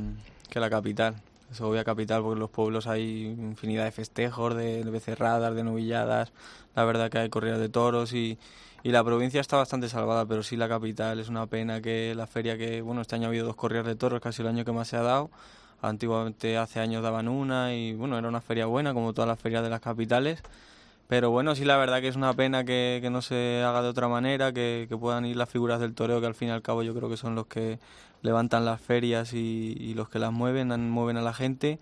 que 0.48 0.60
la 0.60 0.70
capital. 0.70 1.16
Segovia 1.52 1.84
capital, 1.84 2.22
porque 2.22 2.34
en 2.34 2.40
los 2.40 2.50
pueblos 2.50 2.86
hay 2.86 3.26
infinidad 3.26 3.84
de 3.84 3.92
festejos, 3.92 4.54
de, 4.54 4.82
becerradas, 4.84 5.54
de 5.54 5.64
novilladas, 5.64 6.32
la 6.74 6.84
verdad 6.84 7.10
que 7.10 7.18
hay 7.18 7.28
corridas 7.30 7.58
de 7.58 7.68
toros 7.68 8.12
y, 8.12 8.38
y, 8.82 8.90
la 8.90 9.02
provincia 9.04 9.40
está 9.40 9.56
bastante 9.56 9.88
salvada, 9.88 10.26
pero 10.26 10.42
sí 10.42 10.56
la 10.56 10.68
capital. 10.68 11.18
Es 11.20 11.28
una 11.28 11.46
pena 11.46 11.80
que 11.80 12.14
la 12.14 12.26
feria 12.26 12.58
que, 12.58 12.82
bueno, 12.82 13.00
este 13.02 13.16
año 13.16 13.26
ha 13.26 13.28
habido 13.28 13.46
dos 13.46 13.56
corridas 13.56 13.86
de 13.86 13.96
toros, 13.96 14.20
casi 14.20 14.42
el 14.42 14.48
año 14.48 14.64
que 14.64 14.72
más 14.72 14.88
se 14.88 14.96
ha 14.96 15.02
dado, 15.02 15.30
antiguamente 15.82 16.58
hace 16.58 16.80
años 16.80 17.02
daban 17.02 17.28
una 17.28 17.74
y 17.74 17.94
bueno, 17.94 18.18
era 18.18 18.28
una 18.28 18.40
feria 18.40 18.66
buena 18.66 18.94
como 18.94 19.12
todas 19.12 19.28
las 19.28 19.38
ferias 19.38 19.62
de 19.62 19.70
las 19.70 19.80
capitales. 19.80 20.42
Pero 21.08 21.30
bueno, 21.30 21.54
sí 21.54 21.64
la 21.64 21.78
verdad 21.78 22.02
que 22.02 22.08
es 22.08 22.16
una 22.16 22.34
pena 22.34 22.64
que, 22.64 22.98
que 23.00 23.08
no 23.08 23.22
se 23.22 23.62
haga 23.64 23.80
de 23.80 23.88
otra 23.88 24.08
manera, 24.08 24.52
que, 24.52 24.86
que, 24.90 24.96
puedan 24.96 25.24
ir 25.24 25.36
las 25.36 25.48
figuras 25.48 25.80
del 25.80 25.94
toreo, 25.94 26.20
que 26.20 26.26
al 26.26 26.34
fin 26.34 26.48
y 26.48 26.50
al 26.50 26.60
cabo 26.60 26.82
yo 26.82 26.94
creo 26.94 27.08
que 27.08 27.16
son 27.16 27.34
los 27.34 27.46
que 27.46 27.78
levantan 28.22 28.64
las 28.64 28.80
ferias 28.80 29.32
y, 29.32 29.76
y 29.78 29.94
los 29.94 30.08
que 30.08 30.18
las 30.18 30.32
mueven, 30.32 30.90
mueven 30.90 31.16
a 31.16 31.22
la 31.22 31.32
gente. 31.32 31.78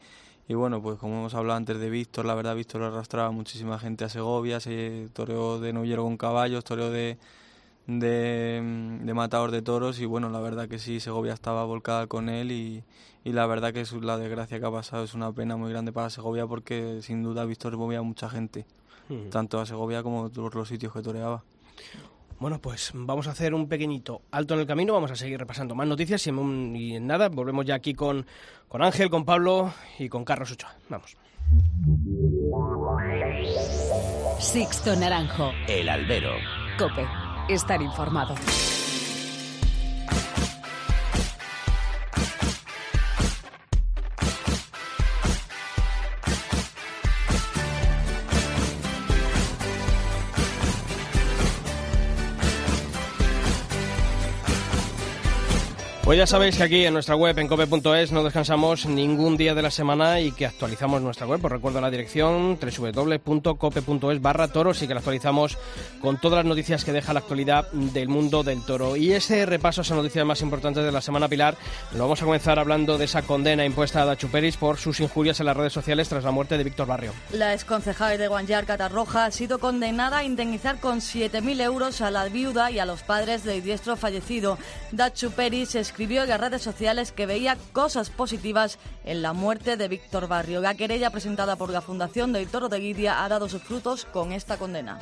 Y 0.49 0.55
bueno, 0.55 0.81
pues 0.81 0.99
como 0.99 1.18
hemos 1.18 1.35
hablado 1.35 1.57
antes 1.57 1.79
de 1.79 1.90
Víctor, 1.90 2.25
la 2.25 2.35
verdad 2.35 2.55
Víctor 2.55 2.83
arrastraba 2.83 3.33
muchísima 3.33 3.79
gente 3.79 4.05
a 4.05 4.09
Segovia, 4.09 4.61
se 4.61 5.09
toreó 5.12 5.59
de 5.59 5.72
novillero 5.72 6.05
con 6.05 6.16
caballos, 6.16 6.62
toreó 6.62 6.90
de, 6.90 7.18
de, 7.88 9.01
de, 9.03 9.14
matador 9.14 9.51
de 9.51 9.62
toros 9.62 9.99
y 9.99 10.05
bueno, 10.07 10.29
la 10.31 10.38
verdad 10.38 10.68
que 10.68 10.79
sí, 10.79 11.01
Segovia 11.01 11.33
estaba 11.33 11.64
volcada 11.64 12.07
con 12.07 12.29
él 12.29 12.53
y, 12.53 12.85
y 13.25 13.33
la 13.33 13.44
verdad 13.46 13.72
que 13.72 13.81
es 13.81 13.92
la 13.92 14.18
desgracia 14.18 14.61
que 14.61 14.66
ha 14.66 14.70
pasado 14.70 15.03
es 15.03 15.14
una 15.14 15.33
pena 15.33 15.57
muy 15.57 15.70
grande 15.70 15.92
para 15.92 16.11
Segovia 16.11 16.46
porque 16.46 17.01
sin 17.03 17.25
duda 17.25 17.44
Víctor 17.44 17.77
movía 17.77 17.99
a 17.99 18.03
mucha 18.03 18.29
gente, 18.31 18.66
tanto 19.31 19.59
a 19.59 19.66
Segovia 19.66 20.05
como 20.05 20.27
a 20.27 20.31
todos 20.31 20.55
los 20.55 20.68
sitios 20.68 20.92
que 20.92 21.03
toreaba. 21.03 21.42
Bueno, 22.38 22.59
pues 22.61 22.92
vamos 22.94 23.27
a 23.29 23.31
hacer 23.31 23.55
un 23.55 23.68
pequeñito 23.68 24.22
alto 24.31 24.55
en 24.55 24.61
el 24.61 24.66
camino, 24.66 24.92
vamos 24.92 25.11
a 25.11 25.16
seguir 25.16 25.38
repasando 25.38 25.75
más 25.75 25.87
noticias 25.87 26.27
y 26.27 26.31
en, 26.31 26.38
un, 26.38 26.77
y 26.77 26.96
en 26.96 27.07
nada 27.07 27.29
volvemos 27.29 27.64
ya 27.64 27.75
aquí 27.75 27.94
con, 27.94 28.27
con 28.68 28.83
Ángel, 28.83 29.09
con 29.09 29.25
Pablo 29.25 29.72
y 29.99 30.09
con 30.09 30.25
Carlos 30.25 30.53
Ochoa. 30.53 30.75
Vamos. 30.88 31.16
Sixto 34.38 34.96
Naranjo. 34.96 35.53
El 35.68 35.88
albero. 35.88 36.33
Cope. 36.79 37.07
Estar 37.49 37.81
informado. 37.81 38.35
Pues 56.07 56.19
ya 56.19 56.27
sabéis 56.29 56.57
que 56.57 56.62
aquí 56.62 56.85
en 56.85 56.95
nuestra 56.95 57.16
web, 57.16 57.37
en 57.37 57.49
cope.es, 57.49 58.12
no 58.12 58.23
descansamos 58.23 58.87
ningún 58.87 59.37
día 59.37 59.57
de 59.57 59.62
la 59.62 59.73
semana 59.73 60.21
y 60.21 60.31
que 60.31 60.47
actualizamos 60.47 61.03
nuestra 61.03 61.27
web. 61.27 61.45
Os 61.45 61.51
recuerdo 61.51 61.81
la 61.81 61.90
dirección 61.90 62.57
www.cope.es 62.61 64.23
barra 64.23 64.47
toros 64.47 64.81
y 64.81 64.87
que 64.87 64.95
la 64.95 65.01
actualizamos 65.01 65.59
con 66.01 66.21
todas 66.21 66.37
las 66.37 66.45
noticias 66.45 66.85
que 66.85 66.92
deja 66.92 67.12
la 67.12 67.19
actualidad 67.19 67.69
del 67.73 68.09
mundo 68.09 68.45
del 68.45 68.64
toro. 68.64 68.95
Y 68.95 69.14
ese 69.14 69.47
repaso 69.47 69.81
a 69.81 69.83
esas 69.83 69.97
noticias 69.97 70.25
más 70.25 70.42
importantes 70.42 70.85
de 70.85 70.92
la 70.92 71.01
semana, 71.01 71.27
Pilar, 71.27 71.57
lo 71.92 72.05
vamos 72.05 72.23
a 72.23 72.25
comenzar 72.25 72.61
hablando 72.61 72.99
de 72.99 73.07
esa 73.07 73.23
condena 73.23 73.64
impuesta 73.64 74.03
a 74.03 74.05
Dachuperis 74.05 74.57
por 74.59 74.79
sus 74.79 75.01
injurias 75.01 75.40
en 75.40 75.47
las 75.47 75.57
redes 75.57 75.73
sociales 75.73 76.09
tras 76.09 76.23
la 76.23 76.31
muerte 76.31 76.57
de 76.57 76.62
Víctor 76.62 76.87
Barrio. 76.87 77.11
La 77.33 77.53
exconcejal 77.53 78.16
de 78.16 78.29
Guanyar, 78.29 78.64
Catarroja, 78.64 79.25
ha 79.25 79.33
sido 79.33 79.59
condenada 79.59 80.19
a 80.19 80.25
indemnizar 80.25 80.79
con 80.79 81.01
7.000 81.01 81.61
euros 81.62 82.01
a 82.01 82.12
la 82.12 82.27
viuda 82.29 82.71
y 82.71 82.79
a 82.79 82.87
los 82.87 83.03
padres 83.03 83.42
del 83.42 83.61
diestro 83.61 83.97
fallecido. 83.97 84.57
Dachuperis 84.92 85.75
es 85.75 85.96
escribió 85.97 86.25
en 86.25 86.29
las 86.29 86.39
redes 86.39 86.61
sociales 86.61 87.11
que 87.11 87.25
veía 87.25 87.57
cosas 87.73 88.11
positivas 88.11 88.79
en 89.07 89.23
la 89.23 89.33
muerte 89.33 89.79
de 89.79 89.89
Víctor 89.89 90.29
Barrio. 90.29 90.61
La 90.61 90.75
querella 90.75 91.09
presentada 91.09 91.57
por 91.57 91.71
la 91.71 91.81
Fundación 91.81 92.35
del 92.35 92.49
Toro 92.49 92.69
de 92.69 92.81
Guidia 92.81 93.25
ha 93.25 93.29
dado 93.31 93.49
sus 93.49 93.63
frutos 93.63 94.05
con 94.05 94.33
esta 94.33 94.59
condena. 94.59 94.99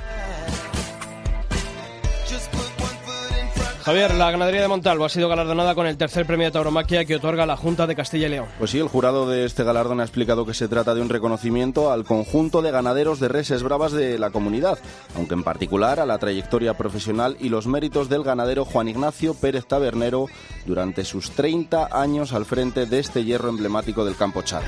Javier, 3.85 4.15
la 4.15 4.31
ganadería 4.31 4.63
de 4.63 4.69
Montalvo 4.69 5.05
ha 5.05 5.11
sido 5.11 5.29
galardonada 5.29 5.75
con 5.75 5.87
el 5.87 5.99
tercer 5.99 6.25
premio 6.25 6.47
de 6.47 6.53
tauromaquia 6.53 7.05
que 7.05 7.17
otorga 7.17 7.45
la 7.45 7.59
Junta 7.59 7.87
de 7.87 7.95
Castilla 7.95 8.29
y 8.29 8.31
León. 8.31 8.49
Pues 8.59 8.71
sí, 8.71 8.79
el 8.79 8.89
jurado 8.89 9.29
de 9.29 9.45
este 9.45 9.63
galardón 9.63 10.01
ha 10.01 10.05
explicado 10.05 10.47
que 10.47 10.55
se 10.55 10.69
trata 10.69 10.95
de 10.95 11.03
un 11.03 11.11
reconocimiento 11.11 11.93
al 11.93 12.05
conjunto 12.05 12.63
de 12.63 12.71
ganaderos 12.71 13.21
de 13.21 13.29
reses 13.29 13.63
bravas 13.63 13.93
de 13.93 14.19
la 14.19 14.31
comunidad, 14.31 14.79
aunque 15.17 15.35
en 15.35 15.43
particular 15.43 16.01
a 16.01 16.07
la 16.07 16.17
trayectoria 16.17 16.73
profesional 16.79 17.37
y 17.41 17.51
los 17.51 17.67
méritos 17.67 18.09
del 18.09 18.23
ganadero 18.23 18.65
Juan 18.65 18.89
Ignacio 18.89 19.35
Pérez 19.35 19.67
Tabernero 19.67 20.29
durante 20.65 21.05
sus 21.05 21.33
30 21.33 21.91
años 21.93 22.33
al 22.33 22.47
frente 22.47 22.87
de 22.87 23.01
este 23.01 23.23
hierro 23.23 23.51
emblemático 23.51 24.07
del 24.07 24.17
campo 24.17 24.41
charro. 24.41 24.65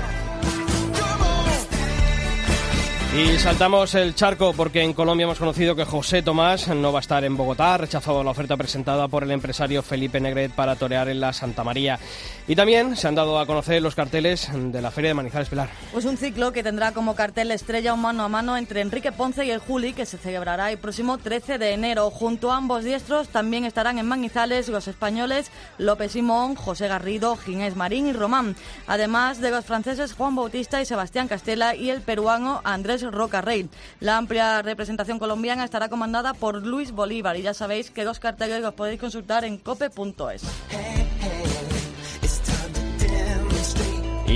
Y 3.15 3.39
saltamos 3.39 3.95
el 3.95 4.13
charco 4.13 4.53
porque 4.53 4.83
en 4.83 4.93
Colombia 4.93 5.23
hemos 5.23 5.39
conocido 5.39 5.75
que 5.75 5.85
José 5.85 6.21
Tomás 6.21 6.67
no 6.67 6.91
va 6.91 6.99
a 6.99 7.01
estar 7.01 7.23
en 7.23 7.37
Bogotá, 7.37 7.73
ha 7.73 7.77
rechazado 7.77 8.23
la 8.23 8.31
oferta 8.31 8.57
presentada 8.57 9.07
por 9.07 9.23
el 9.23 9.31
empresario 9.31 9.81
Felipe 9.81 10.19
Negret 10.19 10.51
para 10.51 10.75
torear 10.75 11.07
en 11.07 11.21
la 11.21 11.31
Santa 11.31 11.63
María. 11.63 11.97
Y 12.47 12.55
también 12.55 12.95
se 12.95 13.07
han 13.07 13.15
dado 13.15 13.39
a 13.39 13.45
conocer 13.45 13.81
los 13.81 13.95
carteles 13.95 14.49
de 14.53 14.81
la 14.81 14.91
Feria 14.91 15.11
de 15.11 15.13
Manizales 15.15 15.49
Pilar. 15.49 15.69
Pues 15.91 16.05
un 16.05 16.17
ciclo 16.17 16.51
que 16.51 16.63
tendrá 16.63 16.91
como 16.91 17.15
cartel 17.15 17.49
estrella 17.51 17.93
un 17.93 18.01
mano 18.01 18.23
a 18.23 18.29
mano 18.29 18.55
entre 18.55 18.81
Enrique 18.81 19.11
Ponce 19.11 19.45
y 19.45 19.51
el 19.51 19.59
Juli, 19.59 19.93
que 19.93 20.05
se 20.05 20.17
celebrará 20.17 20.69
el 20.69 20.77
próximo 20.77 21.17
13 21.17 21.57
de 21.57 21.71
enero. 21.71 22.11
Junto 22.11 22.51
a 22.51 22.57
ambos 22.57 22.83
diestros 22.83 23.29
también 23.29 23.63
estarán 23.65 23.97
en 23.97 24.05
Manizales 24.05 24.67
los 24.67 24.87
españoles 24.87 25.49
López 25.77 26.11
Simón, 26.11 26.55
José 26.55 26.87
Garrido, 26.87 27.35
Ginés 27.37 27.75
Marín 27.75 28.07
y 28.07 28.13
Román, 28.13 28.55
además 28.85 29.39
de 29.39 29.51
los 29.51 29.65
franceses 29.65 30.13
Juan 30.13 30.35
Bautista 30.35 30.81
y 30.81 30.85
Sebastián 30.85 31.27
Castela 31.27 31.73
y 31.73 31.89
el 31.89 32.01
peruano 32.01 32.61
Andrés 32.63 33.06
Roca 33.11 33.41
Rey. 33.41 33.69
La 33.99 34.17
amplia 34.17 34.61
representación 34.61 35.19
colombiana 35.19 35.63
estará 35.63 35.89
comandada 35.89 36.33
por 36.33 36.65
Luis 36.65 36.91
Bolívar 36.91 37.37
y 37.37 37.41
ya 37.41 37.53
sabéis 37.53 37.91
que 37.91 38.03
los 38.03 38.19
carteles 38.19 38.61
los 38.61 38.73
podéis 38.73 38.99
consultar 38.99 39.45
en 39.45 39.57
cope.es. 39.57 40.43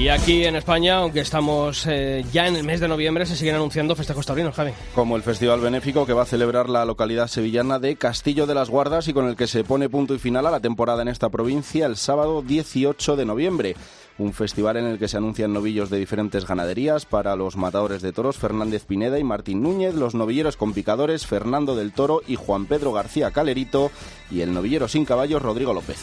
Y 0.01 0.09
aquí 0.09 0.45
en 0.45 0.55
España, 0.55 0.95
aunque 0.95 1.19
estamos 1.19 1.85
eh, 1.85 2.25
ya 2.33 2.47
en 2.47 2.55
el 2.55 2.63
mes 2.63 2.79
de 2.79 2.87
noviembre, 2.87 3.27
se 3.27 3.35
siguen 3.35 3.53
anunciando 3.53 3.95
festejos 3.95 4.25
taurinos, 4.25 4.55
Javi. 4.55 4.71
Como 4.95 5.15
el 5.15 5.21
festival 5.21 5.59
benéfico 5.59 6.07
que 6.07 6.13
va 6.13 6.23
a 6.23 6.25
celebrar 6.25 6.69
la 6.69 6.85
localidad 6.85 7.27
sevillana 7.27 7.77
de 7.77 7.97
Castillo 7.97 8.47
de 8.47 8.55
las 8.55 8.71
Guardas 8.71 9.07
y 9.09 9.13
con 9.13 9.27
el 9.27 9.35
que 9.35 9.45
se 9.45 9.63
pone 9.63 9.89
punto 9.89 10.15
y 10.15 10.19
final 10.19 10.47
a 10.47 10.51
la 10.51 10.59
temporada 10.59 11.03
en 11.03 11.07
esta 11.07 11.29
provincia 11.29 11.85
el 11.85 11.97
sábado 11.97 12.41
18 12.41 13.15
de 13.15 13.25
noviembre 13.25 13.75
un 14.17 14.33
festival 14.33 14.77
en 14.77 14.85
el 14.85 14.99
que 14.99 15.07
se 15.07 15.17
anuncian 15.17 15.53
novillos 15.53 15.89
de 15.89 15.97
diferentes 15.97 16.45
ganaderías 16.45 17.05
para 17.05 17.35
los 17.35 17.57
matadores 17.57 18.01
de 18.01 18.13
toros 18.13 18.37
Fernández 18.37 18.85
Pineda 18.85 19.19
y 19.19 19.23
Martín 19.23 19.61
Núñez, 19.61 19.95
los 19.95 20.15
novilleros 20.15 20.57
con 20.57 20.73
picadores 20.73 21.25
Fernando 21.25 21.75
del 21.75 21.93
Toro 21.93 22.21
y 22.27 22.35
Juan 22.35 22.65
Pedro 22.65 22.91
García 22.91 23.31
Calerito 23.31 23.91
y 24.29 24.41
el 24.41 24.53
novillero 24.53 24.87
sin 24.87 25.05
caballos 25.05 25.41
Rodrigo 25.41 25.73
López. 25.73 25.97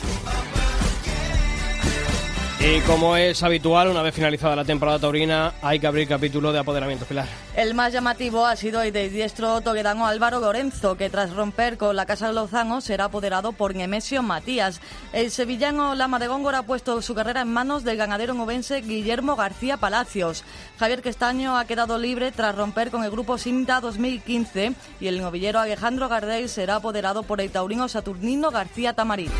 Y 2.60 2.80
como 2.80 3.16
es 3.16 3.44
habitual, 3.44 3.86
una 3.86 4.02
vez 4.02 4.12
finalizada 4.12 4.56
la 4.56 4.64
temporada 4.64 4.98
taurina, 4.98 5.54
hay 5.62 5.78
que 5.78 5.86
abrir 5.86 6.08
capítulo 6.08 6.52
de 6.52 6.58
apoderamiento, 6.58 7.04
Pilar. 7.04 7.28
El 7.54 7.72
más 7.72 7.92
llamativo 7.92 8.44
ha 8.46 8.56
sido 8.56 8.82
el 8.82 8.92
de 8.92 9.08
diestro 9.08 9.60
toledano 9.60 10.06
Álvaro 10.08 10.40
Lorenzo, 10.40 10.96
que 10.96 11.08
tras 11.08 11.32
romper 11.32 11.78
con 11.78 11.94
la 11.94 12.04
Casa 12.04 12.26
de 12.26 12.32
Lozano 12.32 12.80
será 12.80 13.04
apoderado 13.04 13.52
por 13.52 13.76
Nemesio 13.76 14.24
Matías. 14.24 14.80
El 15.12 15.30
sevillano 15.30 15.94
Lama 15.94 16.18
de 16.18 16.26
Góngora 16.26 16.58
ha 16.58 16.62
puesto 16.64 17.00
su 17.00 17.14
carrera 17.14 17.42
en 17.42 17.52
manos 17.52 17.84
del 17.84 17.96
ganadero 17.96 18.34
novense 18.34 18.80
Guillermo 18.80 19.36
García 19.36 19.76
Palacios. 19.76 20.42
Javier 20.80 21.00
Questaño 21.00 21.56
ha 21.56 21.64
quedado 21.64 21.96
libre 21.96 22.32
tras 22.32 22.56
romper 22.56 22.90
con 22.90 23.04
el 23.04 23.10
grupo 23.12 23.38
Sinta 23.38 23.80
2015 23.80 24.72
y 25.00 25.06
el 25.06 25.22
novillero 25.22 25.60
Alejandro 25.60 26.08
Gardel 26.08 26.48
será 26.48 26.76
apoderado 26.76 27.22
por 27.22 27.40
el 27.40 27.52
taurino 27.52 27.86
Saturnino 27.86 28.50
García 28.50 28.94
Tamarín. 28.94 29.30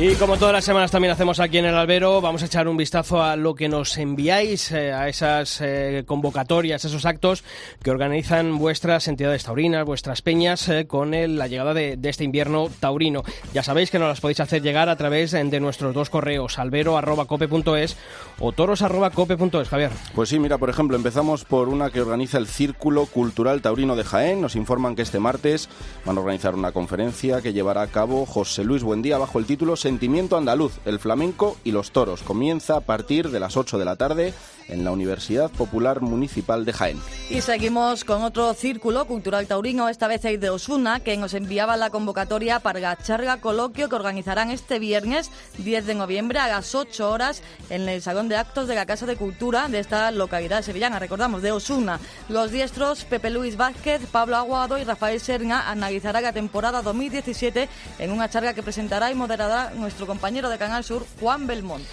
Y 0.00 0.14
como 0.14 0.36
todas 0.36 0.52
las 0.52 0.64
semanas 0.64 0.92
también 0.92 1.10
hacemos 1.10 1.40
aquí 1.40 1.58
en 1.58 1.64
el 1.64 1.74
albero, 1.74 2.20
vamos 2.20 2.44
a 2.44 2.46
echar 2.46 2.68
un 2.68 2.76
vistazo 2.76 3.20
a 3.20 3.34
lo 3.34 3.56
que 3.56 3.68
nos 3.68 3.98
enviáis, 3.98 4.70
eh, 4.70 4.92
a 4.92 5.08
esas 5.08 5.60
eh, 5.60 6.04
convocatorias, 6.06 6.84
esos 6.84 7.04
actos 7.04 7.42
que 7.82 7.90
organizan 7.90 8.58
vuestras 8.58 9.08
entidades 9.08 9.42
taurinas, 9.42 9.84
vuestras 9.84 10.22
peñas, 10.22 10.68
eh, 10.68 10.86
con 10.86 11.14
el- 11.14 11.36
la 11.36 11.48
llegada 11.48 11.74
de, 11.74 11.96
de 11.96 12.08
este 12.10 12.22
invierno 12.22 12.68
taurino. 12.78 13.24
Ya 13.52 13.64
sabéis 13.64 13.90
que 13.90 13.98
nos 13.98 14.06
las 14.08 14.20
podéis 14.20 14.38
hacer 14.38 14.62
llegar 14.62 14.88
a 14.88 14.94
través 14.94 15.32
de 15.32 15.58
nuestros 15.58 15.92
dos 15.92 16.10
correos, 16.10 16.60
albero.cope.es 16.60 17.96
o 18.38 18.52
toros.cope.es, 18.52 19.68
Javier. 19.68 19.90
Pues 20.14 20.28
sí, 20.28 20.38
mira, 20.38 20.58
por 20.58 20.70
ejemplo, 20.70 20.96
empezamos 20.96 21.44
por 21.44 21.68
una 21.68 21.90
que 21.90 22.02
organiza 22.02 22.38
el 22.38 22.46
Círculo 22.46 23.06
Cultural 23.06 23.62
Taurino 23.62 23.96
de 23.96 24.04
Jaén. 24.04 24.40
Nos 24.40 24.54
informan 24.54 24.94
que 24.94 25.02
este 25.02 25.18
martes 25.18 25.68
van 26.04 26.16
a 26.16 26.20
organizar 26.20 26.54
una 26.54 26.70
conferencia 26.70 27.40
que 27.42 27.52
llevará 27.52 27.82
a 27.82 27.88
cabo 27.88 28.26
José 28.26 28.62
Luis 28.62 28.84
Buendía 28.84 29.18
bajo 29.18 29.40
el 29.40 29.46
título 29.46 29.74
Sentimiento 29.88 30.36
Andaluz, 30.36 30.80
el 30.84 30.98
flamenco 30.98 31.56
y 31.64 31.70
los 31.70 31.92
toros. 31.92 32.22
Comienza 32.22 32.76
a 32.76 32.82
partir 32.82 33.30
de 33.30 33.40
las 33.40 33.56
8 33.56 33.78
de 33.78 33.86
la 33.86 33.96
tarde 33.96 34.34
en 34.68 34.84
la 34.84 34.90
Universidad 34.90 35.50
Popular 35.50 36.00
Municipal 36.00 36.64
de 36.64 36.72
Jaén. 36.72 37.00
Y 37.30 37.40
seguimos 37.40 38.04
con 38.04 38.22
otro 38.22 38.54
círculo 38.54 39.06
cultural 39.06 39.46
taurino, 39.46 39.88
esta 39.88 40.08
vez 40.08 40.22
de 40.22 40.50
Osuna, 40.50 41.00
que 41.00 41.16
nos 41.16 41.34
enviaba 41.34 41.76
la 41.76 41.90
convocatoria 41.90 42.60
para 42.60 42.80
la 42.80 42.96
charla 42.96 43.40
coloquio 43.40 43.88
que 43.88 43.94
organizarán 43.94 44.50
este 44.50 44.78
viernes 44.78 45.30
10 45.58 45.86
de 45.86 45.94
noviembre 45.94 46.38
a 46.38 46.48
las 46.48 46.74
8 46.74 47.10
horas 47.10 47.42
en 47.70 47.88
el 47.88 48.02
Salón 48.02 48.28
de 48.28 48.36
Actos 48.36 48.68
de 48.68 48.74
la 48.74 48.86
Casa 48.86 49.06
de 49.06 49.16
Cultura 49.16 49.68
de 49.68 49.78
esta 49.78 50.10
localidad 50.10 50.62
sevillana, 50.62 50.98
recordamos, 50.98 51.42
de 51.42 51.52
Osuna. 51.52 52.00
Los 52.28 52.50
diestros 52.50 53.04
Pepe 53.04 53.30
Luis 53.30 53.56
Vázquez, 53.56 54.02
Pablo 54.10 54.36
Aguado 54.36 54.78
y 54.78 54.84
Rafael 54.84 55.20
Serna 55.20 55.70
analizará 55.70 56.20
la 56.20 56.32
temporada 56.32 56.82
2017 56.82 57.68
en 57.98 58.10
una 58.10 58.28
charla 58.28 58.54
que 58.54 58.62
presentará 58.62 59.10
y 59.10 59.14
moderará 59.14 59.72
nuestro 59.74 60.06
compañero 60.06 60.48
de 60.48 60.58
Canal 60.58 60.84
Sur, 60.84 61.06
Juan 61.20 61.46
Belmonte. 61.46 61.88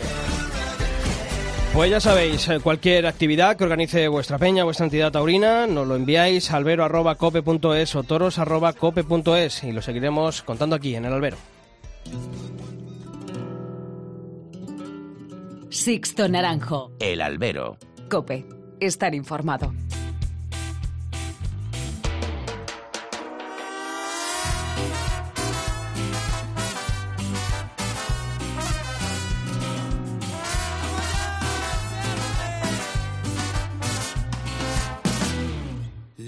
Pues 1.76 1.92
ya 1.92 2.00
sabéis, 2.00 2.48
eh, 2.48 2.62
cualquier 2.62 3.06
actividad 3.06 3.58
que 3.58 3.66
organice 3.66 4.08
vuestra 4.08 4.38
peña, 4.38 4.64
vuestra 4.64 4.86
entidad 4.86 5.12
taurina, 5.12 5.68
nos 5.68 5.86
lo 5.86 5.98
enviáis 5.98 6.50
a 6.52 6.56
albero.cope.es 6.56 7.96
o 7.98 8.04
toros.cope.es 8.04 9.64
y 9.66 9.74
lo 9.74 9.82
seguiremos 9.82 10.42
contando 10.42 10.78
aquí 10.78 10.96
en 10.96 11.04
el 11.04 11.12
albero. 11.12 11.36
Sixto 15.70 16.30
Naranjo. 16.30 16.94
El 16.98 17.20
albero. 17.20 17.78
Cope. 18.10 18.46
Estar 18.80 19.14
informado. 19.14 19.74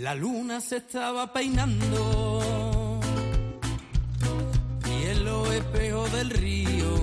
La 0.08 0.16
luna 0.16 0.62
se 0.62 0.78
estaba 0.78 1.34
peinando 1.34 2.90
y 4.90 5.04
en 5.04 5.26
los 5.26 5.52
espejos 5.54 6.10
del 6.14 6.30
río 6.30 6.96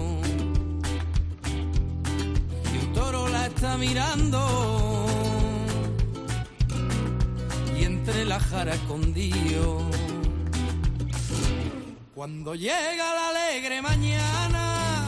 y 2.72 2.78
un 2.78 2.92
toro 2.94 3.28
la 3.28 3.44
está 3.44 3.76
mirando 3.76 4.40
y 7.78 7.84
entre 7.84 8.24
la 8.24 8.40
jara 8.40 8.72
escondido. 8.72 9.82
Cuando 12.14 12.54
llega 12.54 13.14
la 13.18 13.28
alegre 13.28 13.82
mañana 13.82 15.04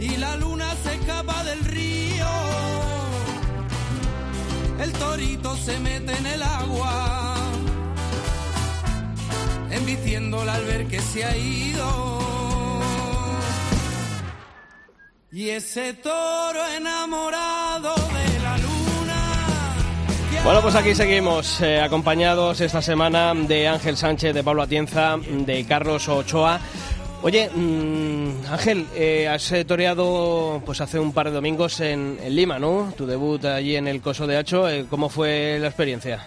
y 0.00 0.16
la 0.16 0.36
luna 0.36 0.74
se 0.82 0.94
escapa 0.94 1.44
del 1.44 1.62
río 1.66 2.01
el 4.82 4.92
torito 4.92 5.56
se 5.56 5.78
mete 5.78 6.12
en 6.16 6.26
el 6.26 6.42
agua, 6.42 7.34
embistiéndola 9.70 10.54
al 10.54 10.64
ver 10.64 10.86
que 10.86 11.00
se 11.00 11.24
ha 11.24 11.36
ido. 11.36 12.18
Y 15.30 15.48
ese 15.50 15.94
toro 15.94 16.66
enamorado 16.76 17.94
de 17.94 18.42
la 18.42 18.58
luna. 18.58 18.72
Bueno, 20.44 20.60
pues 20.60 20.74
aquí 20.74 20.94
seguimos, 20.94 21.60
eh, 21.60 21.80
acompañados 21.80 22.60
esta 22.60 22.82
semana 22.82 23.32
de 23.34 23.68
Ángel 23.68 23.96
Sánchez, 23.96 24.34
de 24.34 24.42
Pablo 24.42 24.62
Atienza, 24.62 25.16
de 25.16 25.64
Carlos 25.64 26.08
Ochoa. 26.08 26.60
Oye, 27.24 27.48
mm, 27.54 28.46
Ángel, 28.50 28.86
eh, 28.96 29.28
has 29.28 29.52
eh, 29.52 29.64
toreado 29.64 30.60
pues 30.66 30.80
hace 30.80 30.98
un 30.98 31.12
par 31.12 31.26
de 31.26 31.32
domingos 31.32 31.78
en, 31.80 32.18
en 32.20 32.34
Lima, 32.34 32.58
¿no? 32.58 32.92
Tu 32.96 33.06
debut 33.06 33.44
allí 33.44 33.76
en 33.76 33.86
el 33.86 34.00
Coso 34.00 34.26
de 34.26 34.36
Hacho, 34.36 34.68
eh, 34.68 34.86
¿cómo 34.90 35.08
fue 35.08 35.58
la 35.60 35.68
experiencia? 35.68 36.26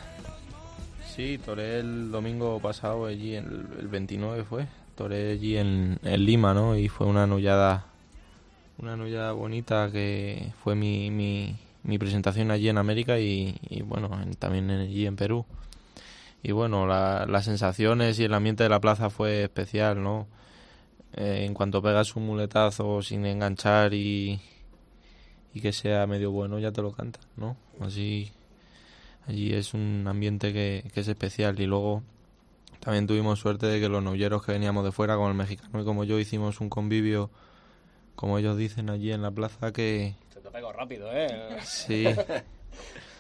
Sí, 1.14 1.38
toré 1.44 1.80
el 1.80 2.12
domingo 2.12 2.60
pasado 2.60 3.06
allí, 3.08 3.36
el, 3.36 3.68
el 3.80 3.88
29 3.90 4.44
fue. 4.46 4.68
Toré 4.96 5.32
allí 5.34 5.58
en, 5.58 6.00
Lima, 6.04 6.54
¿no? 6.54 6.78
Y 6.78 6.88
fue 6.88 7.08
una 7.08 7.28
nullada, 7.28 7.86
una 8.78 8.96
nullada 8.96 9.34
bonita 9.34 9.90
que 9.92 10.54
fue 10.64 10.76
mi, 10.76 11.12
mi, 11.12 11.56
mi 11.84 11.98
presentación 11.98 12.52
allí 12.52 12.70
en 12.70 12.78
América 12.78 13.20
y, 13.20 13.58
bueno, 13.84 14.10
en- 14.24 14.36
también 14.36 14.70
allí 14.70 15.06
en 15.06 15.18
Perú. 15.18 15.46
Y 16.42 16.54
bueno, 16.54 16.88
la- 16.88 17.26
las 17.28 17.44
sensaciones 17.44 18.18
y 18.20 18.24
el 18.24 18.34
ambiente 18.34 18.64
de 18.64 18.70
la 18.70 18.80
plaza 18.80 19.10
fue 19.10 19.44
especial, 19.44 20.02
¿no? 20.02 20.28
Eh, 21.18 21.46
en 21.46 21.54
cuanto 21.54 21.82
pegas 21.82 22.16
un 22.18 22.26
muletazo 22.26 23.02
sin 23.02 23.26
enganchar 23.26 23.94
y, 23.94 24.42
y 25.54 25.62
que 25.62 25.72
sea 25.72 26.06
medio 26.08 26.32
bueno, 26.32 26.60
ya 26.60 26.74
te 26.74 26.82
lo 26.82 26.92
canta, 26.92 27.22
¿no? 27.38 27.56
Así, 27.80 28.34
allí 29.26 29.54
es 29.54 29.74
un 29.74 30.06
ambiente 30.08 30.52
que, 30.52 30.90
que 30.94 31.00
es 31.00 31.08
especial. 31.08 31.58
Y 31.60 31.68
luego 31.68 32.04
también 32.82 33.08
tuvimos 33.08 33.40
suerte 33.40 33.66
de 33.68 33.80
que 33.80 33.88
los 33.88 34.04
novilleros 34.04 34.44
que 34.46 34.52
veníamos 34.52 34.84
de 34.84 34.92
fuera, 34.92 35.16
como 35.16 35.30
el 35.30 35.36
mexicano 35.36 35.82
y 35.82 35.86
como 35.86 36.04
yo, 36.04 36.20
hicimos 36.20 36.60
un 36.60 36.70
convivio, 36.70 37.30
como 38.16 38.38
ellos 38.38 38.58
dicen 38.58 38.90
allí 38.90 39.14
en 39.14 39.22
la 39.22 39.32
plaza, 39.32 39.72
que, 39.72 40.16
Se 40.34 40.42
te 40.42 40.52
pegó 40.52 40.74
rápido, 40.74 41.10
¿eh? 41.14 41.30
Sí. 41.64 42.06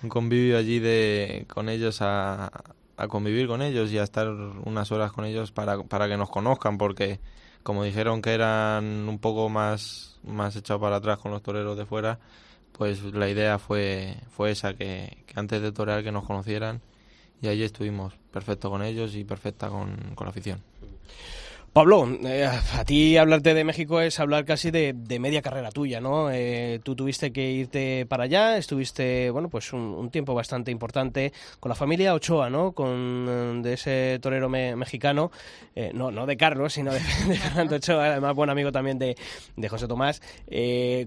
Un 0.04 0.10
convivio 0.10 0.58
allí 0.58 0.80
de 0.80 1.46
con 1.48 1.70
ellos 1.70 2.02
a, 2.02 2.52
a 2.98 3.08
convivir 3.08 3.48
con 3.48 3.62
ellos 3.62 3.89
y 3.91 3.98
a 3.98 4.04
estar 4.04 4.28
unas 4.30 4.91
horas 4.91 5.14
con 5.14 5.24
ellos 5.24 5.54
para, 5.54 5.82
para 5.84 6.10
que 6.10 6.18
nos 6.18 6.30
conozcan, 6.30 6.78
porque 6.78 7.20
como 7.66 7.84
dijeron 7.84 8.22
que 8.22 8.32
eran 8.32 9.09
un 9.09 9.18
poco 9.18 9.49
más, 9.49 10.20
más 10.24 10.55
echados 10.55 10.80
para 10.80 10.97
atrás 10.97 11.18
con 11.18 11.32
los 11.32 11.41
toreros 11.41 11.76
de 11.76 11.88
fuera, 11.88 12.20
pues 12.74 13.01
la 13.01 13.28
idea 13.28 13.57
fue, 13.57 14.18
fue 14.30 14.51
esa, 14.51 14.76
que, 14.76 15.24
que 15.26 15.39
antes 15.39 15.63
de 15.63 15.72
torear 15.72 16.03
que 16.03 16.11
nos 16.11 16.26
conocieran 16.26 16.80
y 17.41 17.47
allí 17.47 17.63
estuvimos 17.63 18.13
perfecto 18.32 18.70
con 18.70 18.84
ellos 18.84 19.16
y 19.16 19.24
perfecta 19.24 19.70
con, 19.70 19.97
con 20.13 20.26
la 20.26 20.30
afición. 20.30 20.61
Pablo, 21.76 22.07
eh, 22.23 22.45
a 22.45 22.86
ti 22.86 23.17
hablarte 23.17 23.53
de 23.53 23.65
México 23.65 23.99
es 23.99 24.21
hablar 24.21 24.45
casi 24.45 24.71
de, 24.71 24.93
media 25.19 25.41
carrera 25.41 25.71
tuya, 25.71 25.99
¿no? 25.99 26.32
Eh, 26.32 26.80
tú 26.82 26.95
tuviste 26.95 27.34
que 27.34 27.51
irte 27.51 28.05
para 28.05 28.23
allá, 28.23 28.55
estuviste, 28.55 29.30
bueno, 29.30 29.49
pues 29.49 29.73
un, 29.73 30.09
tiempo 30.09 30.34
bastante 30.34 30.71
importante 30.71 31.34
con 31.59 31.67
la 31.67 31.76
familia 31.76 32.13
Ochoa, 32.13 32.49
¿no? 32.49 32.71
Con 32.71 33.26
eh, 33.28 33.59
de 33.61 33.73
ese 33.73 34.19
torero 34.21 34.47
me- 34.47 34.78
mexicano, 34.78 35.34
eh, 35.76 35.91
no, 35.93 36.11
no 36.11 36.26
de 36.26 36.38
Carlos, 36.38 36.71
sino 36.71 36.93
de, 36.93 36.99
de 37.28 37.36
Fernando 37.36 37.76
Ochoa, 37.76 38.05
además 38.05 38.34
buen 38.38 38.49
amigo 38.49 38.71
también 38.71 38.97
de, 38.97 39.17
José 39.67 39.89
Tomás. 39.89 40.21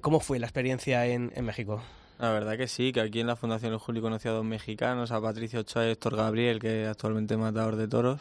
¿Cómo 0.02 0.20
fue 0.20 0.38
la 0.38 0.48
experiencia 0.48 1.06
en, 1.06 1.32
en 1.34 1.46
México? 1.46 1.80
La 2.18 2.30
verdad 2.30 2.58
que 2.58 2.68
sí, 2.68 2.92
que 2.92 3.00
aquí 3.00 3.20
en 3.20 3.26
la 3.26 3.36
Fundación 3.36 3.72
El 3.72 3.78
Juli 3.78 4.02
conocí 4.02 4.28
a 4.28 4.32
dos 4.32 4.44
mexicanos, 4.44 5.12
a 5.12 5.20
Patricio 5.22 5.60
Ochoa 5.60 5.86
y 5.86 5.92
Héctor 5.92 6.14
Gabriel, 6.14 6.58
que 6.58 6.82
es 6.82 6.88
actualmente 6.90 7.38
matador 7.38 7.76
de 7.76 7.88
toros. 7.88 8.20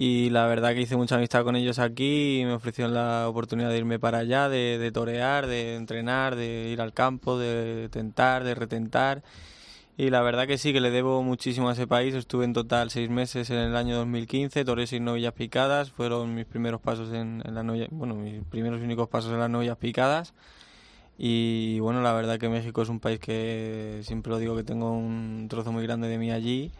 Y 0.00 0.30
la 0.30 0.46
verdad 0.46 0.74
que 0.74 0.82
hice 0.82 0.96
mucha 0.96 1.16
amistad 1.16 1.42
con 1.42 1.56
ellos 1.56 1.80
aquí 1.80 2.40
y 2.40 2.44
me 2.44 2.52
ofrecieron 2.52 2.94
la 2.94 3.28
oportunidad 3.28 3.68
de 3.68 3.78
irme 3.78 3.98
para 3.98 4.18
allá, 4.18 4.48
de, 4.48 4.78
de 4.78 4.92
torear, 4.92 5.48
de 5.48 5.74
entrenar, 5.74 6.36
de 6.36 6.68
ir 6.72 6.80
al 6.80 6.92
campo, 6.92 7.36
de 7.36 7.88
tentar, 7.90 8.44
de 8.44 8.54
retentar. 8.54 9.24
Y 9.96 10.10
la 10.10 10.22
verdad 10.22 10.46
que 10.46 10.56
sí, 10.56 10.72
que 10.72 10.80
le 10.80 10.92
debo 10.92 11.24
muchísimo 11.24 11.68
a 11.68 11.72
ese 11.72 11.88
país. 11.88 12.14
Estuve 12.14 12.44
en 12.44 12.52
total 12.52 12.90
seis 12.92 13.10
meses 13.10 13.50
en 13.50 13.58
el 13.58 13.74
año 13.74 13.96
2015, 13.96 14.64
toré 14.64 14.86
seis 14.86 15.02
novillas 15.02 15.32
picadas. 15.32 15.90
Fueron 15.90 16.32
mis 16.32 16.46
primeros 16.46 16.80
pasos 16.80 17.12
en, 17.12 17.42
bueno, 17.90 18.14
mis 18.14 18.44
primeros 18.44 18.80
y 18.80 18.84
únicos 18.84 19.08
pasos 19.08 19.32
en 19.32 19.40
las 19.40 19.50
novillas 19.50 19.78
picadas. 19.78 20.32
Y 21.18 21.80
bueno, 21.80 22.02
la 22.02 22.12
verdad 22.12 22.38
que 22.38 22.48
México 22.48 22.82
es 22.82 22.88
un 22.88 23.00
país 23.00 23.18
que 23.18 24.00
siempre 24.04 24.30
lo 24.30 24.38
digo 24.38 24.54
que 24.54 24.62
tengo 24.62 24.92
un 24.92 25.48
trozo 25.50 25.72
muy 25.72 25.82
grande 25.82 26.06
de 26.06 26.18
mí 26.18 26.30
allí. 26.30 26.70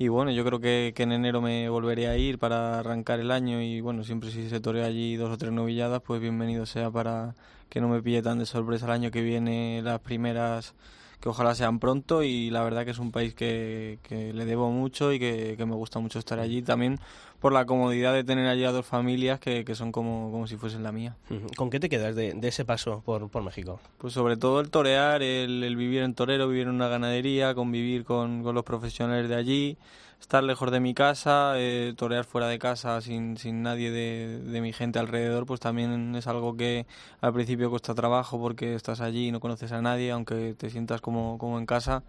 Y 0.00 0.08
bueno, 0.08 0.30
yo 0.30 0.44
creo 0.44 0.60
que, 0.60 0.92
que 0.94 1.02
en 1.02 1.12
enero 1.12 1.40
me 1.40 1.68
volveré 1.68 2.06
a 2.06 2.16
ir 2.16 2.38
para 2.38 2.78
arrancar 2.78 3.18
el 3.18 3.32
año 3.32 3.60
y 3.60 3.80
bueno, 3.80 4.04
siempre 4.04 4.30
si 4.30 4.48
se 4.48 4.60
torea 4.60 4.86
allí 4.86 5.16
dos 5.16 5.30
o 5.30 5.36
tres 5.38 5.50
novilladas, 5.50 6.00
pues 6.02 6.20
bienvenido 6.20 6.66
sea 6.66 6.88
para 6.90 7.34
que 7.68 7.80
no 7.80 7.88
me 7.88 8.00
pille 8.00 8.22
tan 8.22 8.38
de 8.38 8.46
sorpresa 8.46 8.86
el 8.86 8.92
año 8.92 9.10
que 9.10 9.22
viene 9.22 9.82
las 9.82 9.98
primeras, 9.98 10.74
que 11.20 11.28
ojalá 11.28 11.56
sean 11.56 11.80
pronto 11.80 12.22
y 12.22 12.48
la 12.50 12.62
verdad 12.62 12.84
que 12.84 12.92
es 12.92 13.00
un 13.00 13.10
país 13.10 13.34
que, 13.34 13.98
que 14.04 14.32
le 14.32 14.44
debo 14.44 14.70
mucho 14.70 15.12
y 15.12 15.18
que, 15.18 15.56
que 15.56 15.66
me 15.66 15.74
gusta 15.74 15.98
mucho 15.98 16.20
estar 16.20 16.38
allí. 16.38 16.62
También 16.62 17.00
por 17.40 17.52
la 17.52 17.66
comodidad 17.66 18.12
de 18.14 18.24
tener 18.24 18.46
allí 18.48 18.64
a 18.64 18.72
dos 18.72 18.84
familias 18.84 19.38
que, 19.38 19.64
que 19.64 19.74
son 19.74 19.92
como, 19.92 20.30
como 20.30 20.46
si 20.46 20.56
fuesen 20.56 20.82
la 20.82 20.92
mía. 20.92 21.16
¿Con 21.56 21.70
qué 21.70 21.78
te 21.78 21.88
quedas 21.88 22.16
de, 22.16 22.34
de 22.34 22.48
ese 22.48 22.64
paso 22.64 23.02
por, 23.04 23.28
por 23.30 23.42
México? 23.42 23.80
Pues 23.98 24.12
sobre 24.12 24.36
todo 24.36 24.60
el 24.60 24.70
torear, 24.70 25.22
el, 25.22 25.62
el 25.62 25.76
vivir 25.76 26.02
en 26.02 26.14
torero, 26.14 26.48
vivir 26.48 26.64
en 26.66 26.74
una 26.74 26.88
ganadería, 26.88 27.54
convivir 27.54 28.04
con, 28.04 28.42
con 28.42 28.54
los 28.56 28.64
profesionales 28.64 29.28
de 29.28 29.36
allí, 29.36 29.78
estar 30.20 30.42
lejos 30.42 30.72
de 30.72 30.80
mi 30.80 30.94
casa, 30.94 31.52
eh, 31.56 31.94
torear 31.96 32.24
fuera 32.24 32.48
de 32.48 32.58
casa 32.58 33.00
sin, 33.00 33.36
sin 33.36 33.62
nadie 33.62 33.92
de, 33.92 34.40
de 34.40 34.60
mi 34.60 34.72
gente 34.72 34.98
alrededor, 34.98 35.46
pues 35.46 35.60
también 35.60 36.16
es 36.16 36.26
algo 36.26 36.56
que 36.56 36.86
al 37.20 37.32
principio 37.32 37.70
cuesta 37.70 37.94
trabajo 37.94 38.40
porque 38.40 38.74
estás 38.74 39.00
allí 39.00 39.28
y 39.28 39.32
no 39.32 39.38
conoces 39.38 39.70
a 39.70 39.80
nadie, 39.80 40.10
aunque 40.10 40.54
te 40.58 40.70
sientas 40.70 41.00
como, 41.00 41.38
como 41.38 41.58
en 41.58 41.66
casa. 41.66 42.02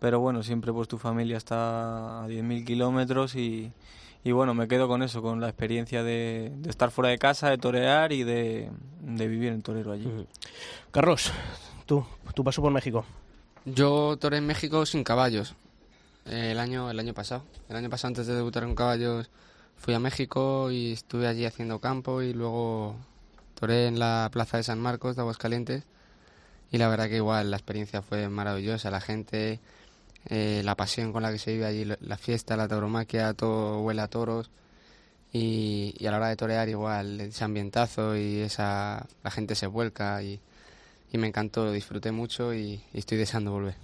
Pero 0.00 0.18
bueno, 0.18 0.42
siempre 0.42 0.72
pues 0.72 0.88
tu 0.88 0.98
familia 0.98 1.36
está 1.36 2.24
a 2.24 2.26
10.000 2.26 2.64
kilómetros 2.64 3.36
y, 3.36 3.70
y 4.24 4.32
bueno, 4.32 4.54
me 4.54 4.68
quedo 4.68 4.88
con 4.88 5.02
eso, 5.02 5.20
con 5.22 5.40
la 5.40 5.48
experiencia 5.48 6.02
de, 6.02 6.52
de 6.56 6.70
estar 6.70 6.90
fuera 6.90 7.10
de 7.10 7.18
casa, 7.18 7.50
de 7.50 7.58
torear 7.58 8.12
y 8.12 8.22
de, 8.24 8.70
de 9.00 9.28
vivir 9.28 9.52
en 9.52 9.62
torero 9.62 9.92
allí. 9.92 10.08
Carlos, 10.90 11.32
tú, 11.86 12.06
tu 12.34 12.44
paso 12.44 12.62
por 12.62 12.72
México. 12.72 13.04
Yo 13.64 14.16
toré 14.18 14.38
en 14.38 14.46
México 14.46 14.84
sin 14.86 15.04
caballos. 15.04 15.54
eh, 16.26 16.50
El 16.52 16.58
año, 16.58 16.90
el 16.90 16.98
año 16.98 17.14
pasado. 17.14 17.44
El 17.68 17.76
año 17.76 17.90
pasado, 17.90 18.08
antes 18.08 18.26
de 18.26 18.34
debutar 18.34 18.64
con 18.64 18.74
caballos, 18.74 19.30
fui 19.76 19.94
a 19.94 19.98
México 19.98 20.70
y 20.70 20.92
estuve 20.92 21.26
allí 21.26 21.44
haciendo 21.44 21.80
campo 21.80 22.22
y 22.22 22.32
luego 22.32 22.96
toré 23.58 23.86
en 23.86 23.98
la 23.98 24.28
plaza 24.32 24.56
de 24.56 24.62
San 24.62 24.80
Marcos 24.80 25.16
de 25.16 25.22
Aguascalientes. 25.22 25.84
Y 26.70 26.78
la 26.78 26.88
verdad 26.88 27.08
que 27.08 27.16
igual 27.16 27.50
la 27.50 27.56
experiencia 27.56 28.02
fue 28.02 28.28
maravillosa. 28.28 28.90
La 28.90 29.00
gente, 29.00 29.60
eh, 30.26 30.62
la 30.64 30.76
pasión 30.76 31.12
con 31.12 31.22
la 31.22 31.32
que 31.32 31.38
se 31.38 31.52
vive 31.52 31.66
allí, 31.66 31.84
la 31.84 32.16
fiesta, 32.16 32.56
la 32.56 32.68
tauromaquia, 32.68 33.34
todo 33.34 33.80
huele 33.80 34.02
a 34.02 34.08
toros. 34.08 34.50
Y, 35.32 35.94
a 36.06 36.10
la 36.10 36.18
hora 36.18 36.28
de 36.28 36.36
torear 36.36 36.68
igual 36.68 37.20
ese 37.20 37.42
ambientazo 37.42 38.16
y 38.16 38.40
esa 38.40 39.06
la 39.22 39.30
gente 39.30 39.54
se 39.54 39.66
vuelca 39.66 40.22
y, 40.22 40.38
y 41.10 41.18
me 41.18 41.26
encantó, 41.26 41.72
disfruté 41.72 42.12
mucho 42.12 42.52
y, 42.52 42.82
y 42.92 42.98
estoy 42.98 43.16
deseando 43.16 43.50
volver. 43.52 43.74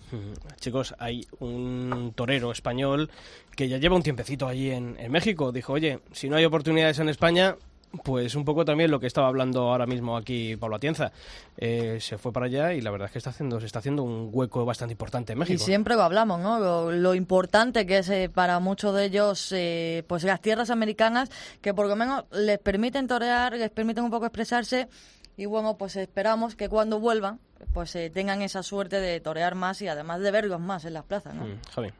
Chicos, 0.61 0.95
hay 0.99 1.27
un 1.41 2.13
torero 2.15 2.53
español 2.53 3.11
que 3.57 3.69
ya 3.69 3.79
lleva 3.79 3.97
un 3.97 4.03
tiempecito 4.03 4.47
allí 4.47 4.71
en, 4.71 4.97
en 4.99 5.11
México. 5.11 5.51
Dijo, 5.51 5.73
oye, 5.73 6.01
si 6.13 6.29
no 6.29 6.37
hay 6.37 6.45
oportunidades 6.45 6.99
en 6.99 7.09
España, 7.09 7.57
pues 8.05 8.35
un 8.35 8.45
poco 8.45 8.65
también 8.65 8.91
lo 8.91 9.01
que 9.01 9.07
estaba 9.07 9.29
hablando 9.29 9.63
ahora 9.71 9.87
mismo 9.87 10.17
aquí 10.17 10.57
Pablo 10.57 10.77
Atienza. 10.77 11.11
Eh, 11.57 11.99
se 12.01 12.19
fue 12.19 12.33
para 12.33 12.47
allá 12.47 12.73
y 12.75 12.81
la 12.81 12.91
verdad 12.91 13.07
es 13.07 13.13
que 13.13 13.19
está 13.19 13.31
haciendo, 13.31 13.61
se 13.61 13.67
está 13.67 13.79
haciendo 13.79 14.03
un 14.03 14.29
hueco 14.33 14.65
bastante 14.65 14.93
importante 14.93 15.33
en 15.33 15.39
Y 15.39 15.41
México. 15.41 15.65
siempre 15.65 15.95
lo 15.97 16.03
hablamos, 16.03 16.41
¿no? 16.41 16.59
Lo, 16.61 16.93
lo 16.93 17.15
importante 17.15 17.87
que 17.87 17.99
es 17.99 18.09
eh, 18.11 18.31
para 18.33 18.59
muchos 18.61 18.95
de 18.95 19.05
ellos, 19.07 19.53
eh, 19.53 20.05
pues 20.07 20.23
las 20.25 20.41
tierras 20.41 20.71
americanas, 20.71 21.31
que 21.61 21.73
por 21.75 21.87
lo 21.89 21.97
menos 21.97 22.25
les 22.33 22.59
permiten 22.59 23.07
torear, 23.09 23.53
les 23.55 23.71
permiten 23.71 24.05
un 24.05 24.11
poco 24.11 24.27
expresarse. 24.27 24.89
Y 25.37 25.47
bueno, 25.47 25.77
pues 25.79 25.95
esperamos 25.97 26.57
que 26.57 26.69
cuando 26.69 26.99
vuelvan, 26.99 27.39
pues 27.73 27.95
eh, 27.97 28.11
tengan 28.11 28.43
esa 28.43 28.63
suerte 28.65 29.01
de 29.01 29.21
torear 29.21 29.55
más 29.55 29.81
y 29.83 29.89
además 29.89 30.21
de 30.21 30.31
verlos 30.33 30.61
más 30.61 30.85
en 30.85 30.95
las 30.95 31.05
plazas, 31.05 31.35
¿no? 31.35 31.45
Mm, 31.45 31.61
Javi. 31.75 31.93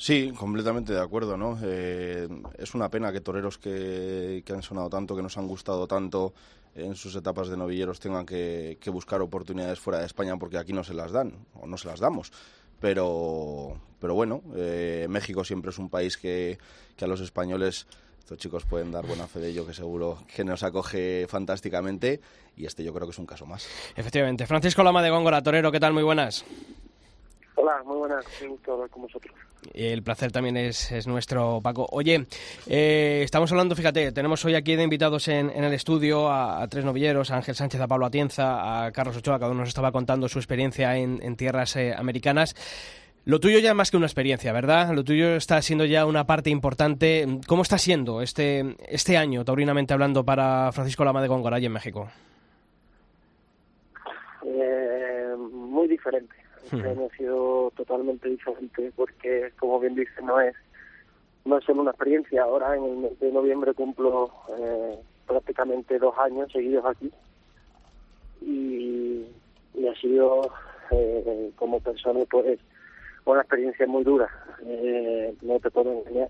Sí, 0.00 0.32
completamente 0.38 0.92
de 0.92 1.00
acuerdo, 1.00 1.36
¿no? 1.36 1.58
Eh, 1.60 2.28
es 2.56 2.72
una 2.74 2.88
pena 2.88 3.12
que 3.12 3.20
toreros 3.20 3.58
que, 3.58 4.44
que 4.46 4.52
han 4.52 4.62
sonado 4.62 4.88
tanto, 4.88 5.16
que 5.16 5.22
nos 5.22 5.36
han 5.36 5.48
gustado 5.48 5.88
tanto 5.88 6.32
en 6.76 6.94
sus 6.94 7.16
etapas 7.16 7.48
de 7.48 7.56
novilleros 7.56 7.98
tengan 7.98 8.24
que, 8.24 8.78
que 8.80 8.90
buscar 8.90 9.20
oportunidades 9.20 9.80
fuera 9.80 9.98
de 9.98 10.06
España 10.06 10.36
porque 10.36 10.56
aquí 10.56 10.72
no 10.72 10.84
se 10.84 10.94
las 10.94 11.10
dan 11.10 11.32
o 11.60 11.66
no 11.66 11.76
se 11.76 11.88
las 11.88 11.98
damos. 11.98 12.30
Pero, 12.80 13.76
pero 14.00 14.14
bueno, 14.14 14.40
eh, 14.54 15.06
México 15.10 15.42
siempre 15.42 15.70
es 15.70 15.78
un 15.78 15.88
país 15.88 16.16
que, 16.16 16.58
que 16.96 17.04
a 17.04 17.08
los 17.08 17.20
españoles, 17.20 17.88
estos 18.20 18.38
chicos 18.38 18.64
pueden 18.66 18.92
dar 18.92 19.04
buena 19.04 19.26
fe 19.26 19.40
de 19.40 19.48
ello, 19.48 19.66
que 19.66 19.74
seguro 19.74 20.18
que 20.32 20.44
nos 20.44 20.62
acoge 20.62 21.26
fantásticamente 21.28 22.20
y 22.56 22.66
este 22.66 22.84
yo 22.84 22.94
creo 22.94 23.08
que 23.08 23.12
es 23.12 23.18
un 23.18 23.26
caso 23.26 23.46
más. 23.46 23.66
Efectivamente. 23.96 24.46
Francisco 24.46 24.84
Lama 24.84 25.02
de 25.02 25.10
Góngora, 25.10 25.42
torero, 25.42 25.72
¿qué 25.72 25.80
tal? 25.80 25.92
Muy 25.92 26.04
buenas. 26.04 26.44
Hola, 27.60 27.82
muy 27.84 27.96
buenas, 27.96 28.24
un 28.40 28.50
gusto 28.50 28.74
hablar 28.74 28.88
con 28.88 29.02
vosotros. 29.02 29.34
El 29.74 30.04
placer 30.04 30.30
también 30.30 30.56
es, 30.56 30.92
es 30.92 31.08
nuestro, 31.08 31.60
Paco. 31.60 31.88
Oye, 31.90 32.24
eh, 32.68 33.22
estamos 33.24 33.50
hablando, 33.50 33.74
fíjate, 33.74 34.12
tenemos 34.12 34.44
hoy 34.44 34.54
aquí 34.54 34.76
de 34.76 34.84
invitados 34.84 35.26
en, 35.26 35.50
en 35.50 35.64
el 35.64 35.72
estudio 35.74 36.28
a, 36.28 36.62
a 36.62 36.68
tres 36.68 36.84
novilleros, 36.84 37.32
a 37.32 37.36
Ángel 37.36 37.56
Sánchez, 37.56 37.80
a 37.80 37.88
Pablo 37.88 38.06
Atienza, 38.06 38.84
a 38.84 38.92
Carlos 38.92 39.16
Ochoa, 39.16 39.40
cada 39.40 39.50
uno 39.50 39.62
nos 39.62 39.70
estaba 39.70 39.90
contando 39.90 40.28
su 40.28 40.38
experiencia 40.38 40.96
en, 40.96 41.18
en 41.20 41.34
tierras 41.34 41.74
eh, 41.74 41.92
americanas. 41.98 42.54
Lo 43.24 43.40
tuyo 43.40 43.58
ya 43.58 43.70
es 43.70 43.74
más 43.74 43.90
que 43.90 43.96
una 43.96 44.06
experiencia, 44.06 44.52
¿verdad? 44.52 44.94
Lo 44.94 45.02
tuyo 45.02 45.34
está 45.34 45.60
siendo 45.60 45.84
ya 45.84 46.06
una 46.06 46.28
parte 46.28 46.50
importante. 46.50 47.26
¿Cómo 47.48 47.62
está 47.62 47.76
siendo 47.76 48.22
este, 48.22 48.76
este 48.88 49.16
año, 49.16 49.44
taurinamente 49.44 49.92
hablando, 49.92 50.24
para 50.24 50.70
Francisco 50.70 51.04
Lama 51.04 51.20
de 51.22 51.28
Góngora 51.28 51.58
en 51.58 51.72
México? 51.72 52.08
Eh, 54.46 55.34
muy 55.36 55.88
diferente. 55.88 56.36
Este 56.72 56.76
Hmm. 56.76 56.86
año 56.86 57.08
ha 57.10 57.16
sido 57.16 57.72
totalmente 57.76 58.28
diferente 58.28 58.92
porque, 58.94 59.52
como 59.58 59.80
bien 59.80 59.94
dice, 59.94 60.22
no 60.22 60.40
es 60.40 60.54
no 61.44 61.56
es 61.56 61.64
solo 61.64 61.80
una 61.80 61.92
experiencia. 61.92 62.42
Ahora 62.42 62.76
en 62.76 62.84
el 62.84 62.96
mes 62.98 63.18
de 63.20 63.32
noviembre 63.32 63.72
cumplo 63.72 64.30
eh, 64.58 64.98
prácticamente 65.26 65.98
dos 65.98 66.14
años 66.18 66.52
seguidos 66.52 66.84
aquí 66.84 67.10
y, 68.42 69.26
y 69.74 69.86
ha 69.88 69.94
sido 69.94 70.52
eh, 70.90 71.50
como 71.56 71.80
persona 71.80 72.20
pues 72.30 72.60
una 73.24 73.40
experiencia 73.40 73.86
muy 73.86 74.04
dura. 74.04 74.28
Eh, 74.66 75.34
no 75.40 75.58
te 75.60 75.70
puedo 75.70 75.92
engañar. 75.92 76.28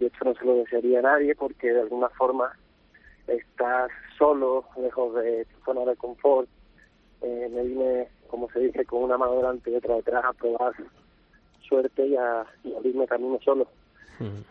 De 0.00 0.06
hecho 0.06 0.24
no 0.24 0.34
se 0.34 0.44
lo 0.44 0.56
desearía 0.56 0.98
a 1.00 1.02
nadie 1.02 1.36
porque 1.36 1.72
de 1.72 1.80
alguna 1.82 2.08
forma 2.10 2.52
estás 3.28 3.90
solo, 4.16 4.64
lejos 4.76 5.14
de 5.16 5.44
tu 5.44 5.60
zona 5.64 5.84
de 5.84 5.96
confort. 5.96 6.48
Eh, 7.20 7.48
me 7.52 7.62
vine, 7.62 8.08
como 8.28 8.50
se 8.50 8.60
dice, 8.60 8.84
con 8.84 9.02
una 9.02 9.18
mano 9.18 9.36
delante 9.36 9.70
y 9.70 9.76
otra 9.76 9.96
detrás 9.96 10.24
a 10.24 10.32
probar 10.32 10.74
suerte 11.60 12.06
y 12.06 12.16
a, 12.16 12.46
y 12.64 12.74
abrirme 12.74 13.06
camino 13.06 13.38
solo. 13.44 13.68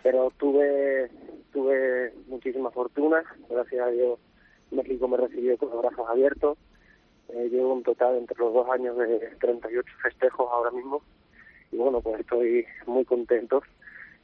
Pero 0.01 0.31
tuve 0.37 1.09
tuve 1.51 2.13
muchísima 2.27 2.71
fortuna. 2.71 3.23
Gracias 3.49 3.85
a 3.85 3.89
Dios 3.89 4.19
México 4.71 5.07
me 5.07 5.17
recibió 5.17 5.57
con 5.57 5.69
los 5.69 5.81
brazos 5.81 6.07
abiertos. 6.09 6.57
Eh, 7.29 7.49
llevo 7.51 7.73
un 7.73 7.83
total 7.83 8.15
entre 8.15 8.37
los 8.37 8.53
dos 8.53 8.69
años 8.69 8.97
de 8.97 9.19
38 9.39 9.89
festejos 10.01 10.47
ahora 10.51 10.71
mismo. 10.71 11.01
Y 11.71 11.77
bueno 11.77 12.01
pues 12.01 12.21
estoy 12.21 12.65
muy 12.85 13.03
contento. 13.05 13.61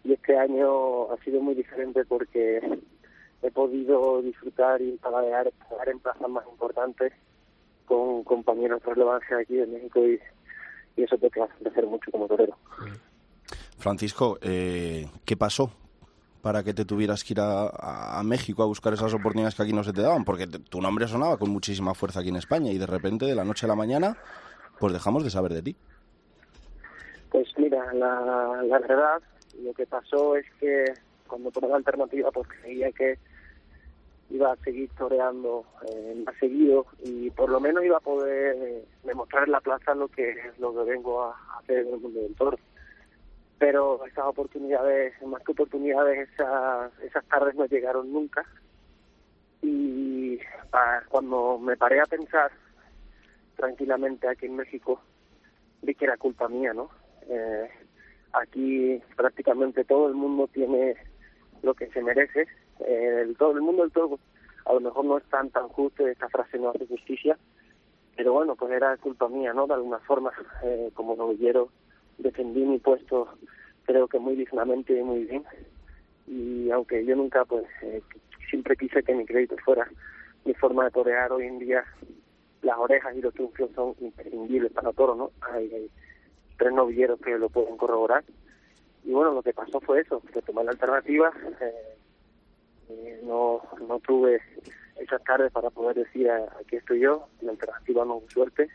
Y 0.04 0.14
este 0.14 0.38
año 0.38 1.12
ha 1.12 1.18
sido 1.24 1.41
muy 1.41 1.56
diferente 1.56 2.06
porque 2.06 2.62
he 3.41 3.51
podido 3.51 4.22
disfrutar 4.22 4.82
y 4.82 4.93
estar 4.93 5.89
en 5.89 5.99
plazas 5.99 6.30
más 6.30 6.45
importantes 6.47 7.14
con 7.86 8.24
compañeros 8.24 8.82
de 8.84 8.90
relevancia 8.94 9.38
aquí 9.38 9.56
de 9.56 9.68
México 9.68 10.00
y, 10.00 10.20
y 10.96 11.04
eso 11.04 11.18
te 11.18 11.28
hace 11.28 11.54
crecer 11.62 11.86
mucho 11.86 12.12
como 12.12 12.28
torero. 12.28 12.56
Francisco, 13.78 14.38
eh, 14.42 15.08
¿qué 15.26 15.36
pasó 15.36 15.72
para 16.42 16.64
que 16.64 16.74
te 16.74 16.86
tuvieras 16.86 17.24
que 17.24 17.34
ir 17.34 17.40
a, 17.40 18.20
a, 18.20 18.24
México 18.24 18.64
a 18.64 18.66
buscar 18.66 18.94
esas 18.94 19.14
oportunidades 19.14 19.56
que 19.56 19.64
aquí 19.64 19.74
no 19.74 19.84
se 19.84 19.94
te 19.94 20.02
daban? 20.02 20.26
Porque 20.26 20.48
te, 20.48 20.60
tu 20.60 20.82
nombre 20.82 21.08
sonaba 21.08 21.38
con 21.38 21.50
muchísima 21.50 21.94
fuerza 21.94 22.20
aquí 22.20 22.30
en 22.30 22.38
España 22.38 22.72
y 22.72 22.78
de 22.78 22.86
repente, 22.86 23.26
de 23.26 23.36
la 23.36 23.44
noche 23.44 23.66
a 23.66 23.70
la 23.70 23.76
mañana, 23.76 24.18
pues 24.80 24.94
dejamos 24.94 25.24
de 25.24 25.30
saber 25.30 25.54
de 25.54 25.62
ti. 25.62 25.76
Pues 27.30 27.48
mira, 27.58 27.94
la, 27.94 28.62
la 28.64 28.80
verdad, 28.80 29.22
lo 29.62 29.74
que 29.74 29.86
pasó 29.86 30.36
es 30.36 30.46
que 30.60 30.86
cuando 31.28 31.50
tomé 31.52 31.68
la 31.68 31.78
alternativa, 31.78 32.32
pues 32.32 32.48
creía 32.48 32.92
que 32.92 33.18
iba 34.34 34.52
a 34.52 34.58
seguir 34.58 34.90
toreando 34.98 35.64
eh, 35.88 36.26
seguido 36.40 36.86
y 37.06 37.30
por 37.30 37.50
lo 37.50 37.60
menos 37.62 37.86
iba 37.86 37.98
a 37.98 38.02
poder 38.02 38.58
eh, 38.60 38.86
demostrar 39.04 39.46
en 39.46 39.52
la 39.52 39.62
plaza 39.62 39.96
lo 39.96 40.10
que 40.10 40.36
lo 40.58 40.74
que 40.74 40.92
vengo 40.92 41.24
a 41.24 41.36
hacer 41.60 41.80
en 41.80 41.94
el 41.94 42.00
mundo 42.00 42.20
del 42.20 42.36
toro 42.36 42.58
pero 43.64 44.06
esas 44.06 44.26
oportunidades, 44.26 45.14
más 45.22 45.42
que 45.42 45.54
oportunidades, 45.54 46.28
esas, 46.34 46.92
esas 47.00 47.24
tardes 47.30 47.56
no 47.56 47.66
llegaron 47.66 48.12
nunca. 48.12 48.46
Y 49.62 50.38
para, 50.70 51.06
cuando 51.08 51.58
me 51.60 51.78
paré 51.78 52.02
a 52.02 52.06
pensar 52.06 52.52
tranquilamente 53.56 54.28
aquí 54.28 54.48
en 54.48 54.58
México, 54.58 55.00
vi 55.82 55.96
que 55.96 56.04
era 56.04 56.18
culpa 56.18 56.50
mía, 56.50 56.74
¿no? 56.74 56.90
Eh, 57.30 57.70
aquí 58.34 59.02
prácticamente 59.16 59.86
todo 59.86 60.10
el 60.10 60.16
mundo 60.16 60.50
tiene 60.52 60.98
lo 61.62 61.74
que 61.74 61.88
se 61.88 62.04
merece. 62.04 62.46
Eh, 62.80 63.21
el, 63.21 63.38
todo 63.38 63.51
el 63.51 63.61
mundo 63.61 63.84
del 63.84 63.91
todo, 63.91 64.19
a 64.65 64.74
lo 64.74 64.80
mejor 64.80 65.05
no 65.05 65.17
es 65.17 65.24
tan 65.26 65.49
tan 65.49 65.67
justo, 65.69 66.07
esta 66.07 66.30
frase 66.30 66.57
no 66.57 66.69
hace 66.69 66.86
justicia, 66.88 67.38
pero 68.15 68.34
bueno, 68.34 68.55
pues 68.55 68.71
era 68.71 68.95
culpa 68.97 69.28
mía, 69.28 69.53
¿no? 69.53 69.67
De 69.67 69.74
alguna 69.74 69.99
forma, 69.99 70.32
eh, 70.63 70.91
como 70.93 71.15
novillero 71.15 71.69
defendí 72.17 72.63
mi 72.63 72.80
puesto 72.80 73.28
creo 73.86 74.07
que 74.07 74.19
muy 74.19 74.36
dignamente 74.36 74.97
y 74.97 75.03
muy 75.03 75.26
bien 75.26 75.43
y 76.28 76.71
aunque 76.71 77.05
yo 77.05 77.15
nunca 77.15 77.45
pues 77.45 77.65
eh, 77.82 78.01
siempre 78.49 78.76
quise 78.76 79.03
que 79.03 79.13
mi 79.13 79.26
crédito 79.26 79.55
fuera 79.63 79.89
mi 80.45 80.53
forma 80.53 80.86
de 80.86 80.91
torear 80.91 81.32
hoy 81.32 81.47
en 81.47 81.59
día 81.59 81.84
las 82.61 82.78
orejas 82.78 83.15
y 83.15 83.21
los 83.21 83.34
trunfos 83.34 83.69
son 83.76 83.95
imprescindibles 83.99 84.71
para 84.71 84.91
toros 84.93 85.17
no 85.17 85.32
hay, 85.41 85.71
hay, 85.74 85.91
tres 86.57 86.71
novilleros 86.71 87.19
que 87.19 87.38
lo 87.38 87.49
pueden 87.49 87.78
corroborar 87.78 88.24
y 89.03 89.11
bueno 89.11 89.34
lo 89.34 89.43
que 89.43 89.53
pasó 89.53 89.82
fue 89.82 90.01
eso 90.01 90.21
que 90.32 90.41
tomé 90.41 90.63
la 90.63 90.71
alternativa 90.71 91.32
eh, 91.59 91.93
eh, 93.06 93.22
no 93.24 93.62
no 93.88 94.00
tuve 94.00 94.41
esas 94.98 95.24
tardes 95.24 95.52
para 95.52 95.70
poder 95.70 95.98
decir 95.98 96.30
aquí 96.30 96.76
estoy 96.78 97.02
yo 97.02 97.28
la 97.41 97.52
alternativa 97.52 98.06
no 98.06 98.22
suerte. 98.30 98.70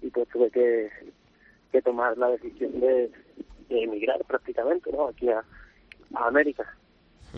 Y 0.00 0.10
pues 0.10 0.28
tuve 0.28 0.50
que 0.50 0.90
que 1.70 1.82
tomar 1.82 2.18
la 2.18 2.28
decisión 2.28 2.78
de, 2.80 3.10
de 3.68 3.82
emigrar 3.82 4.22
prácticamente 4.26 4.92
no 4.92 5.08
aquí 5.08 5.30
a, 5.30 5.42
a 6.14 6.26
América. 6.26 6.76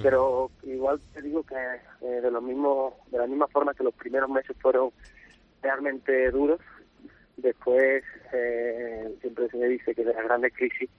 Pero 0.03 0.51
igual 0.65 1.01
te 1.13 1.23
digo 1.23 1.45
que 1.45 1.55
eh, 1.55 2.21
de 2.21 2.31
lo 2.31 2.41
mismo 2.41 2.97
de 3.11 3.19
la 3.19 3.27
misma 3.27 3.47
forma 3.47 3.75
que 3.75 3.85
los 3.85 3.95
primeros 3.95 4.29
meses 4.29 4.57
fueron 4.61 4.91
realmente 5.63 6.31
duros 6.33 6.61
después 7.37 8.03
eh, 8.33 9.17
siempre 9.21 9.49
se 9.49 9.57
me 9.57 9.69
dice 9.69 9.95
que 9.95 10.05
de 10.05 10.13
las 10.13 10.25
grandes 10.25 10.53
crisis 10.53 10.91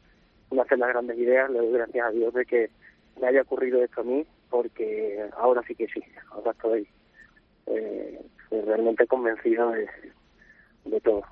nacen 0.51 0.79
las 0.79 0.89
grandes 0.89 1.17
ideas 1.17 1.49
le 1.49 1.59
doy 1.59 1.71
gracias 1.73 2.05
a 2.05 2.11
Dios 2.11 2.33
de 2.33 2.45
que 2.45 2.69
me 3.19 3.27
haya 3.27 3.41
ocurrido 3.41 3.83
esto 3.83 4.01
a 4.01 4.03
mí 4.05 4.25
porque 4.55 5.29
ahora 5.37 5.61
sí 5.67 5.75
que 5.75 5.85
sí 5.87 6.01
ahora 6.31 6.51
estoy 6.51 6.87
eh, 7.67 8.21
realmente 8.49 9.05
convencido 9.05 9.71
de, 9.71 11.01
todo 11.01 11.23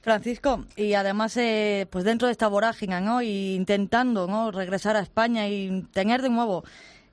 Francisco, 0.00 0.64
y 0.76 0.94
además, 0.94 1.36
eh, 1.36 1.86
pues 1.90 2.04
dentro 2.04 2.28
de 2.28 2.32
esta 2.32 2.46
vorágine, 2.46 3.00
¿no? 3.00 3.22
Y 3.22 3.56
intentando, 3.56 4.28
¿no? 4.28 4.52
Regresar 4.52 4.94
a 4.94 5.00
España 5.00 5.48
y 5.48 5.82
tener 5.92 6.22
de 6.22 6.30
nuevo 6.30 6.62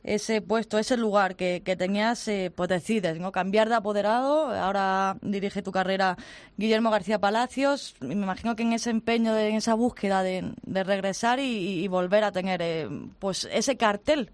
ese 0.03 0.41
puesto, 0.41 0.77
ese 0.77 0.97
lugar 0.97 1.35
que, 1.35 1.61
que 1.63 1.75
tenías, 1.75 2.27
eh, 2.27 2.51
pues 2.53 2.69
decides, 2.69 3.19
¿no? 3.19 3.31
Cambiar 3.31 3.69
de 3.69 3.75
apoderado, 3.75 4.47
ahora 4.49 5.17
dirige 5.21 5.61
tu 5.61 5.71
carrera 5.71 6.17
Guillermo 6.57 6.91
García 6.91 7.19
Palacios, 7.19 7.95
me 8.01 8.13
imagino 8.13 8.55
que 8.55 8.63
en 8.63 8.73
ese 8.73 8.89
empeño, 8.89 9.33
de, 9.33 9.49
en 9.49 9.55
esa 9.55 9.75
búsqueda 9.75 10.23
de, 10.23 10.53
regresar 10.65 11.39
y, 11.39 11.87
volver 11.87 12.23
a 12.23 12.31
tener, 12.31 12.61
eh, 12.61 12.89
pues 13.19 13.47
ese 13.51 13.77
cartel 13.77 14.29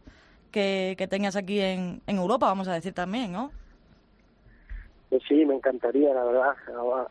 que, 0.52 0.96
que 0.98 1.08
tenías 1.08 1.36
aquí 1.36 1.60
en, 1.60 2.02
en 2.08 2.18
Europa, 2.18 2.48
vamos 2.48 2.68
a 2.68 2.74
decir 2.74 2.94
también, 2.94 3.32
¿no? 3.32 3.52
Pues 5.10 5.24
sí, 5.28 5.44
me 5.46 5.56
encantaría, 5.56 6.14
la 6.14 6.24
verdad. 6.24 6.56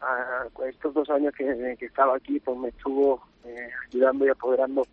A, 0.01 0.47
estos 0.69 0.95
dos 0.95 1.11
años 1.11 1.35
que, 1.35 1.77
que, 1.79 1.87
estaba 1.87 2.17
aquí, 2.17 2.39
pues 2.39 2.57
me 2.57 2.69
estuvo 2.69 3.21
eh, 3.45 3.69
ayudando 3.89 4.25
y 4.25 4.29
apoderando 4.29 4.87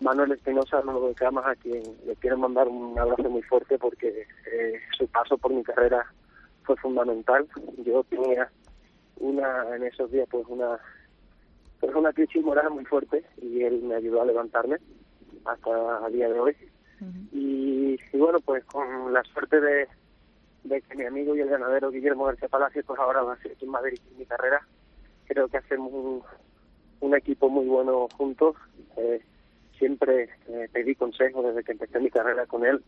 Manuel 0.00 0.32
Espinosa, 0.32 0.82
no 0.84 0.92
lo 0.92 1.14
que 1.14 1.30
más 1.30 1.46
a 1.46 1.54
quien 1.56 1.82
le 2.06 2.16
quiero 2.16 2.38
mandar 2.38 2.68
un 2.68 2.98
abrazo 2.98 3.28
muy 3.28 3.42
fuerte 3.42 3.78
porque 3.78 4.26
eh, 4.52 4.80
su 4.96 5.06
paso 5.08 5.36
por 5.36 5.52
mi 5.52 5.62
carrera 5.62 6.06
fue 6.62 6.76
fundamental. 6.76 7.46
Yo 7.84 8.02
tenía 8.04 8.50
una, 9.16 9.76
en 9.76 9.84
esos 9.84 10.10
días, 10.10 10.26
pues 10.30 10.46
una, 10.48 10.78
pues 11.80 11.94
una 11.94 12.12
crisis 12.12 12.42
moral 12.42 12.70
muy 12.70 12.84
fuerte 12.84 13.24
y 13.42 13.62
él 13.62 13.82
me 13.82 13.96
ayudó 13.96 14.22
a 14.22 14.26
levantarme 14.26 14.76
hasta 15.44 16.06
el 16.06 16.12
día 16.12 16.28
de 16.28 16.40
hoy. 16.40 16.56
Uh 17.00 17.04
-huh. 17.04 17.28
y, 17.32 17.98
y 18.12 18.18
bueno, 18.18 18.40
pues 18.40 18.64
con 18.64 19.12
la 19.12 19.22
suerte 19.24 19.60
de 19.60 19.88
de 20.64 20.82
que 20.82 20.96
mi 20.96 21.04
amigo 21.04 21.34
y 21.34 21.40
el 21.40 21.48
ganadero 21.48 21.90
Guillermo 21.90 22.24
García 22.24 22.48
Palacio 22.48 22.82
pues 22.86 22.98
ahora 23.00 23.22
va 23.22 23.34
a 23.34 23.38
ser 23.38 23.52
quien 23.54 23.72
va 23.72 23.78
a 23.78 23.82
dirigir 23.82 24.12
mi 24.16 24.26
carrera. 24.26 24.60
Creo 25.26 25.48
que 25.48 25.58
hacemos 25.58 25.92
un, 25.92 26.22
un 27.00 27.16
equipo 27.16 27.48
muy 27.48 27.66
bueno 27.66 28.08
juntos. 28.16 28.56
Eh, 28.96 29.22
siempre 29.80 30.28
eh, 30.46 30.68
pedí 30.70 30.94
consejos 30.94 31.42
desde 31.42 31.64
que 31.64 31.72
empecé 31.72 31.98
mi 31.98 32.10
carrera 32.10 32.46
con 32.46 32.66
él 32.66 32.84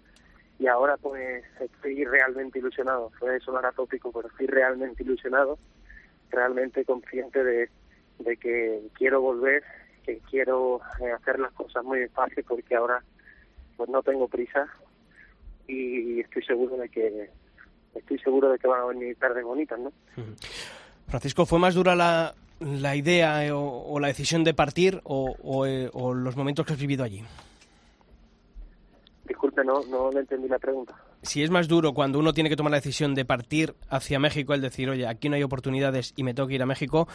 y 0.58 0.66
ahora 0.66 0.96
pues 0.98 1.42
estoy 1.58 2.04
realmente 2.04 2.58
ilusionado. 2.58 3.10
Puede 3.18 3.40
sonar 3.40 3.64
atópico, 3.64 4.12
pero 4.12 4.28
estoy 4.28 4.46
realmente 4.46 5.02
ilusionado, 5.02 5.58
realmente 6.30 6.84
consciente 6.84 7.42
de, 7.42 7.70
de 8.18 8.36
que 8.36 8.82
quiero 8.92 9.22
volver, 9.22 9.64
que 10.04 10.20
quiero 10.30 10.82
eh, 11.00 11.10
hacer 11.10 11.40
las 11.40 11.52
cosas 11.54 11.82
muy 11.82 11.98
despacio 11.98 12.44
porque 12.46 12.76
ahora 12.76 13.02
pues 13.78 13.88
no 13.88 14.02
tengo 14.02 14.28
prisa 14.28 14.68
y 15.66 16.20
estoy 16.20 16.44
seguro 16.44 16.76
de 16.76 16.90
que 16.90 17.30
estoy 17.94 18.18
seguro 18.18 18.50
de 18.50 18.58
que 18.58 18.68
van 18.68 18.82
a 18.82 18.86
venir 18.86 19.16
tardes 19.16 19.44
bonitas, 19.44 19.78
¿no? 19.78 19.92
Francisco, 21.08 21.46
¿fue 21.46 21.58
más 21.58 21.74
dura 21.74 21.96
la, 21.96 22.34
la 22.62 22.96
idea 22.96 23.44
eh, 23.44 23.52
o, 23.52 23.60
o, 23.60 24.00
la 24.00 24.08
decisión 24.08 24.44
de 24.44 24.54
partir 24.54 25.00
o, 25.04 25.34
o, 25.42 25.66
eh, 25.66 25.90
o, 25.92 26.14
los 26.14 26.36
momentos 26.36 26.64
que 26.66 26.72
has 26.72 26.78
vivido 26.78 27.04
allí? 27.04 27.22
Disculpe, 29.26 29.64
no, 29.64 29.82
no 29.84 30.10
le 30.10 30.20
entendí 30.20 30.48
la 30.48 30.58
pregunta. 30.58 30.94
Si 31.22 31.42
es 31.42 31.50
más 31.50 31.68
duro 31.68 31.92
cuando 31.92 32.18
uno 32.18 32.32
tiene 32.32 32.50
que 32.50 32.56
tomar 32.56 32.72
la 32.72 32.78
decisión 32.78 33.14
de 33.14 33.24
partir 33.24 33.74
hacia 33.88 34.18
México, 34.18 34.54
el 34.54 34.60
decir, 34.60 34.90
oye, 34.90 35.06
aquí 35.06 35.28
no 35.28 35.36
hay 35.36 35.42
oportunidades 35.42 36.12
y 36.16 36.24
me 36.24 36.34
tengo 36.34 36.48
que 36.48 36.54
ir 36.54 36.62
a 36.62 36.66
México, 36.66 37.06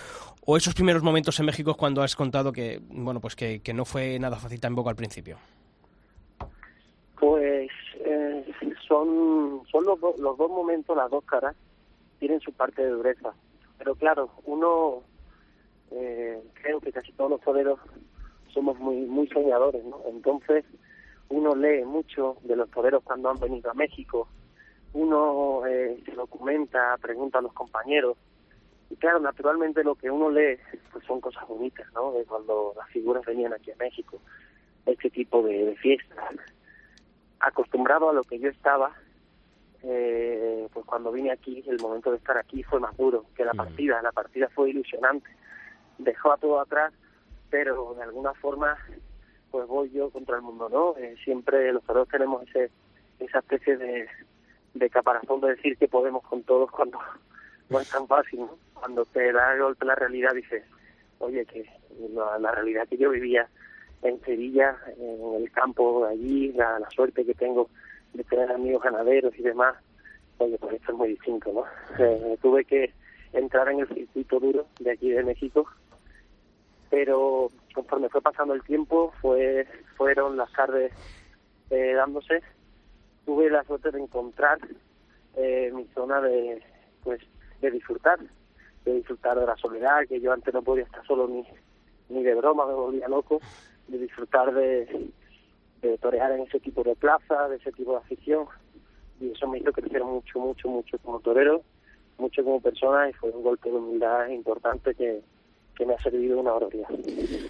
o 0.45 0.57
esos 0.57 0.73
primeros 0.73 1.03
momentos 1.03 1.39
en 1.39 1.45
México 1.45 1.71
es 1.71 1.77
cuando 1.77 2.01
has 2.01 2.15
contado 2.15 2.51
que, 2.51 2.79
bueno, 2.89 3.19
pues 3.19 3.35
que, 3.35 3.59
que 3.59 3.73
no 3.73 3.85
fue 3.85 4.17
nada 4.19 4.37
fácil 4.37 4.59
tampoco 4.59 4.89
al 4.89 4.95
principio. 4.95 5.37
Pues 7.19 7.69
eh, 8.05 8.45
son, 8.87 9.63
son 9.69 9.85
los, 9.85 9.99
do, 9.99 10.15
los 10.19 10.37
dos 10.37 10.49
momentos, 10.49 10.95
las 10.95 11.09
dos 11.11 11.23
caras, 11.25 11.55
tienen 12.19 12.39
su 12.39 12.53
parte 12.53 12.83
de 12.83 12.89
dureza. 12.89 13.33
Pero 13.77 13.95
claro, 13.95 14.29
uno, 14.45 15.03
eh, 15.91 16.41
creo 16.53 16.79
que 16.79 16.91
casi 16.91 17.11
todos 17.13 17.31
los 17.31 17.41
toreros 17.41 17.79
somos 18.53 18.77
muy 18.79 18.97
muy 19.05 19.27
soñadores, 19.27 19.83
¿no? 19.85 20.01
Entonces 20.07 20.65
uno 21.29 21.55
lee 21.55 21.83
mucho 21.85 22.37
de 22.43 22.55
los 22.55 22.69
toreros 22.71 23.03
cuando 23.03 23.29
han 23.29 23.39
venido 23.39 23.69
a 23.69 23.73
México, 23.73 24.27
uno 24.93 25.65
eh, 25.65 26.01
se 26.05 26.11
documenta, 26.13 26.97
pregunta 27.01 27.39
a 27.39 27.41
los 27.41 27.53
compañeros 27.53 28.17
y 28.89 28.95
claro, 28.95 29.19
naturalmente 29.19 29.83
lo 29.83 29.95
que 29.95 30.09
uno 30.09 30.29
lee 30.29 30.57
pues 30.91 31.05
son 31.05 31.19
cosas 31.21 31.47
bonitas, 31.47 31.91
¿no? 31.93 32.13
De 32.13 32.25
cuando 32.25 32.73
las 32.75 32.89
figuras 32.89 33.25
venían 33.25 33.53
aquí 33.53 33.71
a 33.71 33.75
México, 33.75 34.19
este 34.85 35.09
tipo 35.09 35.43
de, 35.43 35.65
de 35.65 35.75
fiestas. 35.75 36.17
Acostumbrado 37.39 38.09
a 38.09 38.13
lo 38.13 38.23
que 38.23 38.39
yo 38.39 38.49
estaba, 38.49 38.93
eh, 39.83 40.67
pues 40.73 40.85
cuando 40.85 41.11
vine 41.11 41.31
aquí, 41.31 41.63
el 41.67 41.79
momento 41.79 42.11
de 42.11 42.17
estar 42.17 42.37
aquí 42.37 42.63
fue 42.63 42.79
más 42.79 42.95
duro 42.97 43.25
que 43.35 43.45
la 43.45 43.53
partida. 43.53 44.01
La 44.01 44.11
partida 44.11 44.49
fue 44.49 44.69
ilusionante, 44.69 45.29
dejó 45.97 46.31
a 46.31 46.37
todo 46.37 46.59
atrás, 46.59 46.93
pero 47.49 47.93
de 47.95 48.03
alguna 48.03 48.33
forma, 48.35 48.77
pues 49.51 49.67
voy 49.67 49.89
yo 49.91 50.09
contra 50.09 50.35
el 50.35 50.41
mundo, 50.41 50.69
¿no? 50.69 50.97
Eh, 50.97 51.15
siempre 51.23 51.71
los 51.71 51.83
toreros 51.83 52.09
tenemos 52.09 52.43
ese 52.47 52.71
esa 53.19 53.39
especie 53.39 53.77
de, 53.77 54.07
de 54.75 54.89
caparazón 54.89 55.41
de 55.41 55.49
decir 55.49 55.75
que 55.77 55.87
podemos 55.87 56.23
con 56.23 56.43
todos 56.43 56.69
cuando 56.71 56.99
no 57.69 57.79
es 57.79 57.89
tan 57.89 58.07
fácil, 58.07 58.41
¿no? 58.41 58.57
Cuando 58.73 59.05
te 59.05 59.31
da 59.31 59.53
el 59.53 59.61
golpe 59.61 59.85
la 59.85 59.95
realidad 59.95 60.33
dices, 60.33 60.63
oye, 61.19 61.45
que 61.45 61.65
la, 62.13 62.37
la 62.37 62.51
realidad 62.51 62.87
que 62.87 62.97
yo 62.97 63.09
vivía 63.09 63.47
en 64.03 64.21
Sevilla, 64.21 64.77
en 64.97 65.41
el 65.41 65.51
campo 65.51 66.05
de 66.05 66.13
allí, 66.13 66.51
la, 66.53 66.79
la 66.79 66.89
suerte 66.91 67.25
que 67.25 67.33
tengo 67.33 67.69
de 68.13 68.23
tener 68.23 68.51
amigos 68.51 68.83
ganaderos 68.83 69.37
y 69.37 69.41
demás, 69.41 69.75
oye, 70.37 70.57
pues 70.59 70.75
esto 70.75 70.91
es 70.91 70.97
muy 70.97 71.09
distinto, 71.09 71.51
¿no? 71.51 71.63
Eh, 71.97 72.37
tuve 72.41 72.63
que 72.65 72.93
entrar 73.33 73.67
en 73.69 73.79
el 73.79 73.87
circuito 73.87 74.39
duro 74.39 74.67
de 74.79 74.91
aquí 74.91 75.09
de 75.09 75.23
México, 75.23 75.67
pero 76.89 77.49
conforme 77.73 78.09
fue 78.09 78.21
pasando 78.21 78.53
el 78.53 78.63
tiempo, 78.63 79.13
fue 79.21 79.67
fueron 79.95 80.37
las 80.37 80.51
tardes 80.53 80.91
eh, 81.69 81.93
dándose, 81.93 82.41
tuve 83.25 83.49
la 83.49 83.63
suerte 83.63 83.91
de 83.91 84.01
encontrar 84.01 84.59
eh, 85.35 85.71
mi 85.73 85.85
zona 85.93 86.21
de, 86.21 86.63
pues, 87.03 87.21
de 87.61 87.71
disfrutar, 87.71 88.19
de 88.85 88.93
disfrutar 88.93 89.39
de 89.39 89.45
la 89.45 89.55
soledad, 89.57 90.07
que 90.07 90.21
yo 90.21 90.31
antes 90.31 90.53
no 90.53 90.61
podía 90.61 90.85
estar 90.85 91.05
solo 91.05 91.27
ni, 91.27 91.45
ni 92.09 92.23
de 92.23 92.35
broma, 92.35 92.65
me 92.65 92.73
volvía 92.73 93.07
loco, 93.07 93.41
de 93.87 93.97
disfrutar 93.97 94.53
de, 94.53 95.09
de 95.81 95.97
torear 95.97 96.31
en 96.31 96.41
ese 96.41 96.59
tipo 96.59 96.83
de 96.83 96.95
plaza, 96.95 97.49
de 97.49 97.57
ese 97.57 97.71
tipo 97.71 97.91
de 97.91 97.97
afición, 97.97 98.47
y 99.19 99.31
eso 99.31 99.47
me 99.47 99.57
hizo 99.59 99.71
crecer 99.71 100.03
mucho, 100.03 100.39
mucho, 100.39 100.69
mucho 100.69 100.97
como 100.99 101.19
torero, 101.19 101.63
mucho 102.17 102.43
como 102.43 102.61
persona, 102.61 103.09
y 103.09 103.13
fue 103.13 103.29
un 103.31 103.43
golpe 103.43 103.69
de 103.69 103.75
humildad 103.75 104.27
importante 104.29 104.95
que, 104.95 105.21
que 105.77 105.85
me 105.85 105.93
ha 105.93 106.01
servido 106.01 106.39
una 106.39 106.51
barbaridad. 106.53 106.87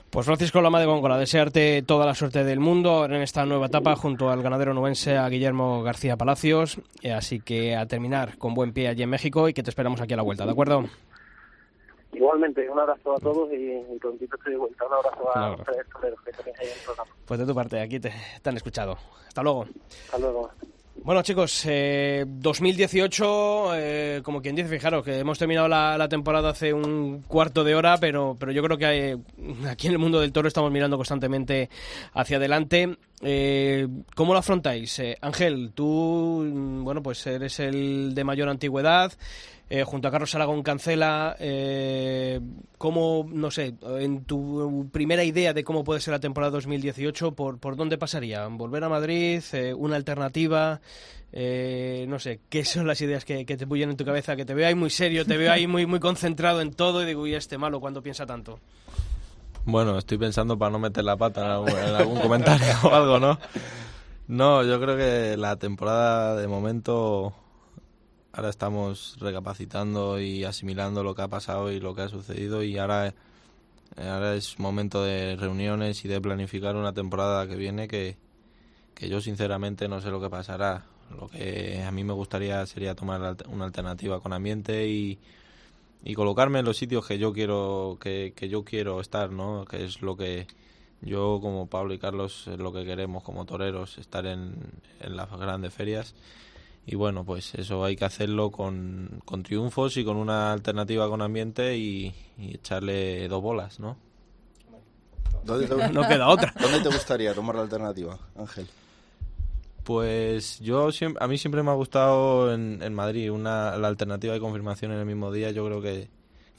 Pues 0.10 0.26
Francisco 0.26 0.62
Lama 0.62 0.80
de 0.80 0.86
Góngora, 0.86 1.18
desearte 1.18 1.82
toda 1.84 2.06
la 2.06 2.14
suerte 2.14 2.44
del 2.44 2.60
mundo 2.60 3.06
en 3.06 3.14
esta 3.14 3.46
nueva 3.46 3.68
etapa 3.68 3.96
junto 3.96 4.30
al 4.30 4.42
ganadero 4.44 4.74
nubense 4.74 5.16
a 5.18 5.30
Guillermo 5.30 5.82
García 5.84 6.18
Palacios. 6.18 6.80
Eh, 7.02 7.14
Así 7.14 7.40
que 7.40 7.76
a 7.76 7.86
terminar 7.86 8.38
con 8.38 8.54
buen 8.54 8.74
pie 8.74 8.90
allí 8.90 9.04
en 9.04 9.10
México 9.10 9.48
y 9.48 9.54
que 9.54 9.64
te 9.64 9.70
esperamos 9.70 10.02
aquí 10.02 10.14
a 10.14 10.18
la 10.18 10.24
vuelta, 10.24 10.46
¿de 10.46 10.52
acuerdo? 10.52 10.84
Igualmente, 12.14 12.68
un 12.70 12.80
abrazo 12.80 13.16
a 13.16 13.20
todos 13.20 13.50
y, 13.54 13.56
y 13.74 13.98
prontito 14.00 14.36
estoy 14.38 14.54
de 14.54 14.60
vuelta. 14.60 14.86
Un 14.86 14.94
abrazo 14.94 15.30
a 15.30 15.34
Claro. 15.34 15.58
los 15.58 15.66
tres 15.66 15.86
toreros 15.94 16.22
que 16.22 16.32
tenéis 16.32 16.60
ahí 16.60 16.68
en 16.68 16.74
el 16.74 16.80
programa. 16.86 17.12
Pues 17.26 17.40
de 17.40 17.46
tu 17.46 17.56
parte, 17.56 17.80
aquí 17.82 18.00
te, 18.00 18.12
te 18.42 18.50
han 18.50 18.56
escuchado. 18.58 18.98
Hasta 19.28 19.44
luego. 19.44 19.66
Hasta 20.06 20.18
luego. 20.20 20.50
Bueno, 21.04 21.22
chicos, 21.22 21.64
eh, 21.66 22.26
2018, 22.28 23.76
eh, 23.76 24.22
como 24.24 24.42
quien 24.42 24.56
dice, 24.56 24.68
fijaros 24.68 25.06
que 25.06 25.20
hemos 25.20 25.40
terminado 25.40 25.68
la, 25.68 26.08
temporada 26.10 26.50
hace 26.50 26.74
un 26.74 27.24
cuarto 27.28 27.64
de 27.64 27.76
hora, 27.76 27.98
pero, 27.98 28.36
pero 28.38 28.52
yo 28.52 28.62
creo 28.64 28.78
que 28.78 29.18
aquí 29.70 29.88
en 29.88 29.94
el 29.94 30.00
mundo 30.00 30.20
del 30.20 30.34
toro 30.34 30.48
estamos 30.48 30.72
mirando 30.72 30.98
constantemente 30.98 31.70
hacia 32.14 32.38
adelante. 32.38 32.98
Eh, 33.22 33.88
¿Cómo 34.16 34.34
lo 34.34 34.40
afrontáis? 34.40 35.00
Eh, 35.00 35.18
Ángel, 35.22 35.72
tú, 35.74 36.44
mm, 36.46 36.84
bueno, 36.84 37.02
pues 37.02 37.26
eres 37.26 37.60
el 37.60 38.14
de 38.14 38.24
mayor 38.24 38.50
antigüedad. 38.50 39.14
Eh, 39.70 39.84
junto 39.84 40.08
a 40.08 40.12
Carlos 40.12 40.34
Aragón 40.34 40.64
Cancela, 40.64 41.36
eh, 41.40 42.40
¿cómo, 42.78 43.28
no 43.30 43.52
sé, 43.52 43.76
en 44.00 44.24
tu 44.24 44.90
primera 44.94 45.26
idea 45.26 45.54
de 45.54 45.66
cómo 45.66 45.84
puede 45.84 46.00
ser 46.00 46.14
la 46.14 46.20
temporada 46.20 46.52
2018, 46.52 47.34
por, 47.34 47.60
por 47.60 47.76
dónde 47.76 47.98
pasaría? 47.98 48.48
¿Volver 48.48 48.86
a 48.86 48.90
Madrid? 48.90 49.44
Eh, 49.52 49.74
¿Una 49.74 49.98
alternativa? 49.98 50.80
Eh, 51.34 52.06
no 52.08 52.18
sé, 52.18 52.40
¿qué 52.50 52.64
son 52.64 52.88
las 52.88 53.02
ideas 53.02 53.26
que, 53.26 53.44
te 53.44 53.66
bullen 53.66 53.90
en 53.90 53.98
tu 53.98 54.06
cabeza? 54.06 54.38
Que 54.38 54.46
te 54.46 54.54
veo 54.54 54.68
ahí 54.68 54.76
muy 54.76 54.90
serio, 54.90 55.26
te 55.26 55.36
veo 55.36 55.52
ahí 55.52 55.68
muy, 55.68 55.86
muy 55.86 56.00
concentrado 56.00 56.62
en 56.62 56.72
todo 56.72 57.04
y 57.04 57.06
digo, 57.06 57.24
uy, 57.24 57.36
este 57.36 57.58
malo, 57.58 57.82
cuando 57.82 58.02
piensa 58.02 58.26
tanto? 58.26 58.60
Bueno, 59.66 59.98
estoy 59.98 60.18
pensando 60.18 60.58
para 60.58 60.72
no 60.72 60.80
meter 60.80 61.04
la 61.04 61.18
pata 61.18 61.60
en 61.68 61.96
algún 61.96 62.20
comentario 62.20 62.68
o 62.84 62.94
algo, 62.94 63.20
¿no? 63.20 63.38
No, 64.28 64.64
yo 64.64 64.80
creo 64.80 64.96
que 64.96 65.36
la 65.36 65.58
temporada 65.58 66.38
de 66.38 66.48
momento 66.48 67.34
ahora 68.38 68.50
estamos 68.50 69.18
recapacitando 69.20 70.22
y 70.22 70.44
asimilando 70.44 71.04
lo 71.04 71.16
que 71.16 71.24
ha 71.24 71.28
pasado 71.28 71.72
y 71.72 71.80
lo 71.80 71.96
que 71.96 72.04
ha 72.04 72.08
sucedido 72.08 72.62
y 72.62 72.78
ahora, 72.78 73.16
ahora 73.98 74.36
es 74.36 74.60
momento 74.60 75.04
de 75.04 75.36
reuniones 75.36 76.06
y 76.06 76.08
de 76.08 76.22
planificar 76.22 76.76
una 76.76 76.94
temporada 76.94 77.48
que 77.48 77.56
viene 77.56 77.88
que, 77.88 78.16
que 78.94 79.10
yo 79.10 79.22
sinceramente 79.22 79.88
no 79.88 80.02
sé 80.02 80.12
lo 80.12 80.22
que 80.22 80.30
pasará. 80.30 80.86
Lo 81.20 81.30
que 81.30 81.84
a 81.84 81.92
mí 81.92 82.04
me 82.04 82.14
gustaría 82.14 82.64
sería 82.68 82.94
tomar 82.94 83.38
una 83.48 83.66
alternativa 83.66 84.20
con 84.20 84.34
ambiente 84.34 84.88
y, 84.88 85.18
y 86.04 86.14
colocarme 86.14 86.60
en 86.60 86.66
los 86.66 86.78
sitios 86.78 87.08
que 87.08 87.18
yo 87.18 87.34
quiero 87.34 87.98
que, 88.00 88.34
que 88.36 88.50
yo 88.50 88.64
quiero 88.64 89.02
estar, 89.02 89.32
¿no? 89.32 89.66
Que 89.66 89.84
es 89.84 90.04
lo 90.04 90.16
que 90.16 90.46
yo 91.02 91.40
como 91.42 91.66
Pablo 91.66 91.96
y 91.96 91.98
Carlos 91.98 92.48
es 92.48 92.60
lo 92.60 92.72
que 92.72 92.86
queremos 92.86 93.24
como 93.24 93.46
toreros, 93.46 93.98
estar 93.98 94.28
en, 94.28 94.54
en 95.00 95.16
las 95.16 95.28
grandes 95.32 95.74
ferias. 95.74 96.14
Y 96.90 96.96
bueno, 96.96 97.26
pues 97.26 97.54
eso 97.56 97.84
hay 97.84 97.96
que 97.98 98.06
hacerlo 98.06 98.50
con, 98.50 99.22
con 99.26 99.44
triunfos 99.44 99.98
y 99.98 100.06
con 100.06 100.16
una 100.18 100.54
alternativa 100.54 101.10
con 101.10 101.22
ambiente 101.22 101.78
y, 101.78 102.16
y 102.38 102.56
echarle 102.56 103.28
dos 103.28 103.42
bolas, 103.42 103.80
¿no? 103.80 103.98
¿Dónde 105.44 105.68
te- 105.68 105.90
No 105.92 106.08
queda 106.08 106.28
otra. 106.30 106.54
¿Dónde 106.60 106.80
te 106.80 106.88
gustaría 106.90 107.34
tomar 107.34 107.58
la 107.58 107.64
alternativa, 107.64 108.18
Ángel? 108.38 108.68
Pues 109.84 110.60
yo 110.60 110.92
siempre, 110.92 111.24
a 111.24 111.28
mí 111.28 111.38
siempre 111.38 111.62
me 111.64 111.72
ha 111.72 111.76
gustado 111.76 112.54
en, 112.54 112.82
en 112.82 112.94
Madrid 112.94 113.32
una, 113.32 113.78
la 113.78 113.88
alternativa 113.88 114.34
de 114.34 114.40
confirmación 114.40 114.92
en 114.94 115.00
el 115.00 115.06
mismo 115.06 115.32
día. 115.32 115.52
Yo 115.52 115.66
creo 115.66 115.82
que, 115.82 116.10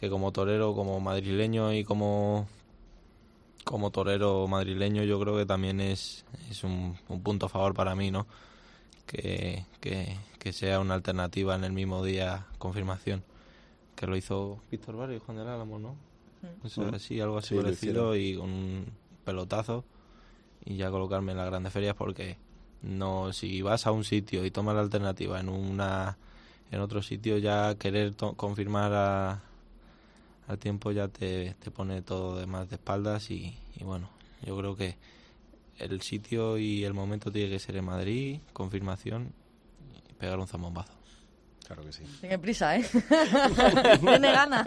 que 0.01 0.09
como 0.11 0.33
torero, 0.33 0.75
como 0.75 0.99
madrileño 1.01 1.73
y 1.75 1.85
como, 1.85 2.49
como 3.65 3.91
torero 3.91 4.47
madrileño, 4.49 5.05
yo 5.05 5.19
creo 5.21 5.37
que 5.37 5.45
también 5.47 5.81
es, 5.81 6.25
es 6.51 6.65
un, 6.65 6.97
un 7.09 7.23
punto 7.23 7.47
a 7.47 7.49
favor 7.51 7.75
para 7.75 7.95
mí, 7.95 8.11
¿no? 8.11 8.27
Que, 9.09 9.65
que, 9.81 10.17
que 10.39 10.53
sea 10.53 10.79
una 10.79 10.95
alternativa 10.95 11.57
en 11.57 11.65
el 11.65 11.73
mismo 11.73 12.05
día 12.05 12.47
confirmación. 12.59 13.25
Que 13.97 14.07
lo 14.07 14.17
hizo 14.17 14.61
Víctor 14.71 14.97
Barrio 14.97 15.17
y 15.17 15.21
Juan 15.21 15.39
del 15.39 15.49
Álamo, 15.49 15.81
¿no? 15.81 15.97
Eso, 16.65 16.83
Mm. 16.83 16.95
así, 16.95 17.21
algo 17.21 17.39
así 17.39 17.49
Sí, 17.49 17.55
parecido 17.57 18.15
y 18.15 18.37
con 18.37 18.51
un 18.51 18.87
pelotazo 19.25 19.85
y 20.65 20.77
ya 20.77 20.91
colocarme 20.91 21.33
en 21.33 21.39
las 21.39 21.47
grandes 21.47 21.73
ferias 21.73 21.95
porque 21.97 22.37
no 22.83 23.33
si 23.33 23.63
vas 23.63 23.87
a 23.87 23.93
un 23.93 24.05
sitio 24.05 24.45
y 24.45 24.51
tomas 24.53 24.75
la 24.77 24.83
alternativa 24.83 25.41
en 25.41 25.49
una 25.49 26.17
en 26.71 26.81
otro 26.81 27.03
sitio 27.03 27.39
ya 27.39 27.75
querer 27.77 28.15
to- 28.15 28.35
confirmar 28.35 28.93
a- 28.93 29.43
al 30.47 30.59
tiempo 30.59 30.93
ya 30.93 31.09
te, 31.09 31.55
te 31.59 31.71
pone 31.71 32.03
todo 32.03 32.39
de 32.39 32.47
más 32.47 32.69
de 32.71 32.77
espaldas 32.77 33.31
y, 33.31 33.57
y 33.77 33.85
bueno 33.85 34.09
yo 34.45 34.57
creo 34.57 34.77
que 34.77 34.97
el 35.79 36.01
sitio 36.03 36.59
y 36.59 36.85
el 36.85 36.95
momento 36.95 37.31
tiene 37.31 37.51
que 37.51 37.59
ser 37.59 37.77
en 37.77 37.85
Madrid 37.85 38.41
confirmación 38.53 39.33
pegar 40.19 40.39
un 40.39 40.49
zambombazo 40.49 40.98
Claro 41.69 41.83
que 41.85 41.93
sí. 41.93 42.03
Tiene 42.23 42.39
prisa, 42.39 42.77
¿eh? 42.79 42.83
Tiene 44.01 44.33
ganas. 44.33 44.67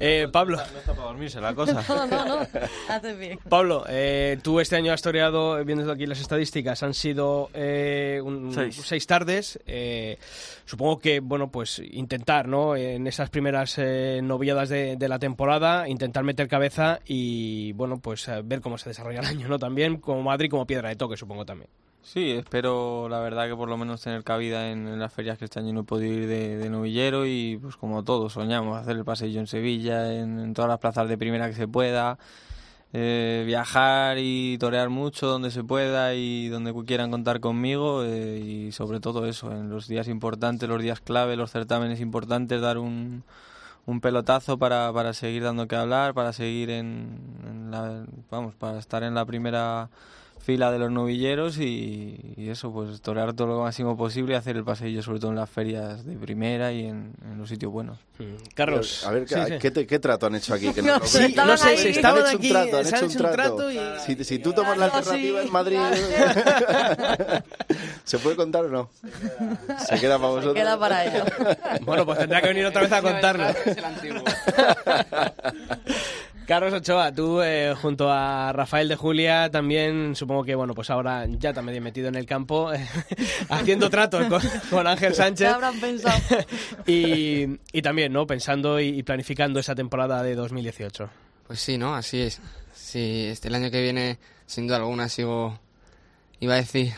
Eh, 0.00 0.26
Pablo. 0.32 0.56
no 0.56 0.62
está 0.78 0.92
para 0.92 1.06
dormirse 1.08 1.40
la 1.40 1.54
cosa 1.54 1.84
No, 1.88 2.06
no, 2.06 2.24
no. 2.24 2.46
Haces 2.88 3.16
bien. 3.18 3.38
Pablo, 3.48 3.84
eh, 3.88 4.38
tú 4.42 4.58
este 4.58 4.74
año 4.74 4.92
has 4.92 5.02
toreado, 5.02 5.64
viendo 5.64 5.90
aquí 5.92 6.06
las 6.06 6.20
estadísticas, 6.20 6.82
han 6.82 6.94
sido 6.94 7.50
eh, 7.54 8.20
un- 8.24 8.52
Seis. 8.52 8.80
seis 8.84 9.06
tardes. 9.06 9.58
eh, 9.66 10.18
supongo 10.64 10.98
que, 10.98 11.20
bueno, 11.20 11.48
pues 11.50 11.78
intentar, 11.78 12.48
¿no? 12.48 12.74
En 12.74 13.06
esas 13.06 13.30
primeras 13.30 13.74
eh, 13.78 14.20
novilladas 14.22 14.68
de, 14.70 14.96
de 14.96 15.08
la 15.08 15.20
temporada, 15.20 15.88
intentar 15.88 16.24
meter 16.24 16.48
cabeza 16.48 16.98
y, 17.06 17.72
bueno, 17.74 17.98
pues 18.00 18.26
eh, 18.26 18.42
ver 18.44 18.60
cómo 18.60 18.78
se 18.78 18.90
desarrolla 18.90 19.20
el 19.20 19.26
año, 19.26 19.46
¿no? 19.48 19.58
También 19.60 19.98
como 19.98 20.22
Madrid, 20.22 20.50
como 20.50 20.66
piedra 20.66 20.88
de 20.88 20.96
toque, 20.96 21.16
supongo 21.16 21.44
también. 21.46 21.70
Sí, 22.02 22.30
espero 22.30 23.08
la 23.10 23.20
verdad 23.20 23.48
que 23.48 23.54
por 23.54 23.68
lo 23.68 23.76
menos 23.76 24.00
tener 24.00 24.24
cabida 24.24 24.70
en, 24.70 24.88
en 24.88 24.98
las 24.98 25.12
ferias 25.12 25.36
que 25.36 25.44
este 25.44 25.58
año 25.60 25.72
no 25.74 25.80
he 25.80 25.84
podido 25.84 26.14
ir 26.14 26.26
de, 26.26 26.70
novillero 26.70 27.26
y 27.26 27.58
pues 27.60 27.76
como 27.76 28.02
todos 28.02 28.32
soñamos 28.32 28.78
hacer 28.78 28.96
el 28.96 29.04
paseillo 29.04 29.40
en 29.40 29.46
Sevilla, 29.46 30.12
en, 30.14 30.54
todas 30.54 30.70
las 30.70 30.78
plazas 30.78 31.08
de 31.08 31.18
primera 31.18 31.48
que 31.48 31.54
se 31.54 31.68
pueda, 31.68 32.18
eh, 32.94 33.44
viajar 33.46 34.16
y 34.18 34.56
torear 34.58 34.88
mucho 34.88 35.26
donde 35.26 35.50
se 35.50 35.64
pueda 35.64 36.14
y 36.14 36.48
donde 36.48 36.74
quieran 36.86 37.10
contar 37.10 37.40
conmigo 37.40 38.02
eh, 38.04 38.38
y 38.38 38.72
sobre 38.72 39.00
todo 39.00 39.26
eso, 39.26 39.52
en 39.52 39.68
los 39.68 39.86
días 39.88 40.08
importantes, 40.08 40.68
los 40.68 40.82
días 40.82 41.00
clave, 41.00 41.36
los 41.36 41.50
certámenes 41.50 42.00
importantes, 42.00 42.60
dar 42.62 42.78
un, 42.78 43.24
un 43.86 44.00
pelotazo 44.00 44.58
para, 44.58 44.92
para 44.92 45.12
seguir 45.14 45.42
dando 45.44 45.68
que 45.68 45.76
hablar, 45.76 46.14
para 46.14 46.32
seguir 46.32 46.70
en, 46.70 47.18
en 47.46 47.70
la, 47.70 48.06
vamos, 48.30 48.54
para 48.54 48.78
estar 48.78 49.02
en 49.02 49.14
la 49.14 49.26
primera 49.26 49.90
fila 50.48 50.72
de 50.72 50.78
los 50.78 50.90
novilleros 50.90 51.58
y, 51.58 52.32
y 52.38 52.48
eso, 52.48 52.72
pues 52.72 53.02
torear 53.02 53.34
todo 53.34 53.48
lo 53.48 53.60
máximo 53.60 53.98
posible 53.98 54.32
y 54.32 54.36
hacer 54.38 54.56
el 54.56 54.64
paseillo 54.64 55.02
sobre 55.02 55.20
todo 55.20 55.28
en 55.30 55.36
las 55.36 55.50
ferias 55.50 56.06
de 56.06 56.16
primera 56.16 56.72
y 56.72 56.86
en, 56.86 57.12
en 57.22 57.36
los 57.36 57.50
sitios 57.50 57.70
buenos. 57.70 57.98
Carlos. 58.54 59.04
A 59.06 59.10
ver, 59.10 59.26
¿qué, 59.26 59.34
Sí, 59.34 59.40
sí. 59.46 59.58
¿qué, 59.60 59.70
te- 59.70 59.86
qué 59.86 59.98
trato 59.98 60.24
han 60.26 60.36
hecho 60.36 60.54
aquí? 60.54 60.72
Que 60.72 60.80
No 60.82 60.98
veo. 61.00 61.04
estaban 61.04 61.48
No 61.50 61.56
sé, 61.58 61.76
se 61.76 61.90
estaban 61.90 62.22
han 62.22 62.28
hecho 62.28 62.36
aquí, 62.38 62.46
un 62.46 62.52
trato, 62.54 62.78
han 62.78 62.84
se 62.86 62.96
hecho 62.96 63.04
un 63.06 63.12
trato. 63.12 63.34
trato 63.34 63.70
y- 63.70 63.78
Si, 64.06 64.24
si 64.24 64.38
tú 64.38 64.54
tomas 64.54 64.78
la 64.78 64.86
alternativa 64.86 65.42
en 65.42 65.52
Madrid, 65.52 65.78
¿se 68.04 68.18
puede 68.18 68.36
contar 68.36 68.64
o 68.64 68.68
no? 68.70 68.88
Se 69.86 70.00
queda 70.00 70.16
para 70.16 70.28
vosotros. 70.30 70.54
queda 70.54 70.78
para 70.78 71.04
ellos. 71.04 71.28
Bueno, 71.82 72.06
pues 72.06 72.20
tendrá 72.20 72.40
que 72.40 72.48
venir 72.48 72.64
otra 72.64 72.80
vez 72.80 72.92
a 72.92 73.02
contarlo. 73.02 73.44
Carlos 76.48 76.72
Ochoa, 76.72 77.12
tú 77.12 77.42
eh, 77.42 77.74
junto 77.78 78.10
a 78.10 78.54
Rafael 78.54 78.88
de 78.88 78.96
Julia 78.96 79.50
también 79.50 80.16
supongo 80.16 80.44
que 80.44 80.54
bueno 80.54 80.74
pues 80.74 80.88
ahora 80.88 81.26
ya 81.28 81.52
medio 81.60 81.82
metido 81.82 82.08
en 82.08 82.14
el 82.14 82.24
campo 82.24 82.72
eh, 82.72 82.88
haciendo 83.50 83.90
tratos 83.90 84.24
con, 84.28 84.40
con 84.70 84.86
Ángel 84.86 85.10
¿Qué 85.10 85.14
Sánchez 85.14 85.46
habrán 85.46 85.78
pensado? 85.78 86.18
y, 86.86 87.60
y 87.70 87.82
también 87.82 88.14
no 88.14 88.26
pensando 88.26 88.80
y, 88.80 88.86
y 88.86 89.02
planificando 89.02 89.60
esa 89.60 89.74
temporada 89.74 90.22
de 90.22 90.34
2018. 90.36 91.10
Pues 91.46 91.60
sí, 91.60 91.76
¿no? 91.76 91.94
Así 91.94 92.22
es. 92.22 92.40
Sí, 92.72 93.26
este 93.26 93.48
el 93.48 93.54
año 93.54 93.70
que 93.70 93.82
viene, 93.82 94.18
sin 94.46 94.66
duda 94.66 94.78
alguna, 94.78 95.10
sigo, 95.10 95.60
iba 96.40 96.54
a 96.54 96.56
decir, 96.56 96.94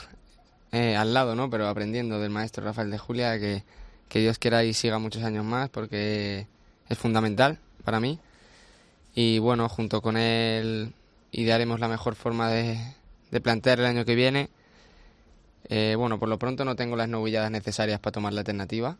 eh, 0.71 0.95
al 0.95 1.13
lado, 1.13 1.35
¿no? 1.35 1.51
Pero 1.51 1.67
aprendiendo 1.67 2.21
del 2.21 2.31
maestro 2.31 2.65
Rafael 2.65 2.93
de 2.93 2.99
Julia, 2.99 3.41
que, 3.41 3.65
que 4.09 4.21
Dios 4.21 4.39
quiera 4.39 4.63
y 4.63 4.75
siga 4.75 5.01
muchos 5.01 5.25
años 5.25 5.45
más, 5.45 5.71
porque 5.71 6.47
es 6.89 6.99
fundamental 6.99 7.59
para 7.83 7.99
mí. 7.99 8.21
Y 9.15 9.39
bueno, 9.39 9.69
junto 9.69 10.03
con 10.03 10.17
él 10.17 10.93
idearemos 11.33 11.81
la 11.81 11.89
mejor 11.89 12.15
forma 12.15 12.49
de, 12.49 12.79
de 13.31 13.41
plantear 13.41 13.81
el 13.81 13.87
año 13.87 14.05
que 14.05 14.15
viene. 14.15 14.51
Eh, 15.69 15.95
bueno, 15.97 16.19
por 16.19 16.29
lo 16.29 16.39
pronto 16.39 16.65
no 16.65 16.75
tengo 16.75 16.97
las 16.97 17.09
novilladas 17.09 17.51
necesarias 17.51 18.01
para 18.01 18.13
tomar 18.13 18.33
la 18.33 18.41
alternativa, 18.41 18.97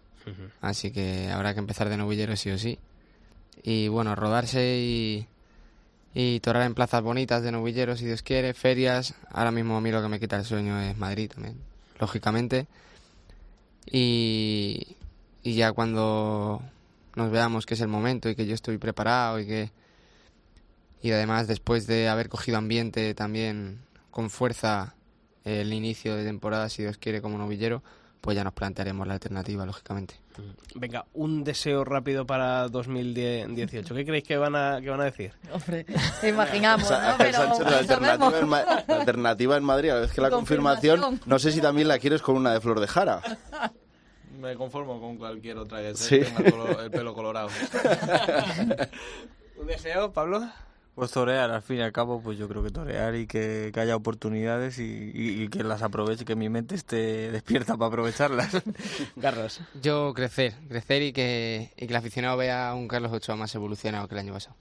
así 0.61 0.93
que 0.93 1.29
habrá 1.29 1.53
que 1.53 1.59
empezar 1.59 1.89
de 1.89 1.97
novillero 1.97 2.37
sí 2.37 2.51
o 2.51 2.59
sí. 2.59 2.79
Y 3.63 3.89
bueno, 3.89 4.15
rodarse 4.15 4.79
y, 4.79 5.27
y 6.15 6.39
torar 6.41 6.63
en 6.63 6.75
plazas 6.75 7.03
bonitas 7.03 7.43
de 7.43 7.51
novilleros 7.51 7.99
si 7.99 8.07
Dios 8.07 8.23
quiere, 8.23 8.55
ferias. 8.55 9.15
Ahora 9.33 9.51
mismo 9.51 9.77
a 9.77 9.81
mí 9.81 9.91
lo 9.91 10.01
que 10.01 10.09
me 10.09 10.21
quita 10.21 10.37
el 10.37 10.45
sueño 10.45 10.81
es 10.81 10.97
Madrid 10.97 11.31
también, 11.33 11.57
lógicamente. 11.99 12.67
Y, 13.91 14.97
y 15.43 15.55
ya 15.55 15.73
cuando 15.73 16.63
nos 17.17 17.31
veamos 17.33 17.67
que 17.67 17.75
es 17.75 17.81
el 17.81 17.89
momento 17.89 18.29
y 18.29 18.37
que 18.37 18.47
yo 18.47 18.55
estoy 18.55 18.79
preparado 18.79 19.41
y 19.41 19.47
que 19.47 19.71
y 21.03 21.13
además 21.13 21.47
después 21.47 21.87
de 21.87 22.09
haber 22.09 22.29
cogido 22.29 22.59
ambiente 22.59 23.15
también 23.15 23.81
con 24.11 24.31
fuerza 24.31 24.95
el 25.45 25.73
inicio 25.73 26.17
de 26.17 26.25
temporada 26.25 26.69
si 26.69 26.83
Dios 26.83 26.99
quiere 26.99 27.23
como 27.23 27.39
novillero 27.39 27.83
pues 28.21 28.37
ya 28.37 28.45
nos 28.45 28.53
plantearemos 28.53 29.07
la 29.07 29.15
alternativa 29.15 29.65
lógicamente 29.65 30.17
Venga, 30.75 31.05
un 31.13 31.45
deseo 31.45 31.85
rápido 31.85 32.25
para 32.27 32.67
2018. 32.69 33.95
¿Qué 33.95 34.05
creéis 34.07 34.25
que 34.25 34.39
van 34.39 34.57
a, 34.57 34.81
que 34.81 34.89
van 34.89 35.03
a 35.03 35.05
decir? 35.05 35.33
Hombre, 35.53 35.85
imaginamos, 36.27 36.87
O 36.87 36.89
sea, 36.89 36.99
¿no? 36.99 37.07
Ángel 37.09 37.27
Pero 37.27 37.39
Sánchez, 37.39 37.71
la 37.71 37.79
alternativa, 37.79 38.39
en 38.39 38.49
Ma- 38.49 38.63
la 38.89 38.97
alternativa 39.01 39.57
en 39.59 39.65
Madrid, 39.65 39.91
a 39.91 39.95
la 39.97 40.01
vez 40.03 40.13
que 40.13 40.21
la 40.23 40.31
confirmación, 40.31 40.99
Confirmación. 41.01 41.31
no 41.31 41.39
sé 41.39 41.53
si 41.53 41.61
también 41.61 41.89
la 41.89 41.99
quieres 41.99 42.23
con 42.23 42.37
una 42.37 42.55
de 42.55 42.61
flor 42.63 42.81
de 42.81 42.87
jara. 42.87 43.21
Me 44.41 44.55
conformo 44.55 44.99
con 44.99 45.19
cualquier 45.19 45.59
otra 45.59 45.83
que 45.83 45.95
Sí. 45.95 46.21
tenga 46.21 46.85
el 46.85 46.91
pelo 46.91 47.13
colorado. 47.13 47.51
¿Un 49.59 49.67
deseo, 49.67 50.13
Pablo? 50.13 50.49
Pues 50.95 51.13
torear, 51.13 51.51
al 51.51 51.63
fin 51.63 51.79
y 51.79 51.81
al 51.81 51.93
cabo, 51.93 52.21
pues 52.21 52.37
yo 52.37 52.47
creo 52.47 52.63
que 52.63 52.71
torear 52.71 53.15
y 53.15 53.27
que, 53.27 53.71
que 53.73 53.81
haya 53.81 53.97
oportunidades 53.97 54.79
y, 54.79 54.83
y- 55.15 55.43
y 55.45 55.49
que 55.49 55.63
las 55.65 55.83
aproveche, 55.83 56.25
que 56.27 56.37
mi 56.37 56.49
mente 56.51 56.75
esté 56.75 57.31
despierta 57.33 57.77
para 57.79 57.87
aprovecharlas. 57.89 58.51
Carlos. 59.21 59.61
yo 59.81 60.13
crecer 60.15 60.55
crecer 60.69 61.03
y 61.03 61.13
que, 61.13 61.71
y 61.77 61.87
que 61.87 61.93
el 61.93 61.97
aficionado 61.97 62.37
vea 62.37 62.69
a 62.71 62.75
un 62.75 62.87
Carlos 62.89 63.13
Ochoa 63.13 63.37
más 63.37 63.55
evolucionado 63.55 64.09
que 64.09 64.15
el 64.15 64.19
año 64.21 64.33
pasado 64.35 64.57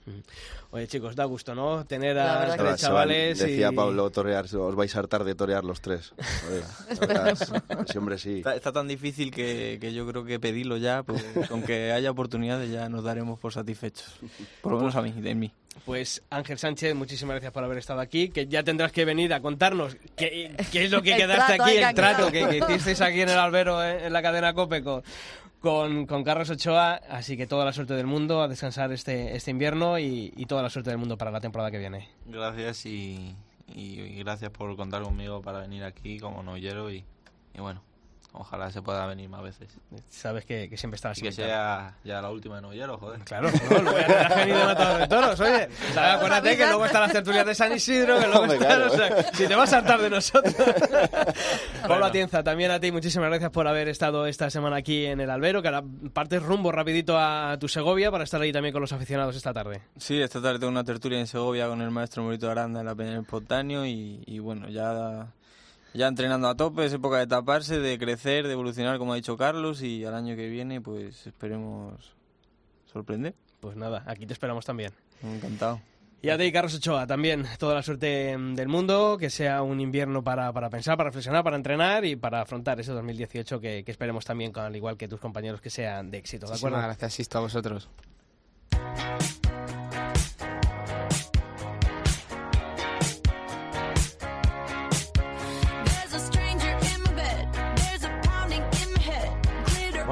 Oye, 0.72 0.86
chicos, 0.86 1.16
da 1.16 1.24
gusto, 1.24 1.54
¿no? 1.54 1.84
Tener 1.84 2.16
a 2.18 2.38
verdad 2.38 2.56
tres 2.56 2.80
chavales 2.80 3.38
decía 3.40 3.70
y... 3.72 3.74
Pablo 3.76 4.08
torear, 4.10 4.44
os 4.54 4.74
vais 4.76 4.94
a 4.94 4.98
hartar 5.00 5.24
de 5.24 5.34
torear 5.34 5.64
los 5.64 5.80
tres. 5.80 6.12
Sí, 7.86 7.98
hombre, 7.98 8.18
sí. 8.18 8.38
Está, 8.38 8.54
está 8.54 8.72
tan 8.72 8.86
difícil 8.88 9.30
que, 9.32 9.78
que 9.80 9.92
yo 9.92 10.06
creo 10.06 10.24
que 10.24 10.38
pedirlo 10.38 10.76
ya, 10.76 11.02
pues 11.02 11.22
con 11.48 11.62
que 11.62 11.92
haya 11.92 12.10
oportunidades 12.10 12.70
ya 12.70 12.88
nos 12.88 13.02
daremos 13.04 13.38
por 13.38 13.52
satisfechos. 13.52 14.14
Por 14.62 14.72
lo 14.72 14.78
menos 14.78 14.94
a 14.96 15.02
mí, 15.02 15.12
de 15.12 15.34
mí. 15.34 15.52
Pues 15.84 16.22
Ángel 16.30 16.58
Sánchez, 16.58 16.94
muchísimas 16.94 17.34
gracias 17.34 17.52
por 17.52 17.64
haber 17.64 17.78
estado 17.78 18.00
aquí, 18.00 18.28
que 18.28 18.46
ya 18.46 18.62
tendrás 18.62 18.92
que 18.92 19.04
venir 19.04 19.32
a 19.32 19.40
contarnos 19.40 19.96
qué, 20.16 20.54
qué 20.70 20.84
es 20.84 20.90
lo 20.90 21.00
que 21.02 21.16
quedaste 21.16 21.54
trato 21.56 21.62
aquí, 21.64 21.76
el 21.78 21.94
trato 21.94 22.30
que, 22.30 22.46
que 22.48 22.56
hicisteis 22.74 23.00
aquí 23.00 23.20
en 23.22 23.28
el 23.30 23.38
albero, 23.38 23.82
eh, 23.82 24.06
en 24.06 24.12
la 24.12 24.20
cadena 24.20 24.52
COPE 24.52 24.82
con, 24.82 25.02
con, 25.60 26.06
con 26.06 26.22
Carlos 26.24 26.50
Ochoa, 26.50 26.94
así 27.08 27.36
que 27.36 27.46
toda 27.46 27.64
la 27.64 27.72
suerte 27.72 27.94
del 27.94 28.06
mundo 28.06 28.42
a 28.42 28.48
descansar 28.48 28.92
este, 28.92 29.34
este 29.36 29.50
invierno 29.52 29.98
y, 29.98 30.32
y 30.36 30.46
toda 30.46 30.62
la 30.62 30.70
suerte 30.70 30.90
del 30.90 30.98
mundo 30.98 31.16
para 31.16 31.30
la 31.30 31.40
temporada 31.40 31.70
que 31.70 31.78
viene. 31.78 32.08
Gracias 32.26 32.84
y, 32.86 33.34
y- 33.74 34.00
y 34.00 34.18
gracias 34.22 34.50
por 34.50 34.76
contar 34.76 35.02
conmigo 35.02 35.40
para 35.40 35.60
venir 35.60 35.84
aquí 35.84 36.18
como 36.18 36.42
novillero 36.42 36.90
y, 36.90 37.04
y 37.54 37.60
bueno, 37.60 37.82
ojalá 38.32 38.70
se 38.70 38.82
pueda 38.82 39.06
venir 39.06 39.28
más 39.28 39.42
veces. 39.42 39.76
Sabes 40.08 40.44
que, 40.44 40.68
que 40.68 40.76
siempre 40.76 40.96
estás 40.96 41.18
Y 41.18 41.22
que 41.22 41.32
sea 41.32 41.94
ya 42.04 42.20
la 42.20 42.30
última 42.30 42.56
de 42.56 42.62
novillero, 42.62 42.98
joder. 42.98 43.20
Claro, 43.20 43.50
no, 43.50 43.78
luego 43.82 43.98
ya 43.98 44.06
tendrás 44.06 44.32
que 44.32 44.40
venir 44.40 44.56
de 44.56 44.64
matador 44.64 45.00
de 45.00 45.08
toros, 45.08 45.40
oye. 45.40 45.68
Sea, 45.92 46.14
acuérdate 46.14 46.56
que 46.56 46.66
luego 46.66 46.86
están 46.86 47.02
las 47.02 47.12
tertulias 47.12 47.46
de 47.46 47.54
San 47.54 47.72
Isidro, 47.72 48.18
que 48.18 48.26
luego 48.26 48.44
están, 48.44 48.58
claro. 48.58 48.86
o 48.92 48.96
sea, 48.96 49.32
si 49.32 49.46
te 49.46 49.54
vas 49.54 49.72
a 49.72 49.78
hartar 49.78 50.00
de 50.00 50.10
nosotros. 50.10 50.54
Pablo 51.88 52.06
Atienza, 52.06 52.42
también 52.42 52.70
a 52.70 52.78
ti 52.78 52.92
muchísimas 52.92 53.28
gracias 53.28 53.50
por 53.50 53.66
haber 53.66 53.88
estado 53.88 54.26
esta 54.26 54.50
semana 54.50 54.76
aquí 54.76 55.06
en 55.06 55.20
el 55.20 55.30
Albero, 55.30 55.62
que 55.62 55.68
ahora 55.68 55.82
partes 56.12 56.42
rumbo 56.42 56.70
rapidito 56.72 57.18
a 57.18 57.56
tu 57.58 57.68
Segovia 57.68 58.10
para 58.10 58.24
estar 58.24 58.40
ahí 58.40 58.52
también 58.52 58.72
con 58.72 58.82
los 58.82 58.92
aficionados 58.92 59.36
esta 59.36 59.52
tarde. 59.52 59.82
Sí, 59.96 60.20
esta 60.20 60.40
tarde 60.40 60.58
tengo 60.58 60.70
una 60.70 60.84
tertulia 60.84 61.18
en 61.18 61.26
Segovia 61.26 61.66
con 61.68 61.80
el 61.80 61.90
maestro 61.90 62.22
Morito 62.22 62.50
Aranda 62.50 62.80
en 62.80 62.86
la 62.86 62.94
Peña 62.94 63.10
del 63.10 63.22
Espontáneo 63.22 63.84
y, 63.86 64.22
y 64.26 64.38
bueno, 64.38 64.68
ya, 64.68 65.32
ya 65.94 66.06
entrenando 66.06 66.48
a 66.48 66.56
tope, 66.56 66.84
es 66.84 66.92
época 66.92 67.18
de 67.18 67.26
taparse, 67.26 67.78
de 67.78 67.98
crecer, 67.98 68.46
de 68.46 68.52
evolucionar, 68.52 68.98
como 68.98 69.12
ha 69.12 69.16
dicho 69.16 69.36
Carlos, 69.36 69.82
y 69.82 70.04
al 70.04 70.14
año 70.14 70.36
que 70.36 70.48
viene, 70.48 70.80
pues 70.80 71.26
esperemos 71.26 72.14
sorprender. 72.92 73.34
Pues 73.60 73.76
nada, 73.76 74.02
aquí 74.06 74.26
te 74.26 74.32
esperamos 74.32 74.64
también. 74.64 74.92
Encantado. 75.22 75.80
Y 76.22 76.28
a 76.28 76.36
ti, 76.36 76.52
Carlos 76.52 76.74
Ochoa, 76.74 77.06
también 77.06 77.46
toda 77.58 77.74
la 77.74 77.82
suerte 77.82 78.36
del 78.36 78.68
mundo, 78.68 79.16
que 79.18 79.30
sea 79.30 79.62
un 79.62 79.80
invierno 79.80 80.22
para, 80.22 80.52
para 80.52 80.68
pensar, 80.68 80.98
para 80.98 81.08
reflexionar, 81.08 81.42
para 81.42 81.56
entrenar 81.56 82.04
y 82.04 82.14
para 82.14 82.42
afrontar 82.42 82.78
ese 82.78 82.92
2018 82.92 83.58
que, 83.58 83.84
que 83.84 83.90
esperemos 83.90 84.26
también, 84.26 84.52
al 84.58 84.76
igual 84.76 84.98
que 84.98 85.08
tus 85.08 85.18
compañeros, 85.18 85.62
que 85.62 85.70
sean 85.70 86.10
de 86.10 86.18
éxito, 86.18 86.46
¿de 86.46 86.54
acuerdo? 86.54 86.76
Muchísimas 86.76 86.98
gracias 86.98 87.14
Sisto 87.14 87.38
a 87.38 87.40
vosotros 87.40 87.88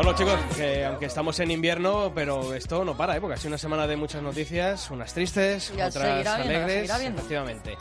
Bueno 0.09 0.25
chicos, 0.25 0.57
que 0.57 0.87
aunque 0.87 1.05
estamos 1.05 1.39
en 1.39 1.51
invierno, 1.51 2.11
pero 2.15 2.55
esto 2.55 2.83
no 2.83 2.97
para, 2.97 3.15
¿eh? 3.15 3.21
porque 3.21 3.35
ha 3.35 3.37
sido 3.37 3.49
una 3.49 3.59
semana 3.59 3.87
de 3.87 3.95
muchas 3.95 4.23
noticias, 4.23 4.91
unas 4.91 5.13
tristes, 5.13 5.71
Ya 5.77 5.89
otras 5.89 6.27
alegres, 6.27 6.99
viendo. 6.99 7.19
efectivamente. 7.19 7.77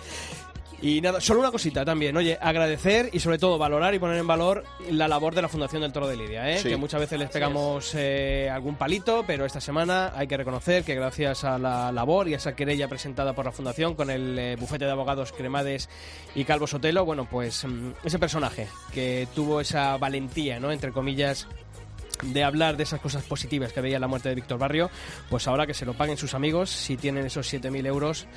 Y 0.81 0.99
nada, 0.99 1.21
solo 1.21 1.39
una 1.39 1.51
cosita 1.51 1.85
también, 1.85 2.17
oye, 2.17 2.37
agradecer 2.41 3.09
y 3.13 3.21
sobre 3.21 3.37
todo 3.37 3.57
valorar 3.57 3.95
y 3.95 3.99
poner 3.99 4.17
en 4.17 4.27
valor 4.27 4.65
la 4.91 5.07
labor 5.07 5.35
de 5.35 5.41
la 5.41 5.47
Fundación 5.47 5.83
del 5.83 5.93
Toro 5.93 6.05
de 6.05 6.17
Lidia, 6.17 6.51
¿eh? 6.51 6.57
Sí. 6.59 6.67
que 6.67 6.75
muchas 6.75 6.99
veces 6.99 7.17
les 7.17 7.29
pegamos 7.29 7.95
eh, 7.95 8.49
algún 8.51 8.75
palito, 8.75 9.23
pero 9.25 9.45
esta 9.45 9.61
semana 9.61 10.11
hay 10.13 10.27
que 10.27 10.35
reconocer 10.35 10.83
que 10.83 10.95
gracias 10.95 11.45
a 11.45 11.57
la 11.57 11.93
labor 11.93 12.27
y 12.27 12.33
a 12.33 12.37
esa 12.37 12.57
querella 12.57 12.89
presentada 12.89 13.31
por 13.31 13.45
la 13.45 13.53
Fundación 13.53 13.95
con 13.95 14.09
el 14.09 14.37
eh, 14.37 14.55
bufete 14.59 14.83
de 14.83 14.91
abogados 14.91 15.31
Cremades 15.31 15.87
y 16.35 16.43
Calvo 16.43 16.67
Sotelo, 16.67 17.05
bueno, 17.05 17.25
pues 17.31 17.63
mm, 17.63 17.91
ese 18.03 18.19
personaje 18.19 18.67
que 18.93 19.29
tuvo 19.33 19.61
esa 19.61 19.95
valentía, 19.95 20.59
¿no? 20.59 20.73
Entre 20.73 20.91
comillas, 20.91 21.47
de 22.21 22.43
hablar 22.43 22.77
de 22.77 22.83
esas 22.83 22.99
cosas 22.99 23.23
positivas 23.23 23.73
que 23.73 23.81
veía 23.81 23.99
la 23.99 24.07
muerte 24.07 24.29
de 24.29 24.35
Víctor 24.35 24.57
Barrio, 24.57 24.89
pues 25.29 25.47
ahora 25.47 25.67
que 25.67 25.73
se 25.73 25.85
lo 25.85 25.93
paguen 25.93 26.17
sus 26.17 26.33
amigos, 26.33 26.69
si 26.69 26.97
tienen 26.97 27.25
esos 27.25 27.51
7.000 27.51 27.85
euros 27.85 28.27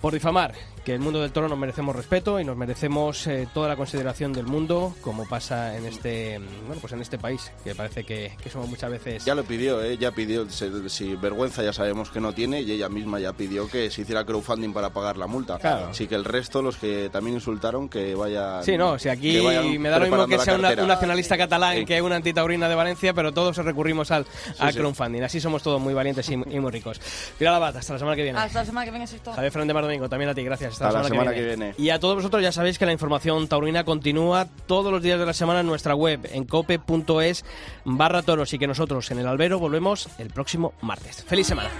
por 0.00 0.12
difamar, 0.12 0.54
que 0.84 0.92
el 0.92 1.00
mundo 1.00 1.20
del 1.20 1.32
toro 1.32 1.48
nos 1.48 1.58
merecemos 1.58 1.96
respeto 1.96 2.38
y 2.38 2.44
nos 2.44 2.56
merecemos 2.56 3.26
eh, 3.26 3.48
toda 3.54 3.68
la 3.68 3.76
consideración 3.76 4.32
del 4.32 4.46
mundo, 4.46 4.94
como 5.00 5.26
pasa 5.28 5.76
en 5.76 5.86
este 5.86 6.38
bueno 6.66 6.80
pues 6.80 6.92
en 6.92 7.00
este 7.00 7.18
país, 7.18 7.50
que 7.64 7.74
parece 7.74 8.04
que, 8.04 8.32
que 8.42 8.50
somos 8.50 8.68
muchas 8.68 8.90
veces... 8.90 9.24
Ya 9.24 9.34
lo 9.34 9.44
pidió, 9.44 9.82
¿eh? 9.82 9.96
ya 9.96 10.10
pidió, 10.12 10.48
se- 10.50 10.88
si 10.90 11.16
vergüenza 11.16 11.62
ya 11.62 11.72
sabemos 11.72 12.10
que 12.10 12.20
no 12.20 12.32
tiene, 12.32 12.60
y 12.60 12.70
ella 12.72 12.88
misma 12.88 13.18
ya 13.18 13.32
pidió 13.32 13.66
que 13.68 13.90
se 13.90 14.02
hiciera 14.02 14.24
crowdfunding 14.24 14.72
para 14.74 14.90
pagar 14.90 15.16
la 15.16 15.26
multa. 15.26 15.58
Claro. 15.58 15.86
Así 15.86 16.06
que 16.06 16.14
el 16.16 16.24
resto, 16.24 16.60
los 16.60 16.76
que 16.76 17.08
también 17.10 17.36
insultaron, 17.36 17.88
que 17.88 18.14
vayan... 18.14 18.62
Sí, 18.62 18.76
no, 18.76 18.98
si 18.98 19.08
aquí 19.08 19.40
me 19.78 19.88
da 19.88 19.98
lo 19.98 20.04
mismo 20.06 20.26
que 20.26 20.38
sea 20.38 20.54
una- 20.56 20.70
un 20.70 20.88
nacionalista 20.88 21.36
catalán 21.38 21.78
Sí. 21.78 21.84
que 21.86 22.02
una 22.02 22.16
antitaurina 22.16 22.68
de 22.68 22.74
Valencia, 22.74 23.14
pero 23.14 23.32
todos 23.32 23.56
recurrimos 23.56 24.10
al, 24.10 24.26
sí. 24.26 24.76
crowdfunding. 24.76 25.22
Así 25.22 25.40
somos 25.40 25.62
todos 25.62 25.80
muy 25.80 25.94
valientes 25.94 26.28
y, 26.28 26.34
y 26.34 26.60
muy 26.60 26.70
ricos. 26.70 27.00
Pilar 27.38 27.54
Abad, 27.54 27.76
hasta 27.76 27.94
la 27.94 27.98
semana 27.98 28.16
que 28.16 28.22
viene. 28.22 28.38
Hasta 28.38 28.60
la 28.60 28.64
semana 28.66 28.84
que 28.84 28.90
viene, 28.90 29.06
Sixto. 29.06 29.32
Javier 29.32 29.50
Fernández 29.50 29.74
Mar 29.74 29.84
Domingo, 29.84 30.08
también 30.08 30.28
a 30.30 30.34
ti, 30.34 30.42
gracias. 30.44 30.73
Hasta, 30.74 30.88
Hasta 30.88 31.02
la 31.02 31.08
semana, 31.08 31.34
que, 31.34 31.40
viene. 31.40 31.56
viene. 31.56 31.74
Y 31.78 31.90
a 31.90 31.98
todos 31.98 32.16
vosotros 32.16 32.42
ya 32.42 32.52
sabéis 32.52 32.78
que 32.78 32.86
la 32.86 32.92
información 32.92 33.48
taurina 33.48 33.84
continúa 33.84 34.46
todos 34.66 34.92
los 34.92 35.02
días 35.02 35.18
de 35.18 35.26
la 35.26 35.32
semana 35.32 35.60
en 35.60 35.66
nuestra 35.66 35.94
web, 35.94 36.28
en 36.32 36.44
cope.es 36.44 37.44
barra 37.84 38.22
toros, 38.22 38.52
y 38.52 38.58
que 38.58 38.66
nosotros 38.66 39.10
en 39.10 39.18
el 39.18 39.26
albero 39.26 39.58
volvemos 39.58 40.08
el 40.18 40.30
próximo 40.30 40.74
martes. 40.80 41.24
¡Feliz 41.24 41.46
semana! 41.46 41.70